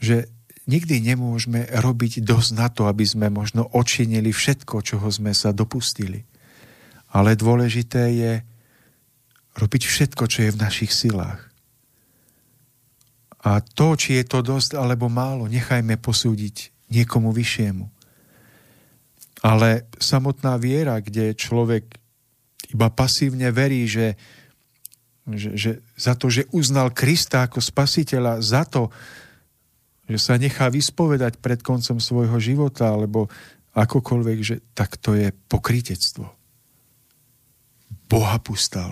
že 0.02 0.26
nikdy 0.66 0.98
nemôžeme 1.14 1.70
robiť 1.70 2.26
dosť 2.26 2.50
na 2.58 2.66
to, 2.66 2.90
aby 2.90 3.06
sme 3.06 3.30
možno 3.30 3.70
očinili 3.70 4.34
všetko, 4.34 4.82
čoho 4.82 5.06
sme 5.06 5.30
sa 5.30 5.54
dopustili. 5.54 6.26
Ale 7.14 7.38
dôležité 7.38 8.02
je 8.10 8.32
robiť 9.54 9.82
všetko, 9.86 10.24
čo 10.26 10.38
je 10.46 10.54
v 10.54 10.62
našich 10.62 10.90
silách. 10.90 11.50
A 13.40 13.62
to, 13.62 13.96
či 13.96 14.20
je 14.20 14.24
to 14.26 14.44
dosť 14.44 14.76
alebo 14.76 15.08
málo, 15.08 15.48
nechajme 15.48 15.96
posúdiť 15.96 16.74
niekomu 16.92 17.30
vyššiemu. 17.32 17.99
Ale 19.40 19.88
samotná 19.96 20.60
viera, 20.60 21.00
kde 21.00 21.32
človek 21.32 21.96
iba 22.70 22.88
pasívne 22.92 23.48
verí, 23.50 23.88
že, 23.88 24.14
že, 25.26 25.56
že 25.56 25.70
za 25.96 26.12
to, 26.14 26.28
že 26.28 26.46
uznal 26.52 26.92
Krista 26.92 27.48
ako 27.48 27.58
spasiteľa, 27.58 28.44
za 28.44 28.68
to, 28.68 28.92
že 30.10 30.18
sa 30.18 30.34
nechá 30.36 30.68
vyspovedať 30.68 31.38
pred 31.38 31.62
koncom 31.62 32.02
svojho 32.02 32.38
života, 32.42 32.90
alebo 32.90 33.30
akokoľvek, 33.74 34.38
že 34.42 34.56
tak 34.74 34.98
to 34.98 35.14
je 35.14 35.30
pokritectvo. 35.46 36.26
Boha 38.10 38.36
pustá. 38.42 38.90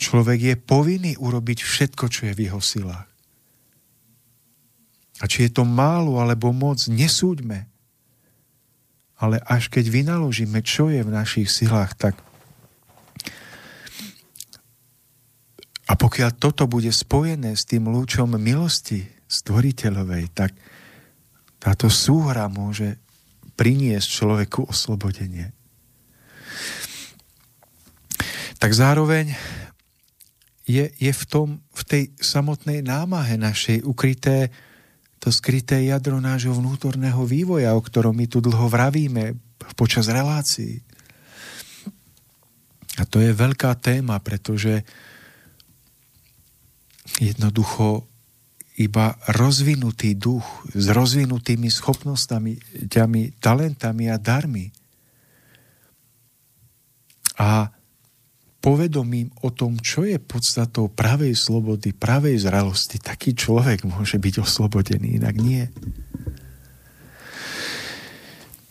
Človek 0.00 0.40
je 0.40 0.54
povinný 0.56 1.12
urobiť 1.20 1.60
všetko, 1.60 2.08
čo 2.08 2.32
je 2.32 2.32
v 2.32 2.42
jeho 2.48 2.60
silách. 2.64 3.08
A 5.20 5.28
či 5.28 5.46
je 5.46 5.60
to 5.60 5.68
málo 5.68 6.18
alebo 6.18 6.50
moc, 6.50 6.80
nesúďme. 6.88 7.68
Ale 9.18 9.38
až 9.46 9.70
keď 9.70 9.90
vynaložíme, 9.90 10.58
čo 10.64 10.90
je 10.90 11.00
v 11.02 11.14
našich 11.14 11.48
silách, 11.50 11.94
tak 11.94 12.14
a 15.84 15.92
pokiaľ 16.00 16.30
toto 16.40 16.64
bude 16.64 16.88
spojené 16.88 17.52
s 17.54 17.68
tým 17.68 17.86
lúčom 17.92 18.34
milosti 18.40 19.04
stvoriteľovej, 19.28 20.24
tak 20.32 20.56
táto 21.60 21.92
súhra 21.92 22.48
môže 22.48 22.96
priniesť 23.54 24.08
človeku 24.08 24.66
oslobodenie. 24.66 25.52
Tak 28.58 28.70
zároveň 28.72 29.36
je, 30.64 30.88
je 30.88 31.12
v, 31.12 31.24
tom, 31.28 31.60
v 31.76 31.82
tej 31.84 32.04
samotnej 32.16 32.80
námahe 32.80 33.36
našej 33.36 33.84
ukryté 33.84 34.48
to 35.24 35.32
skryté 35.32 35.80
jadro 35.88 36.20
nášho 36.20 36.52
vnútorného 36.52 37.24
vývoja, 37.24 37.72
o 37.72 37.80
ktorom 37.80 38.12
my 38.12 38.28
tu 38.28 38.44
dlho 38.44 38.68
vravíme 38.68 39.32
počas 39.72 40.12
relácií. 40.12 40.84
A 43.00 43.08
to 43.08 43.24
je 43.24 43.32
veľká 43.32 43.72
téma, 43.80 44.20
pretože 44.20 44.84
jednoducho 47.24 48.04
iba 48.76 49.16
rozvinutý 49.32 50.12
duch 50.12 50.44
s 50.76 50.92
rozvinutými 50.92 51.72
schopnostami, 51.72 52.60
ťami, 52.92 53.40
talentami 53.40 54.12
a 54.12 54.20
darmi 54.20 54.68
a 57.40 57.72
povedomím 58.64 59.28
o 59.44 59.52
tom, 59.52 59.76
čo 59.76 60.08
je 60.08 60.16
podstatou 60.16 60.88
pravej 60.88 61.36
slobody, 61.36 61.92
pravej 61.92 62.48
zralosti, 62.48 62.96
taký 62.96 63.36
človek 63.36 63.84
môže 63.84 64.16
byť 64.16 64.40
oslobodený, 64.40 65.20
inak 65.20 65.36
nie. 65.36 65.68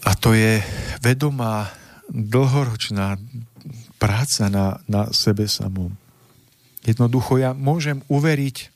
A 0.01 0.17
to 0.17 0.33
je 0.33 0.65
vedomá, 0.97 1.69
dlhoročná 2.09 3.21
práca 4.01 4.49
na, 4.49 4.81
na 4.89 5.13
sebe 5.13 5.45
samom. 5.45 5.93
Jednoducho 6.81 7.37
ja 7.37 7.53
môžem 7.53 8.01
uveriť, 8.09 8.73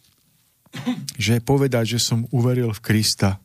že 1.18 1.41
povedať, 1.41 1.98
že 1.98 1.99
som 1.99 2.30
uveril 2.30 2.69
v 2.77 2.84
Krista, 2.85 3.41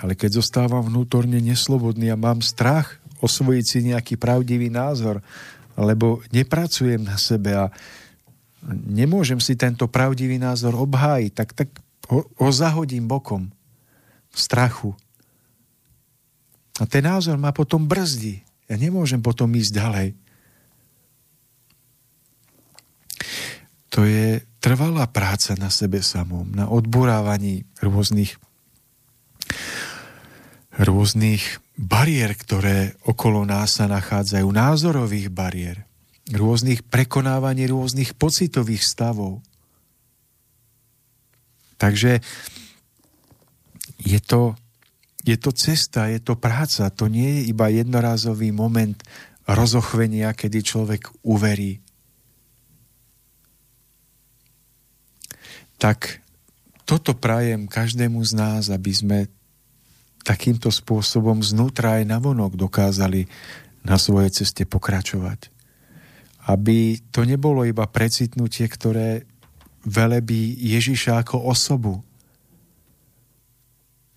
ale 0.00 0.16
keď 0.16 0.40
zostávam 0.40 0.88
vnútorne 0.88 1.36
neslobodný 1.38 2.08
a 2.08 2.18
mám 2.18 2.40
strach 2.40 2.96
osvojiť 3.22 3.64
si 3.68 3.78
nejaký 3.86 4.18
pravdivý 4.18 4.66
názor, 4.66 5.22
lebo 5.76 6.20
nepracujem 6.32 7.00
na 7.00 7.16
sebe 7.16 7.56
a 7.56 7.72
nemôžem 8.70 9.40
si 9.42 9.58
tento 9.58 9.88
pravdivý 9.88 10.38
názor 10.38 10.76
obhájiť, 10.76 11.32
tak, 11.32 11.48
tak 11.56 11.68
ho, 12.12 12.26
ho 12.26 12.50
zahodím 12.52 13.08
bokom 13.08 13.50
strachu. 14.32 14.94
A 16.80 16.88
ten 16.88 17.04
názor 17.04 17.36
ma 17.36 17.52
potom 17.52 17.84
brzdí. 17.84 18.40
Ja 18.68 18.80
nemôžem 18.80 19.20
potom 19.20 19.52
ísť 19.52 19.72
ďalej. 19.76 20.08
To 23.92 24.08
je 24.08 24.40
trvalá 24.64 25.04
práca 25.04 25.52
na 25.60 25.68
sebe 25.68 26.00
samom, 26.00 26.48
na 26.48 26.64
odburávaní 26.64 27.68
rôznych 27.84 28.40
rôznych 30.80 31.60
bariér, 31.82 32.38
ktoré 32.38 32.94
okolo 33.02 33.42
nás 33.42 33.82
sa 33.82 33.90
nachádzajú, 33.90 34.46
názorových 34.46 35.34
bariér, 35.34 35.82
rôznych 36.30 36.86
prekonávaní 36.86 37.66
rôznych 37.66 38.14
pocitových 38.14 38.86
stavov. 38.86 39.42
Takže 41.82 42.22
je 43.98 44.20
to, 44.22 44.54
je 45.26 45.34
to 45.34 45.50
cesta, 45.50 46.06
je 46.06 46.22
to 46.22 46.38
práca, 46.38 46.86
to 46.94 47.10
nie 47.10 47.42
je 47.42 47.50
iba 47.50 47.66
jednorázový 47.66 48.54
moment 48.54 49.02
rozochvenia, 49.50 50.30
kedy 50.38 50.62
človek 50.62 51.10
uverí. 51.26 51.82
Tak 55.82 56.22
toto 56.86 57.18
prajem 57.18 57.66
každému 57.66 58.22
z 58.22 58.32
nás, 58.38 58.70
aby 58.70 58.92
sme 58.94 59.18
takýmto 60.22 60.70
spôsobom 60.70 61.42
znútra 61.42 62.00
aj 62.00 62.08
navonok 62.08 62.54
dokázali 62.54 63.26
na 63.82 63.98
svojej 63.98 64.30
ceste 64.42 64.62
pokračovať. 64.62 65.50
Aby 66.46 66.98
to 67.10 67.22
nebolo 67.22 67.62
iba 67.62 67.86
precitnutie, 67.86 68.66
ktoré 68.66 69.26
velebí 69.82 70.54
Ježiša 70.58 71.26
ako 71.26 71.42
osobu, 71.42 72.02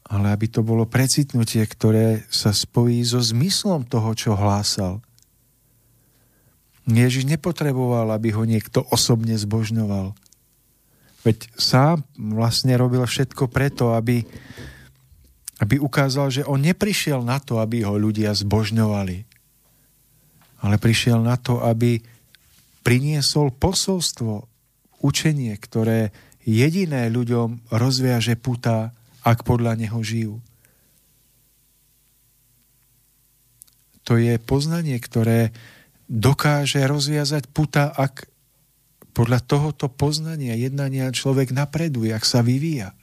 ale 0.06 0.30
aby 0.30 0.46
to 0.46 0.62
bolo 0.62 0.86
precitnutie, 0.86 1.66
ktoré 1.66 2.22
sa 2.30 2.54
spojí 2.54 3.02
so 3.02 3.18
zmyslom 3.18 3.90
toho, 3.90 4.14
čo 4.14 4.38
hlásal. 4.38 5.02
Ježiš 6.86 7.26
nepotreboval, 7.26 8.14
aby 8.14 8.30
ho 8.30 8.46
niekto 8.46 8.86
osobne 8.94 9.34
zbožňoval. 9.34 10.14
Veď 11.26 11.50
sám 11.58 12.06
vlastne 12.14 12.78
robil 12.78 13.02
všetko 13.02 13.50
preto, 13.50 13.98
aby 13.98 14.22
aby 15.60 15.80
ukázal, 15.80 16.28
že 16.32 16.44
on 16.44 16.60
neprišiel 16.60 17.24
na 17.24 17.40
to, 17.40 17.64
aby 17.64 17.88
ho 17.88 17.96
ľudia 17.96 18.36
zbožňovali, 18.36 19.18
ale 20.66 20.76
prišiel 20.76 21.24
na 21.24 21.40
to, 21.40 21.64
aby 21.64 22.04
priniesol 22.84 23.56
posolstvo, 23.56 24.46
učenie, 25.06 25.54
ktoré 25.62 26.10
jediné 26.46 27.10
ľuďom 27.14 27.70
rozviaže 27.70 28.38
puta, 28.38 28.94
ak 29.26 29.42
podľa 29.46 29.78
neho 29.78 30.00
žijú. 30.02 30.38
To 34.06 34.22
je 34.22 34.38
poznanie, 34.38 34.98
ktoré 35.02 35.50
dokáže 36.06 36.86
rozviazať 36.86 37.50
puta, 37.50 37.90
ak 37.90 38.30
podľa 39.18 39.42
tohoto 39.42 39.90
poznania, 39.90 40.54
jednania 40.54 41.10
človek 41.10 41.50
napreduje, 41.50 42.14
ak 42.14 42.22
sa 42.22 42.46
vyvíja. 42.46 42.94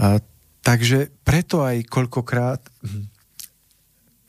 A, 0.00 0.20
takže 0.60 1.10
preto 1.24 1.62
aj 1.64 1.86
koľkokrát 1.88 2.62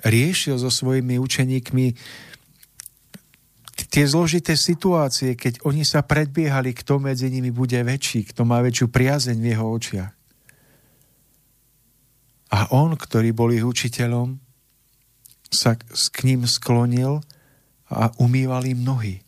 riešil 0.02 0.58
so 0.58 0.74
svojimi 0.74 1.22
učeníkmi 1.22 1.86
tie 3.92 4.08
zložité 4.08 4.56
situácie, 4.56 5.36
keď 5.36 5.68
oni 5.68 5.84
sa 5.84 6.00
predbiehali, 6.00 6.72
kto 6.72 7.04
medzi 7.04 7.28
nimi 7.28 7.52
bude 7.52 7.76
väčší, 7.76 8.32
kto 8.32 8.48
má 8.48 8.64
väčšiu 8.64 8.88
priazeň 8.88 9.38
v 9.38 9.50
jeho 9.52 9.68
očiach. 9.68 10.12
A 12.52 12.60
on, 12.72 12.96
ktorý 12.96 13.36
bol 13.36 13.52
ich 13.52 13.64
učiteľom, 13.64 14.40
sa 15.52 15.76
k 15.76 16.18
ním 16.24 16.48
sklonil 16.48 17.20
a 17.92 18.12
umýval 18.24 18.64
im 18.72 18.80
nohy. 18.88 19.20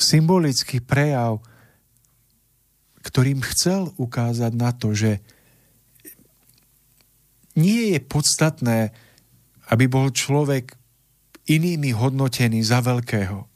Symbolický 0.00 0.80
prejav 0.80 1.44
ktorým 3.00 3.40
chcel 3.40 3.92
ukázať 3.96 4.52
na 4.52 4.70
to, 4.76 4.92
že 4.92 5.24
nie 7.56 7.96
je 7.96 8.00
podstatné, 8.00 8.92
aby 9.70 9.84
bol 9.86 10.10
človek 10.12 10.76
inými 11.48 11.94
hodnotený 11.94 12.62
za 12.62 12.82
veľkého. 12.84 13.46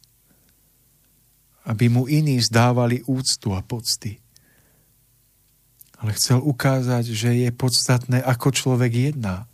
Aby 1.64 1.86
mu 1.88 2.04
iní 2.10 2.40
zdávali 2.42 3.00
úctu 3.06 3.54
a 3.56 3.60
pocty. 3.64 4.20
Ale 5.98 6.12
chcel 6.18 6.42
ukázať, 6.42 7.04
že 7.14 7.30
je 7.32 7.50
podstatné, 7.54 8.20
ako 8.20 8.52
človek 8.52 8.92
jedná. 8.92 9.48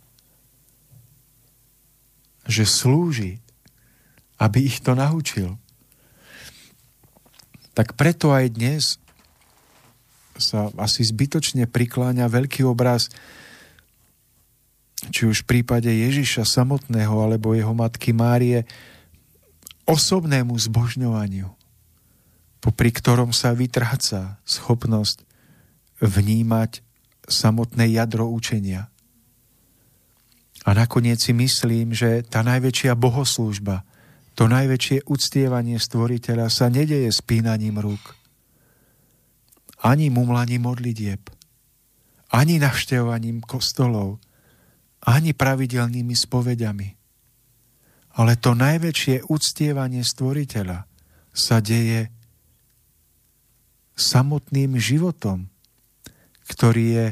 Že 2.49 2.63
slúži, 2.67 3.33
aby 4.41 4.67
ich 4.67 4.81
to 4.83 4.97
naučil. 4.97 5.55
Tak 7.71 7.95
preto 7.95 8.35
aj 8.35 8.51
dnes 8.51 9.00
sa 10.41 10.73
asi 10.75 11.05
zbytočne 11.05 11.69
prikláňa 11.69 12.25
veľký 12.27 12.65
obraz 12.65 13.13
či 15.09 15.25
už 15.25 15.41
v 15.45 15.57
prípade 15.57 15.89
Ježiša 15.89 16.45
samotného 16.45 17.15
alebo 17.17 17.57
jeho 17.57 17.73
matky 17.73 18.13
Márie 18.13 18.69
osobnému 19.89 20.53
zbožňovaniu, 20.53 21.49
popri 22.61 22.93
ktorom 22.93 23.33
sa 23.33 23.57
vytráca 23.57 24.37
schopnosť 24.45 25.25
vnímať 26.05 26.85
samotné 27.25 27.89
jadro 27.97 28.29
učenia. 28.29 28.93
A 30.61 30.77
nakoniec 30.77 31.17
si 31.17 31.33
myslím, 31.33 31.97
že 31.97 32.21
tá 32.21 32.45
najväčšia 32.45 32.93
bohoslúžba, 32.93 33.81
to 34.37 34.45
najväčšie 34.45 35.09
uctievanie 35.09 35.81
stvoriteľa 35.81 36.53
sa 36.53 36.69
nedeje 36.69 37.09
spínaním 37.09 37.81
rúk, 37.81 38.13
ani 39.81 40.13
mumlaním 40.13 40.69
modlitieb, 40.69 41.21
ani 42.31 42.61
navštevovaním 42.61 43.41
kostolov, 43.41 44.21
ani 45.05 45.33
pravidelnými 45.33 46.13
spovediami. 46.13 46.89
Ale 48.11 48.35
to 48.37 48.53
najväčšie 48.53 49.31
uctievanie 49.31 50.03
stvoriteľa 50.03 50.85
sa 51.31 51.57
deje 51.63 52.11
samotným 53.95 54.75
životom, 54.77 55.47
ktorý 56.49 56.85
je 56.91 57.07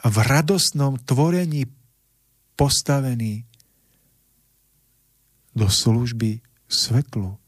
v 0.00 0.16
radosnom 0.22 0.96
tvorení 1.02 1.66
postavený 2.54 3.44
do 5.56 5.66
služby 5.66 6.40
svetlu. 6.70 7.39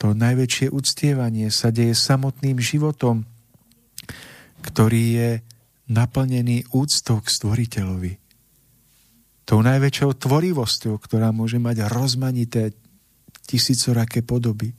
To 0.00 0.16
najväčšie 0.16 0.72
uctievanie 0.72 1.52
sa 1.52 1.68
deje 1.68 1.92
samotným 1.92 2.56
životom, 2.56 3.28
ktorý 4.64 5.04
je 5.12 5.30
naplnený 5.92 6.64
úctou 6.72 7.20
k 7.20 7.28
stvoriteľovi. 7.28 8.12
Tou 9.44 9.60
najväčšou 9.60 10.16
tvorivosťou, 10.16 10.94
ktorá 10.96 11.34
môže 11.34 11.60
mať 11.60 11.90
rozmanité 11.90 12.72
tisícoraké 13.44 14.22
podoby. 14.22 14.72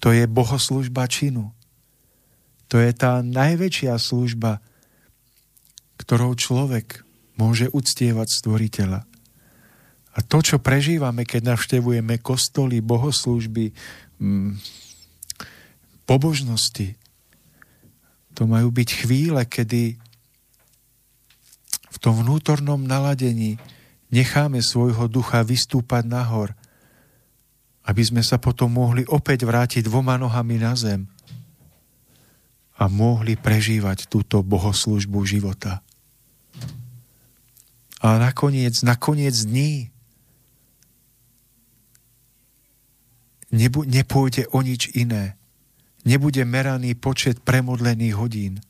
To 0.00 0.10
je 0.10 0.24
bohoslužba 0.24 1.04
činu. 1.06 1.52
To 2.72 2.80
je 2.80 2.90
tá 2.96 3.20
najväčšia 3.20 3.94
služba, 4.00 4.64
ktorou 6.00 6.32
človek 6.34 7.04
môže 7.36 7.68
uctievať 7.68 8.28
stvoriteľa. 8.32 9.09
A 10.10 10.18
to, 10.26 10.42
čo 10.42 10.58
prežívame, 10.58 11.22
keď 11.22 11.54
navštevujeme 11.54 12.18
kostoly, 12.18 12.82
bohoslúžby, 12.82 13.70
mm, 14.18 14.58
pobožnosti, 16.02 16.98
to 18.34 18.42
majú 18.50 18.74
byť 18.74 18.88
chvíle, 19.06 19.42
kedy 19.46 19.94
v 21.90 21.96
tom 22.02 22.18
vnútornom 22.18 22.82
naladení 22.82 23.60
necháme 24.10 24.58
svojho 24.58 25.06
ducha 25.06 25.46
vystúpať 25.46 26.06
nahor, 26.06 26.54
aby 27.86 28.02
sme 28.02 28.22
sa 28.22 28.38
potom 28.38 28.74
mohli 28.74 29.06
opäť 29.06 29.46
vrátiť 29.46 29.86
dvoma 29.86 30.18
nohami 30.18 30.58
na 30.58 30.74
zem 30.74 31.06
a 32.80 32.88
mohli 32.88 33.36
prežívať 33.36 34.08
túto 34.08 34.40
bohoslužbu 34.40 35.20
života. 35.28 35.84
A 38.00 38.16
nakoniec, 38.16 38.80
nakoniec 38.80 39.36
dní 39.36 39.92
nebu- 43.54 43.86
nepôjde 43.86 44.50
o 44.50 44.62
nič 44.62 44.90
iné. 44.94 45.36
Nebude 46.06 46.42
meraný 46.48 46.96
počet 46.96 47.44
premodlených 47.44 48.14
hodín. 48.16 48.64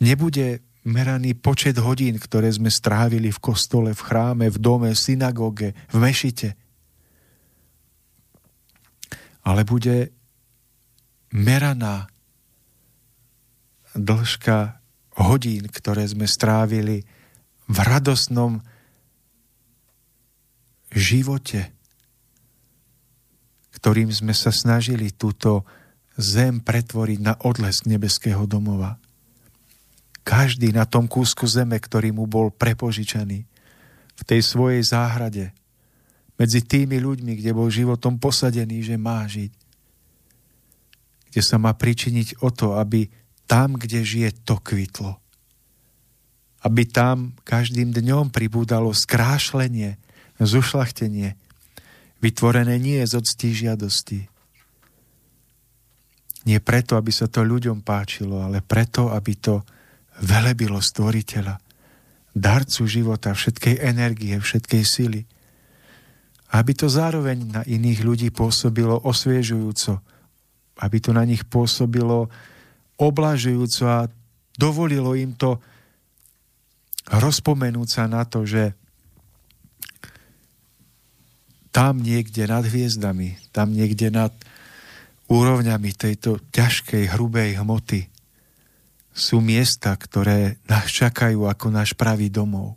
Nebude 0.00 0.64
meraný 0.82 1.38
počet 1.38 1.78
hodín, 1.78 2.18
ktoré 2.18 2.50
sme 2.50 2.72
strávili 2.72 3.30
v 3.30 3.42
kostole, 3.42 3.94
v 3.94 4.02
chráme, 4.02 4.46
v 4.50 4.58
dome, 4.58 4.90
v 4.90 4.98
synagóge, 4.98 5.76
v 5.92 5.96
mešite. 6.00 6.58
Ale 9.42 9.66
bude 9.66 10.10
meraná 11.34 12.06
dĺžka 13.92 14.80
hodín, 15.20 15.68
ktoré 15.68 16.08
sme 16.08 16.24
strávili 16.24 17.04
v 17.68 17.76
radosnom 17.76 18.64
živote, 20.92 21.72
ktorým 23.82 24.14
sme 24.14 24.30
sa 24.30 24.54
snažili 24.54 25.10
túto 25.10 25.66
zem 26.14 26.62
pretvoriť 26.62 27.18
na 27.18 27.34
odlesk 27.42 27.90
nebeského 27.90 28.46
domova. 28.46 28.94
Každý 30.22 30.70
na 30.70 30.86
tom 30.86 31.10
kúsku 31.10 31.50
zeme, 31.50 31.82
ktorý 31.82 32.14
mu 32.14 32.30
bol 32.30 32.54
prepožičaný, 32.54 33.42
v 34.12 34.22
tej 34.22 34.38
svojej 34.38 34.86
záhrade, 34.86 35.50
medzi 36.38 36.62
tými 36.62 37.02
ľuďmi, 37.02 37.42
kde 37.42 37.50
bol 37.50 37.66
životom 37.66 38.22
posadený, 38.22 38.86
že 38.86 38.94
má 38.94 39.26
žiť, 39.26 39.50
kde 41.34 41.42
sa 41.42 41.58
má 41.58 41.74
pričiniť 41.74 42.38
o 42.38 42.54
to, 42.54 42.78
aby 42.78 43.10
tam, 43.50 43.74
kde 43.74 44.06
žije, 44.06 44.46
to 44.46 44.62
kvitlo. 44.62 45.18
Aby 46.62 46.86
tam 46.86 47.34
každým 47.42 47.90
dňom 47.90 48.30
pribúdalo 48.30 48.94
skrášlenie, 48.94 49.98
zušlachtenie, 50.38 51.34
vytvorené 52.22 52.78
nie 52.78 53.02
z 53.02 53.18
octí 53.18 53.50
žiadosti. 53.50 54.30
Nie 56.46 56.58
preto, 56.62 56.94
aby 56.94 57.10
sa 57.10 57.26
to 57.26 57.42
ľuďom 57.42 57.82
páčilo, 57.82 58.42
ale 58.42 58.62
preto, 58.62 59.10
aby 59.10 59.34
to 59.38 59.62
velebilo 60.22 60.78
stvoriteľa, 60.78 61.58
darcu 62.32 62.82
života, 62.86 63.34
všetkej 63.34 63.82
energie, 63.82 64.38
všetkej 64.38 64.82
sily. 64.86 65.20
Aby 66.52 66.72
to 66.78 66.86
zároveň 66.86 67.38
na 67.48 67.62
iných 67.66 68.00
ľudí 68.06 68.28
pôsobilo 68.30 69.02
osviežujúco, 69.02 69.98
aby 70.82 70.96
to 70.98 71.10
na 71.14 71.26
nich 71.26 71.42
pôsobilo 71.46 72.30
oblažujúco 72.98 73.84
a 73.88 74.06
dovolilo 74.56 75.16
im 75.16 75.34
to 75.34 75.58
rozpomenúť 77.08 77.88
sa 77.88 78.04
na 78.06 78.22
to, 78.22 78.46
že 78.46 78.76
tam 81.72 82.04
niekde 82.04 82.44
nad 82.44 82.68
hviezdami, 82.68 83.40
tam 83.50 83.72
niekde 83.72 84.12
nad 84.12 84.30
úrovňami 85.32 85.90
tejto 85.96 86.38
ťažkej, 86.52 87.16
hrubej 87.16 87.56
hmoty 87.56 88.12
sú 89.12 89.40
miesta, 89.40 89.96
ktoré 89.96 90.60
nás 90.68 90.88
čakajú 90.92 91.48
ako 91.48 91.66
náš 91.72 91.96
pravý 91.96 92.28
domov. 92.28 92.76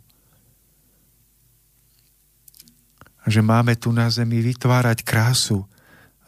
A 3.24 3.28
že 3.28 3.44
máme 3.44 3.76
tu 3.76 3.92
na 3.92 4.08
zemi 4.08 4.40
vytvárať 4.40 5.04
krásu, 5.04 5.68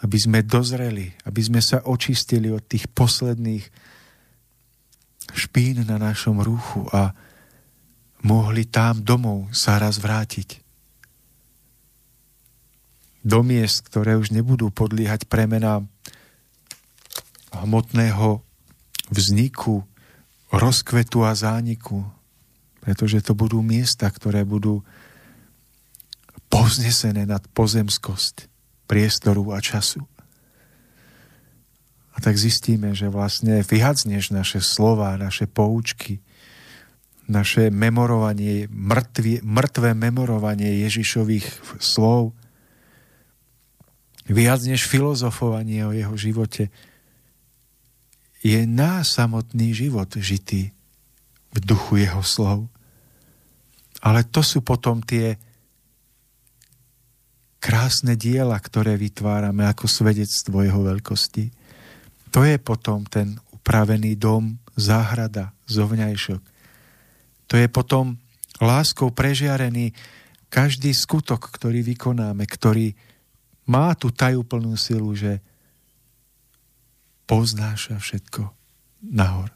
aby 0.05 0.19
sme 0.21 0.45
dozreli, 0.45 1.17
aby 1.25 1.41
sme 1.41 1.61
sa 1.65 1.81
očistili 1.85 2.53
od 2.53 2.63
tých 2.65 2.89
posledných 2.93 3.65
špín 5.33 5.85
na 5.85 5.97
našom 6.01 6.41
ruchu 6.41 6.89
a 6.93 7.13
mohli 8.25 8.67
tam 8.69 9.01
domov 9.01 9.53
sa 9.55 9.77
raz 9.79 10.01
vrátiť. 10.01 10.68
Do 13.27 13.43
miest, 13.43 13.87
ktoré 13.87 14.15
už 14.15 14.31
nebudú 14.31 14.71
podliehať 14.71 15.27
premenám 15.27 15.91
hmotného 17.53 18.43
vzniku, 19.11 19.83
rozkvetu 20.53 21.25
a 21.25 21.33
zániku, 21.35 22.05
pretože 22.81 23.21
to 23.21 23.37
budú 23.37 23.61
miesta, 23.61 24.09
ktoré 24.09 24.45
budú 24.45 24.81
povznesené 26.49 27.29
nad 27.29 27.45
pozemskosť 27.53 28.49
priestoru 28.89 29.53
a 29.53 29.61
času. 29.61 30.01
A 32.17 32.25
tak 32.25 32.35
zistíme, 32.41 32.97
že 32.97 33.13
vlastne 33.13 33.63
vyhadzneš 33.63 34.35
naše 34.35 34.59
slova, 34.65 35.15
naše 35.21 35.47
poučky, 35.47 36.19
naše 37.29 37.69
memorovanie, 37.69 38.67
mŕtvie, 38.73 39.45
mŕtve 39.45 39.93
memorovanie 39.93 40.83
Ježišových 40.89 41.79
slov, 41.79 42.33
viac 44.29 44.61
než 44.65 44.85
filozofovanie 44.85 45.85
o 45.89 45.93
jeho 45.93 46.15
živote, 46.15 46.69
je 48.45 48.61
náš 48.69 49.19
samotný 49.19 49.75
život 49.75 50.09
žitý 50.15 50.71
v 51.51 51.59
duchu 51.65 52.07
jeho 52.07 52.23
slov. 52.23 52.71
Ale 53.99 54.23
to 54.23 54.47
sú 54.47 54.63
potom 54.63 55.03
tie 55.03 55.35
krásne 57.59 58.15
diela, 58.15 58.55
ktoré 58.55 58.95
vytvárame 58.95 59.67
ako 59.67 59.91
svedectvo 59.91 60.63
jeho 60.63 60.87
veľkosti. 60.87 61.51
To 62.31 62.47
je 62.47 62.57
potom 62.63 63.03
ten 63.11 63.35
upravený 63.51 64.15
dom, 64.15 64.55
záhrada, 64.79 65.51
zovňajšok. 65.67 66.43
To 67.51 67.55
je 67.59 67.67
potom 67.67 68.15
láskou 68.63 69.11
prežiarený 69.11 69.91
každý 70.47 70.95
skutok, 70.95 71.51
ktorý 71.51 71.83
vykonáme, 71.83 72.47
ktorý 72.47 72.95
má 73.69 73.93
tú 73.93 74.09
tajúplnú 74.09 74.73
silu, 74.81 75.13
že 75.13 75.45
poznáša 77.29 78.01
všetko 78.01 78.49
nahor. 79.13 79.53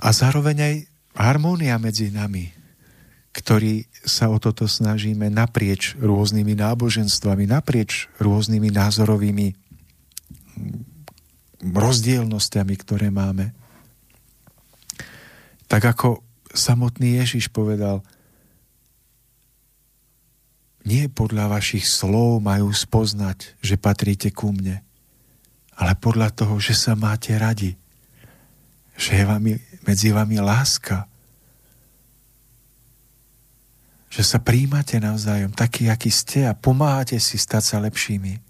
A 0.00 0.08
zároveň 0.12 0.56
aj 0.56 0.74
harmónia 1.16 1.76
medzi 1.76 2.08
nami, 2.08 2.48
ktorí 3.36 3.84
sa 4.04 4.32
o 4.32 4.40
toto 4.40 4.64
snažíme 4.64 5.28
naprieč 5.28 5.92
rôznymi 6.00 6.56
náboženstvami, 6.56 7.44
naprieč 7.44 8.08
rôznymi 8.16 8.72
názorovými 8.72 9.48
rozdielnosťami, 11.60 12.74
ktoré 12.80 13.12
máme. 13.12 13.52
Tak 15.68 15.82
ako 15.84 16.08
samotný 16.54 17.20
Ježiš 17.20 17.52
povedal, 17.52 18.00
nie 20.86 21.10
podľa 21.10 21.50
vašich 21.50 21.82
slov 21.82 22.38
majú 22.38 22.70
spoznať, 22.70 23.58
že 23.58 23.74
patríte 23.74 24.30
ku 24.30 24.54
mne, 24.54 24.78
ale 25.74 25.92
podľa 25.98 26.30
toho, 26.30 26.62
že 26.62 26.78
sa 26.78 26.94
máte 26.94 27.34
radi, 27.34 27.74
že 28.94 29.18
je 29.18 29.24
vami, 29.26 29.58
medzi 29.82 30.14
vami 30.14 30.38
láska, 30.38 31.10
že 34.14 34.22
sa 34.22 34.38
príjmate 34.40 34.96
navzájom 35.02 35.52
taký, 35.52 35.90
aký 35.90 36.08
ste 36.08 36.46
a 36.46 36.56
pomáhate 36.56 37.18
si 37.18 37.36
stať 37.36 37.62
sa 37.66 37.76
lepšími. 37.82 38.40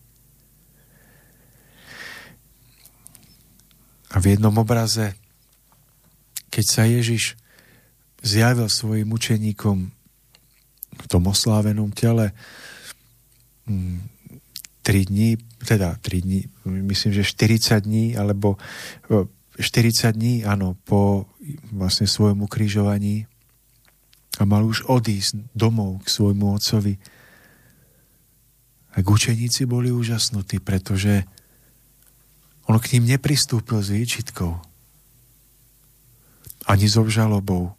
A 4.14 4.22
v 4.22 4.36
jednom 4.36 4.54
obraze, 4.54 5.16
keď 6.52 6.64
sa 6.68 6.86
Ježiš 6.86 7.34
zjavil 8.22 8.70
svojim 8.70 9.10
učeníkom 9.10 9.95
v 10.96 11.06
tom 11.06 11.26
oslávenom 11.26 11.92
tele, 11.92 12.32
mm, 13.66 14.00
tri 14.82 15.04
dní, 15.04 15.36
teda 15.66 15.98
tri 15.98 16.22
dní, 16.22 16.46
myslím, 16.64 17.12
že 17.12 17.24
40 17.24 17.80
dní, 17.84 18.16
alebo 18.16 18.56
40 19.58 20.12
dní, 20.12 20.44
áno, 20.44 20.76
po 20.84 21.26
vlastne 21.72 22.06
svojom 22.06 22.44
ukrižovaní. 22.44 23.26
A 24.36 24.44
mal 24.44 24.62
už 24.62 24.84
odísť 24.84 25.48
domov 25.56 26.04
k 26.04 26.12
svojmu 26.12 26.60
otcovi. 26.60 27.00
Tak 28.92 29.04
učeníci 29.04 29.64
boli 29.64 29.88
úžasnutí, 29.88 30.60
pretože 30.60 31.24
on 32.68 32.76
k 32.76 32.98
ním 32.98 33.16
nepristúpil 33.16 33.80
s 33.80 33.90
výčitkou, 33.90 34.60
ani 36.66 36.86
so 36.90 37.06
žalobou 37.06 37.72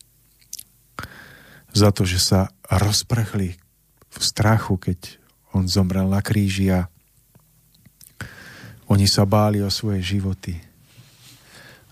za 1.78 1.94
to, 1.94 2.04
že 2.04 2.18
sa 2.18 2.50
rozprchli 2.66 3.54
v 4.10 4.18
strachu, 4.18 4.82
keď 4.82 5.22
on 5.54 5.70
zomrel 5.70 6.10
na 6.10 6.26
kríži 6.26 6.74
a 6.74 6.90
oni 8.90 9.06
sa 9.06 9.28
báli 9.28 9.62
o 9.62 9.70
svoje 9.70 10.02
životy. 10.02 10.58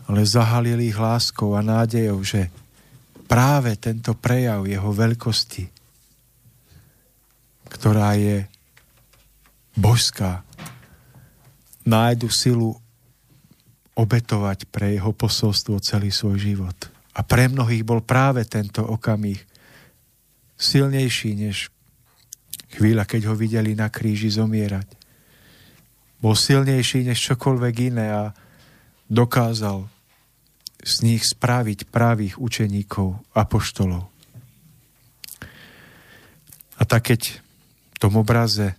Ale 0.10 0.26
zahalili 0.26 0.90
ich 0.90 0.98
láskou 0.98 1.54
a 1.54 1.62
nádejou, 1.62 2.22
že 2.26 2.50
práve 3.26 3.74
tento 3.78 4.14
prejav 4.14 4.66
jeho 4.70 4.90
veľkosti, 4.94 5.66
ktorá 7.70 8.16
je 8.16 8.46
božská, 9.76 10.46
nájdu 11.84 12.30
silu 12.32 12.78
obetovať 13.96 14.68
pre 14.70 14.96
jeho 14.96 15.12
posolstvo 15.12 15.80
celý 15.80 16.10
svoj 16.12 16.38
život. 16.38 16.78
A 17.16 17.24
pre 17.24 17.48
mnohých 17.48 17.84
bol 17.88 18.04
práve 18.04 18.44
tento 18.44 18.84
okamih 18.84 19.40
silnejší 20.56 21.36
než 21.36 21.70
chvíľa, 22.76 23.08
keď 23.08 23.32
ho 23.32 23.36
videli 23.36 23.76
na 23.76 23.92
kríži 23.92 24.32
zomierať 24.32 25.06
bol 26.26 26.34
silnejší 26.34 27.06
než 27.06 27.22
čokoľvek 27.22 27.94
iné 27.94 28.10
a 28.10 28.24
dokázal 29.14 29.86
z 30.82 30.94
nich 31.06 31.22
spraviť 31.22 31.86
pravých 31.94 32.42
učeníkov, 32.42 33.22
apoštolov. 33.38 34.10
A 36.76 36.84
tak 36.84 37.14
keď 37.14 37.38
v 37.94 37.98
tom 38.02 38.18
obraze 38.18 38.74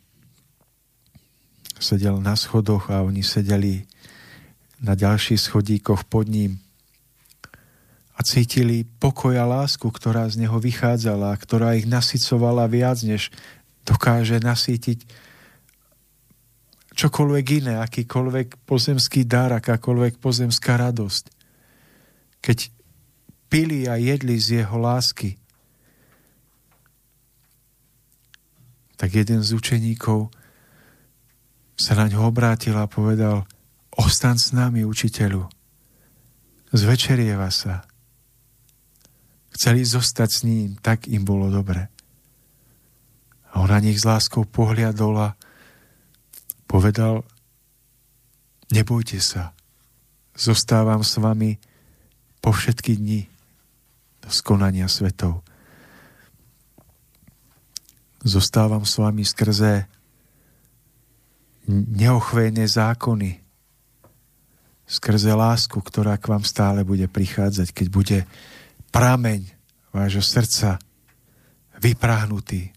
sedel 1.78 2.18
na 2.18 2.34
schodoch 2.34 2.90
a 2.90 3.06
oni 3.06 3.22
sedeli 3.22 3.86
na 4.82 4.98
ďalších 4.98 5.38
schodíkoch 5.38 6.02
pod 6.10 6.26
ním 6.26 6.58
a 8.16 8.20
cítili 8.24 8.88
pokoj 8.96 9.36
a 9.36 9.44
lásku, 9.44 9.84
ktorá 9.84 10.24
z 10.32 10.40
neho 10.40 10.56
vychádzala, 10.56 11.36
ktorá 11.36 11.76
ich 11.76 11.84
nasycovala 11.84 12.64
viac, 12.64 13.04
než 13.04 13.28
dokáže 13.84 14.40
nasýtiť 14.40 15.04
čokoľvek 16.96 17.46
iné, 17.62 17.74
akýkoľvek 17.84 18.64
pozemský 18.64 19.28
dar, 19.28 19.52
akákoľvek 19.52 20.16
pozemská 20.16 20.80
radosť. 20.80 21.24
Keď 22.40 22.58
pili 23.52 23.84
a 23.86 24.00
jedli 24.00 24.40
z 24.40 24.64
jeho 24.64 24.80
lásky, 24.80 25.36
tak 28.96 29.12
jeden 29.12 29.44
z 29.44 29.52
učeníkov 29.52 30.32
sa 31.76 31.92
na 31.94 32.08
ňo 32.08 32.32
obrátil 32.32 32.74
a 32.80 32.88
povedal, 32.88 33.44
ostan 33.92 34.40
s 34.40 34.56
nami, 34.56 34.82
učiteľu, 34.88 35.44
zvečerieva 36.72 37.52
sa. 37.52 37.85
Chceli 39.56 39.88
zostať 39.88 40.28
s 40.28 40.40
ním, 40.44 40.76
tak 40.76 41.08
im 41.08 41.24
bolo 41.24 41.48
dobre. 41.48 41.88
A 43.56 43.64
on 43.64 43.72
na 43.72 43.80
nich 43.80 43.96
s 43.96 44.04
láskou 44.04 44.44
pohliadol 44.44 45.16
a 45.16 45.28
povedal, 46.68 47.24
nebojte 48.68 49.16
sa, 49.16 49.56
zostávam 50.36 51.00
s 51.00 51.16
vami 51.16 51.56
po 52.44 52.52
všetky 52.52 53.00
dni 53.00 53.24
do 54.20 54.28
skonania 54.28 54.92
svetov. 54.92 55.40
Zostávam 58.20 58.84
s 58.84 59.00
vami 59.00 59.24
skrze 59.24 59.88
neochvejné 61.72 62.68
zákony, 62.68 63.40
skrze 64.84 65.32
lásku, 65.32 65.80
ktorá 65.80 66.20
k 66.20 66.28
vám 66.28 66.44
stále 66.44 66.84
bude 66.84 67.08
prichádzať, 67.08 67.72
keď 67.72 67.86
bude 67.88 68.18
prameň 68.96 69.40
vášho 69.92 70.24
srdca 70.24 70.80
vyprahnutý 71.76 72.72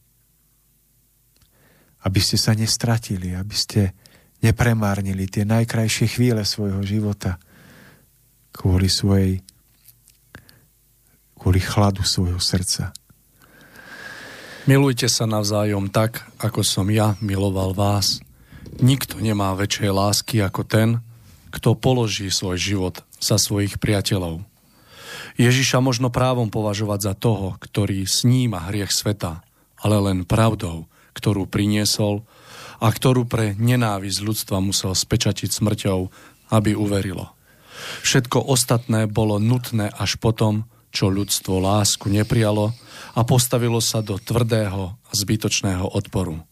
aby 2.00 2.20
ste 2.24 2.40
sa 2.40 2.56
nestratili, 2.56 3.36
aby 3.36 3.56
ste 3.56 3.92
nepremárnili 4.40 5.28
tie 5.28 5.44
najkrajšie 5.44 6.08
chvíle 6.08 6.48
svojho 6.48 6.80
života 6.88 7.36
kvôli 8.56 8.88
svojej 8.88 9.44
kvôli 11.40 11.64
chladu 11.64 12.04
svojho 12.04 12.40
srdca. 12.40 12.92
Milujte 14.68 15.08
sa 15.08 15.24
navzájom 15.24 15.88
tak, 15.88 16.20
ako 16.36 16.68
som 16.68 16.92
ja 16.92 17.16
miloval 17.24 17.72
vás. 17.72 18.20
Nikto 18.84 19.24
nemá 19.24 19.56
väčšej 19.56 19.92
lásky 19.92 20.36
ako 20.44 20.68
ten, 20.68 20.90
kto 21.50 21.80
položí 21.80 22.28
svoj 22.28 22.60
život 22.60 22.96
za 23.24 23.40
svojich 23.40 23.80
priateľov. 23.80 24.49
Ježiša 25.40 25.80
možno 25.80 26.12
právom 26.12 26.52
považovať 26.52 27.00
za 27.00 27.14
toho, 27.16 27.56
ktorý 27.64 28.04
sníma 28.04 28.68
hriech 28.68 28.92
sveta, 28.92 29.40
ale 29.80 29.96
len 30.12 30.28
pravdou, 30.28 30.92
ktorú 31.16 31.48
priniesol 31.48 32.28
a 32.84 32.92
ktorú 32.92 33.24
pre 33.24 33.56
nenávisť 33.56 34.20
ľudstva 34.20 34.60
musel 34.60 34.92
spečatiť 34.92 35.48
smrťou, 35.48 36.00
aby 36.52 36.76
uverilo. 36.76 37.32
Všetko 38.04 38.52
ostatné 38.52 39.08
bolo 39.08 39.40
nutné 39.40 39.88
až 39.96 40.20
potom, 40.20 40.68
čo 40.92 41.08
ľudstvo 41.08 41.64
lásku 41.64 42.12
neprijalo 42.12 42.76
a 43.16 43.22
postavilo 43.24 43.80
sa 43.80 44.04
do 44.04 44.20
tvrdého 44.20 45.00
a 45.00 45.12
zbytočného 45.16 45.88
odporu. 45.96 46.49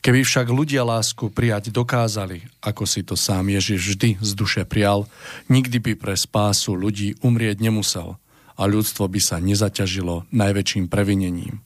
Keby 0.00 0.24
však 0.24 0.48
ľudia 0.48 0.86
lásku 0.86 1.28
prijať 1.28 1.68
dokázali, 1.74 2.46
ako 2.64 2.84
si 2.88 3.04
to 3.04 3.18
sám 3.18 3.52
Ježiš 3.52 3.94
vždy 3.94 4.10
z 4.20 4.30
duše 4.32 4.62
prijal, 4.64 5.10
nikdy 5.52 5.78
by 5.78 5.92
pre 5.98 6.14
spásu 6.16 6.74
ľudí 6.78 7.18
umrieť 7.20 7.60
nemusel 7.60 8.16
a 8.58 8.62
ľudstvo 8.66 9.06
by 9.06 9.20
sa 9.22 9.36
nezaťažilo 9.38 10.30
najväčším 10.34 10.90
previnením. 10.90 11.60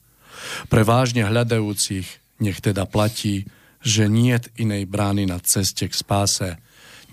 Pre 0.69 0.83
vážne 0.83 1.25
hľadajúcich 1.25 2.07
nech 2.43 2.59
teda 2.59 2.85
platí, 2.85 3.47
že 3.83 4.11
nie 4.11 4.35
inej 4.59 4.87
brány 4.91 5.27
na 5.27 5.39
ceste 5.43 5.87
k 5.87 5.95
spáse, 5.95 6.59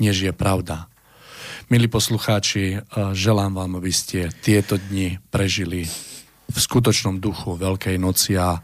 než 0.02 0.26
je 0.26 0.34
pravda. 0.34 0.90
Milí 1.70 1.86
poslucháči, 1.86 2.82
želám 3.14 3.54
vám, 3.54 3.78
aby 3.78 3.94
ste 3.94 4.34
tieto 4.42 4.82
dni 4.82 5.22
prežili 5.30 5.86
v 6.50 6.58
skutočnom 6.58 7.22
duchu 7.22 7.54
Veľkej 7.54 8.02
noci 8.02 8.34
a 8.34 8.58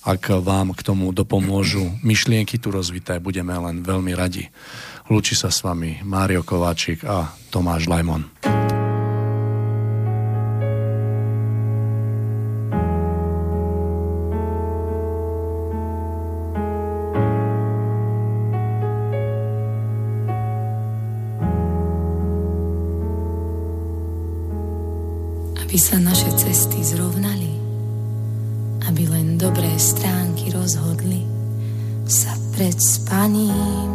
ak 0.00 0.32
vám 0.40 0.72
k 0.72 0.80
tomu 0.80 1.12
dopomôžu 1.12 2.00
myšlienky 2.00 2.56
tu 2.56 2.72
rozvité, 2.72 3.20
budeme 3.20 3.52
len 3.52 3.84
veľmi 3.84 4.16
radi. 4.16 4.48
Lúči 5.12 5.36
sa 5.36 5.52
s 5.52 5.60
vami 5.60 6.00
Mário 6.06 6.40
Kováčik 6.40 7.04
a 7.04 7.34
Tomáš 7.52 7.90
Lajmon. 7.90 8.24
aby 25.70 25.78
sa 25.78 26.02
naše 26.02 26.26
cesty 26.34 26.82
zrovnali 26.82 27.49
dobré 29.40 29.72
stránky 29.80 30.52
rozhodli, 30.52 31.24
sa 32.04 32.36
pred 32.52 32.76
spaním 32.76 33.88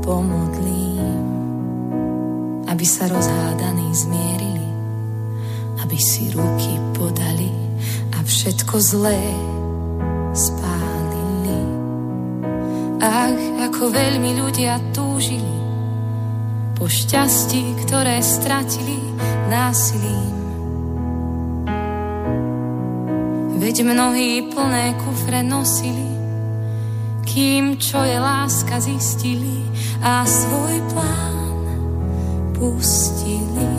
pomodlím, 0.00 1.20
aby 2.72 2.86
sa 2.88 3.04
rozhádaní 3.04 3.92
zmierili, 3.92 4.68
aby 5.84 5.98
si 6.00 6.32
ruky 6.32 6.72
podali 6.96 7.52
a 8.16 8.24
všetko 8.24 8.74
zlé 8.80 9.20
spálili. 10.32 11.60
Ach, 13.04 13.36
ako 13.68 13.92
veľmi 13.92 14.40
ľudia 14.40 14.80
túžili 14.96 15.56
po 16.80 16.88
šťastí, 16.88 17.84
ktoré 17.84 18.24
stratili 18.24 19.04
násilím. 19.52 20.39
Veď 23.60 23.84
mnohí 23.84 24.48
plné 24.48 24.96
kufre 24.96 25.44
nosili, 25.44 26.08
kým 27.28 27.76
čo 27.76 28.00
je 28.00 28.16
láska 28.16 28.80
zistili 28.80 29.68
a 30.00 30.24
svoj 30.24 30.80
plán 30.88 31.68
pustili. 32.56 33.69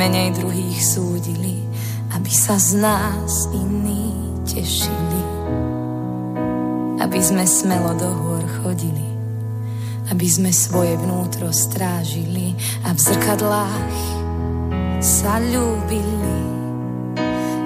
Menej 0.00 0.32
druhých 0.32 0.80
súdili, 0.80 1.60
aby 2.16 2.32
sa 2.32 2.56
z 2.56 2.80
nás 2.80 3.52
iní 3.52 4.16
tešili. 4.48 5.24
Aby 6.96 7.20
sme 7.20 7.44
smelo 7.44 7.92
do 8.00 8.08
hôr 8.08 8.40
chodili, 8.64 9.04
aby 10.08 10.24
sme 10.24 10.56
svoje 10.56 10.96
vnútro 10.96 11.52
strážili 11.52 12.56
a 12.88 12.96
v 12.96 12.98
zrkadlách 12.98 14.00
sa 15.04 15.36
ľúbili. 15.36 16.32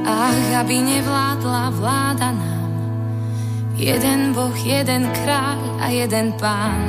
Ach, 0.02 0.42
aby 0.58 0.74
nevládla 0.74 1.70
vláda 1.70 2.34
nám, 2.34 2.72
jeden 3.78 4.34
Boh, 4.34 4.54
jeden 4.58 5.06
kráľ 5.22 5.62
a 5.78 5.86
jeden 5.94 6.34
pán. 6.34 6.82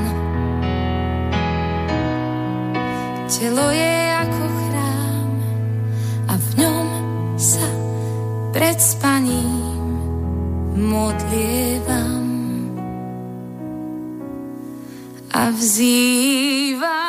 Telo 3.29 3.69
je 3.69 4.04
pred 8.55 8.79
spaním 8.79 9.51
modlievam 10.79 12.23
a 15.27 15.51
vzývam 15.51 17.04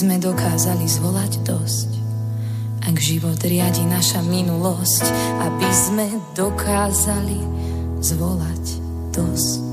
sme 0.00 0.16
dokázali 0.16 0.88
zvolať 0.88 1.44
dosť. 1.44 1.90
Ak 2.88 2.96
život 2.96 3.36
riadi 3.44 3.84
naša 3.84 4.24
minulosť, 4.24 5.04
aby 5.44 5.68
sme 5.68 6.08
dokázali 6.32 7.36
zvolať 8.00 8.64
dosť. 9.12 9.69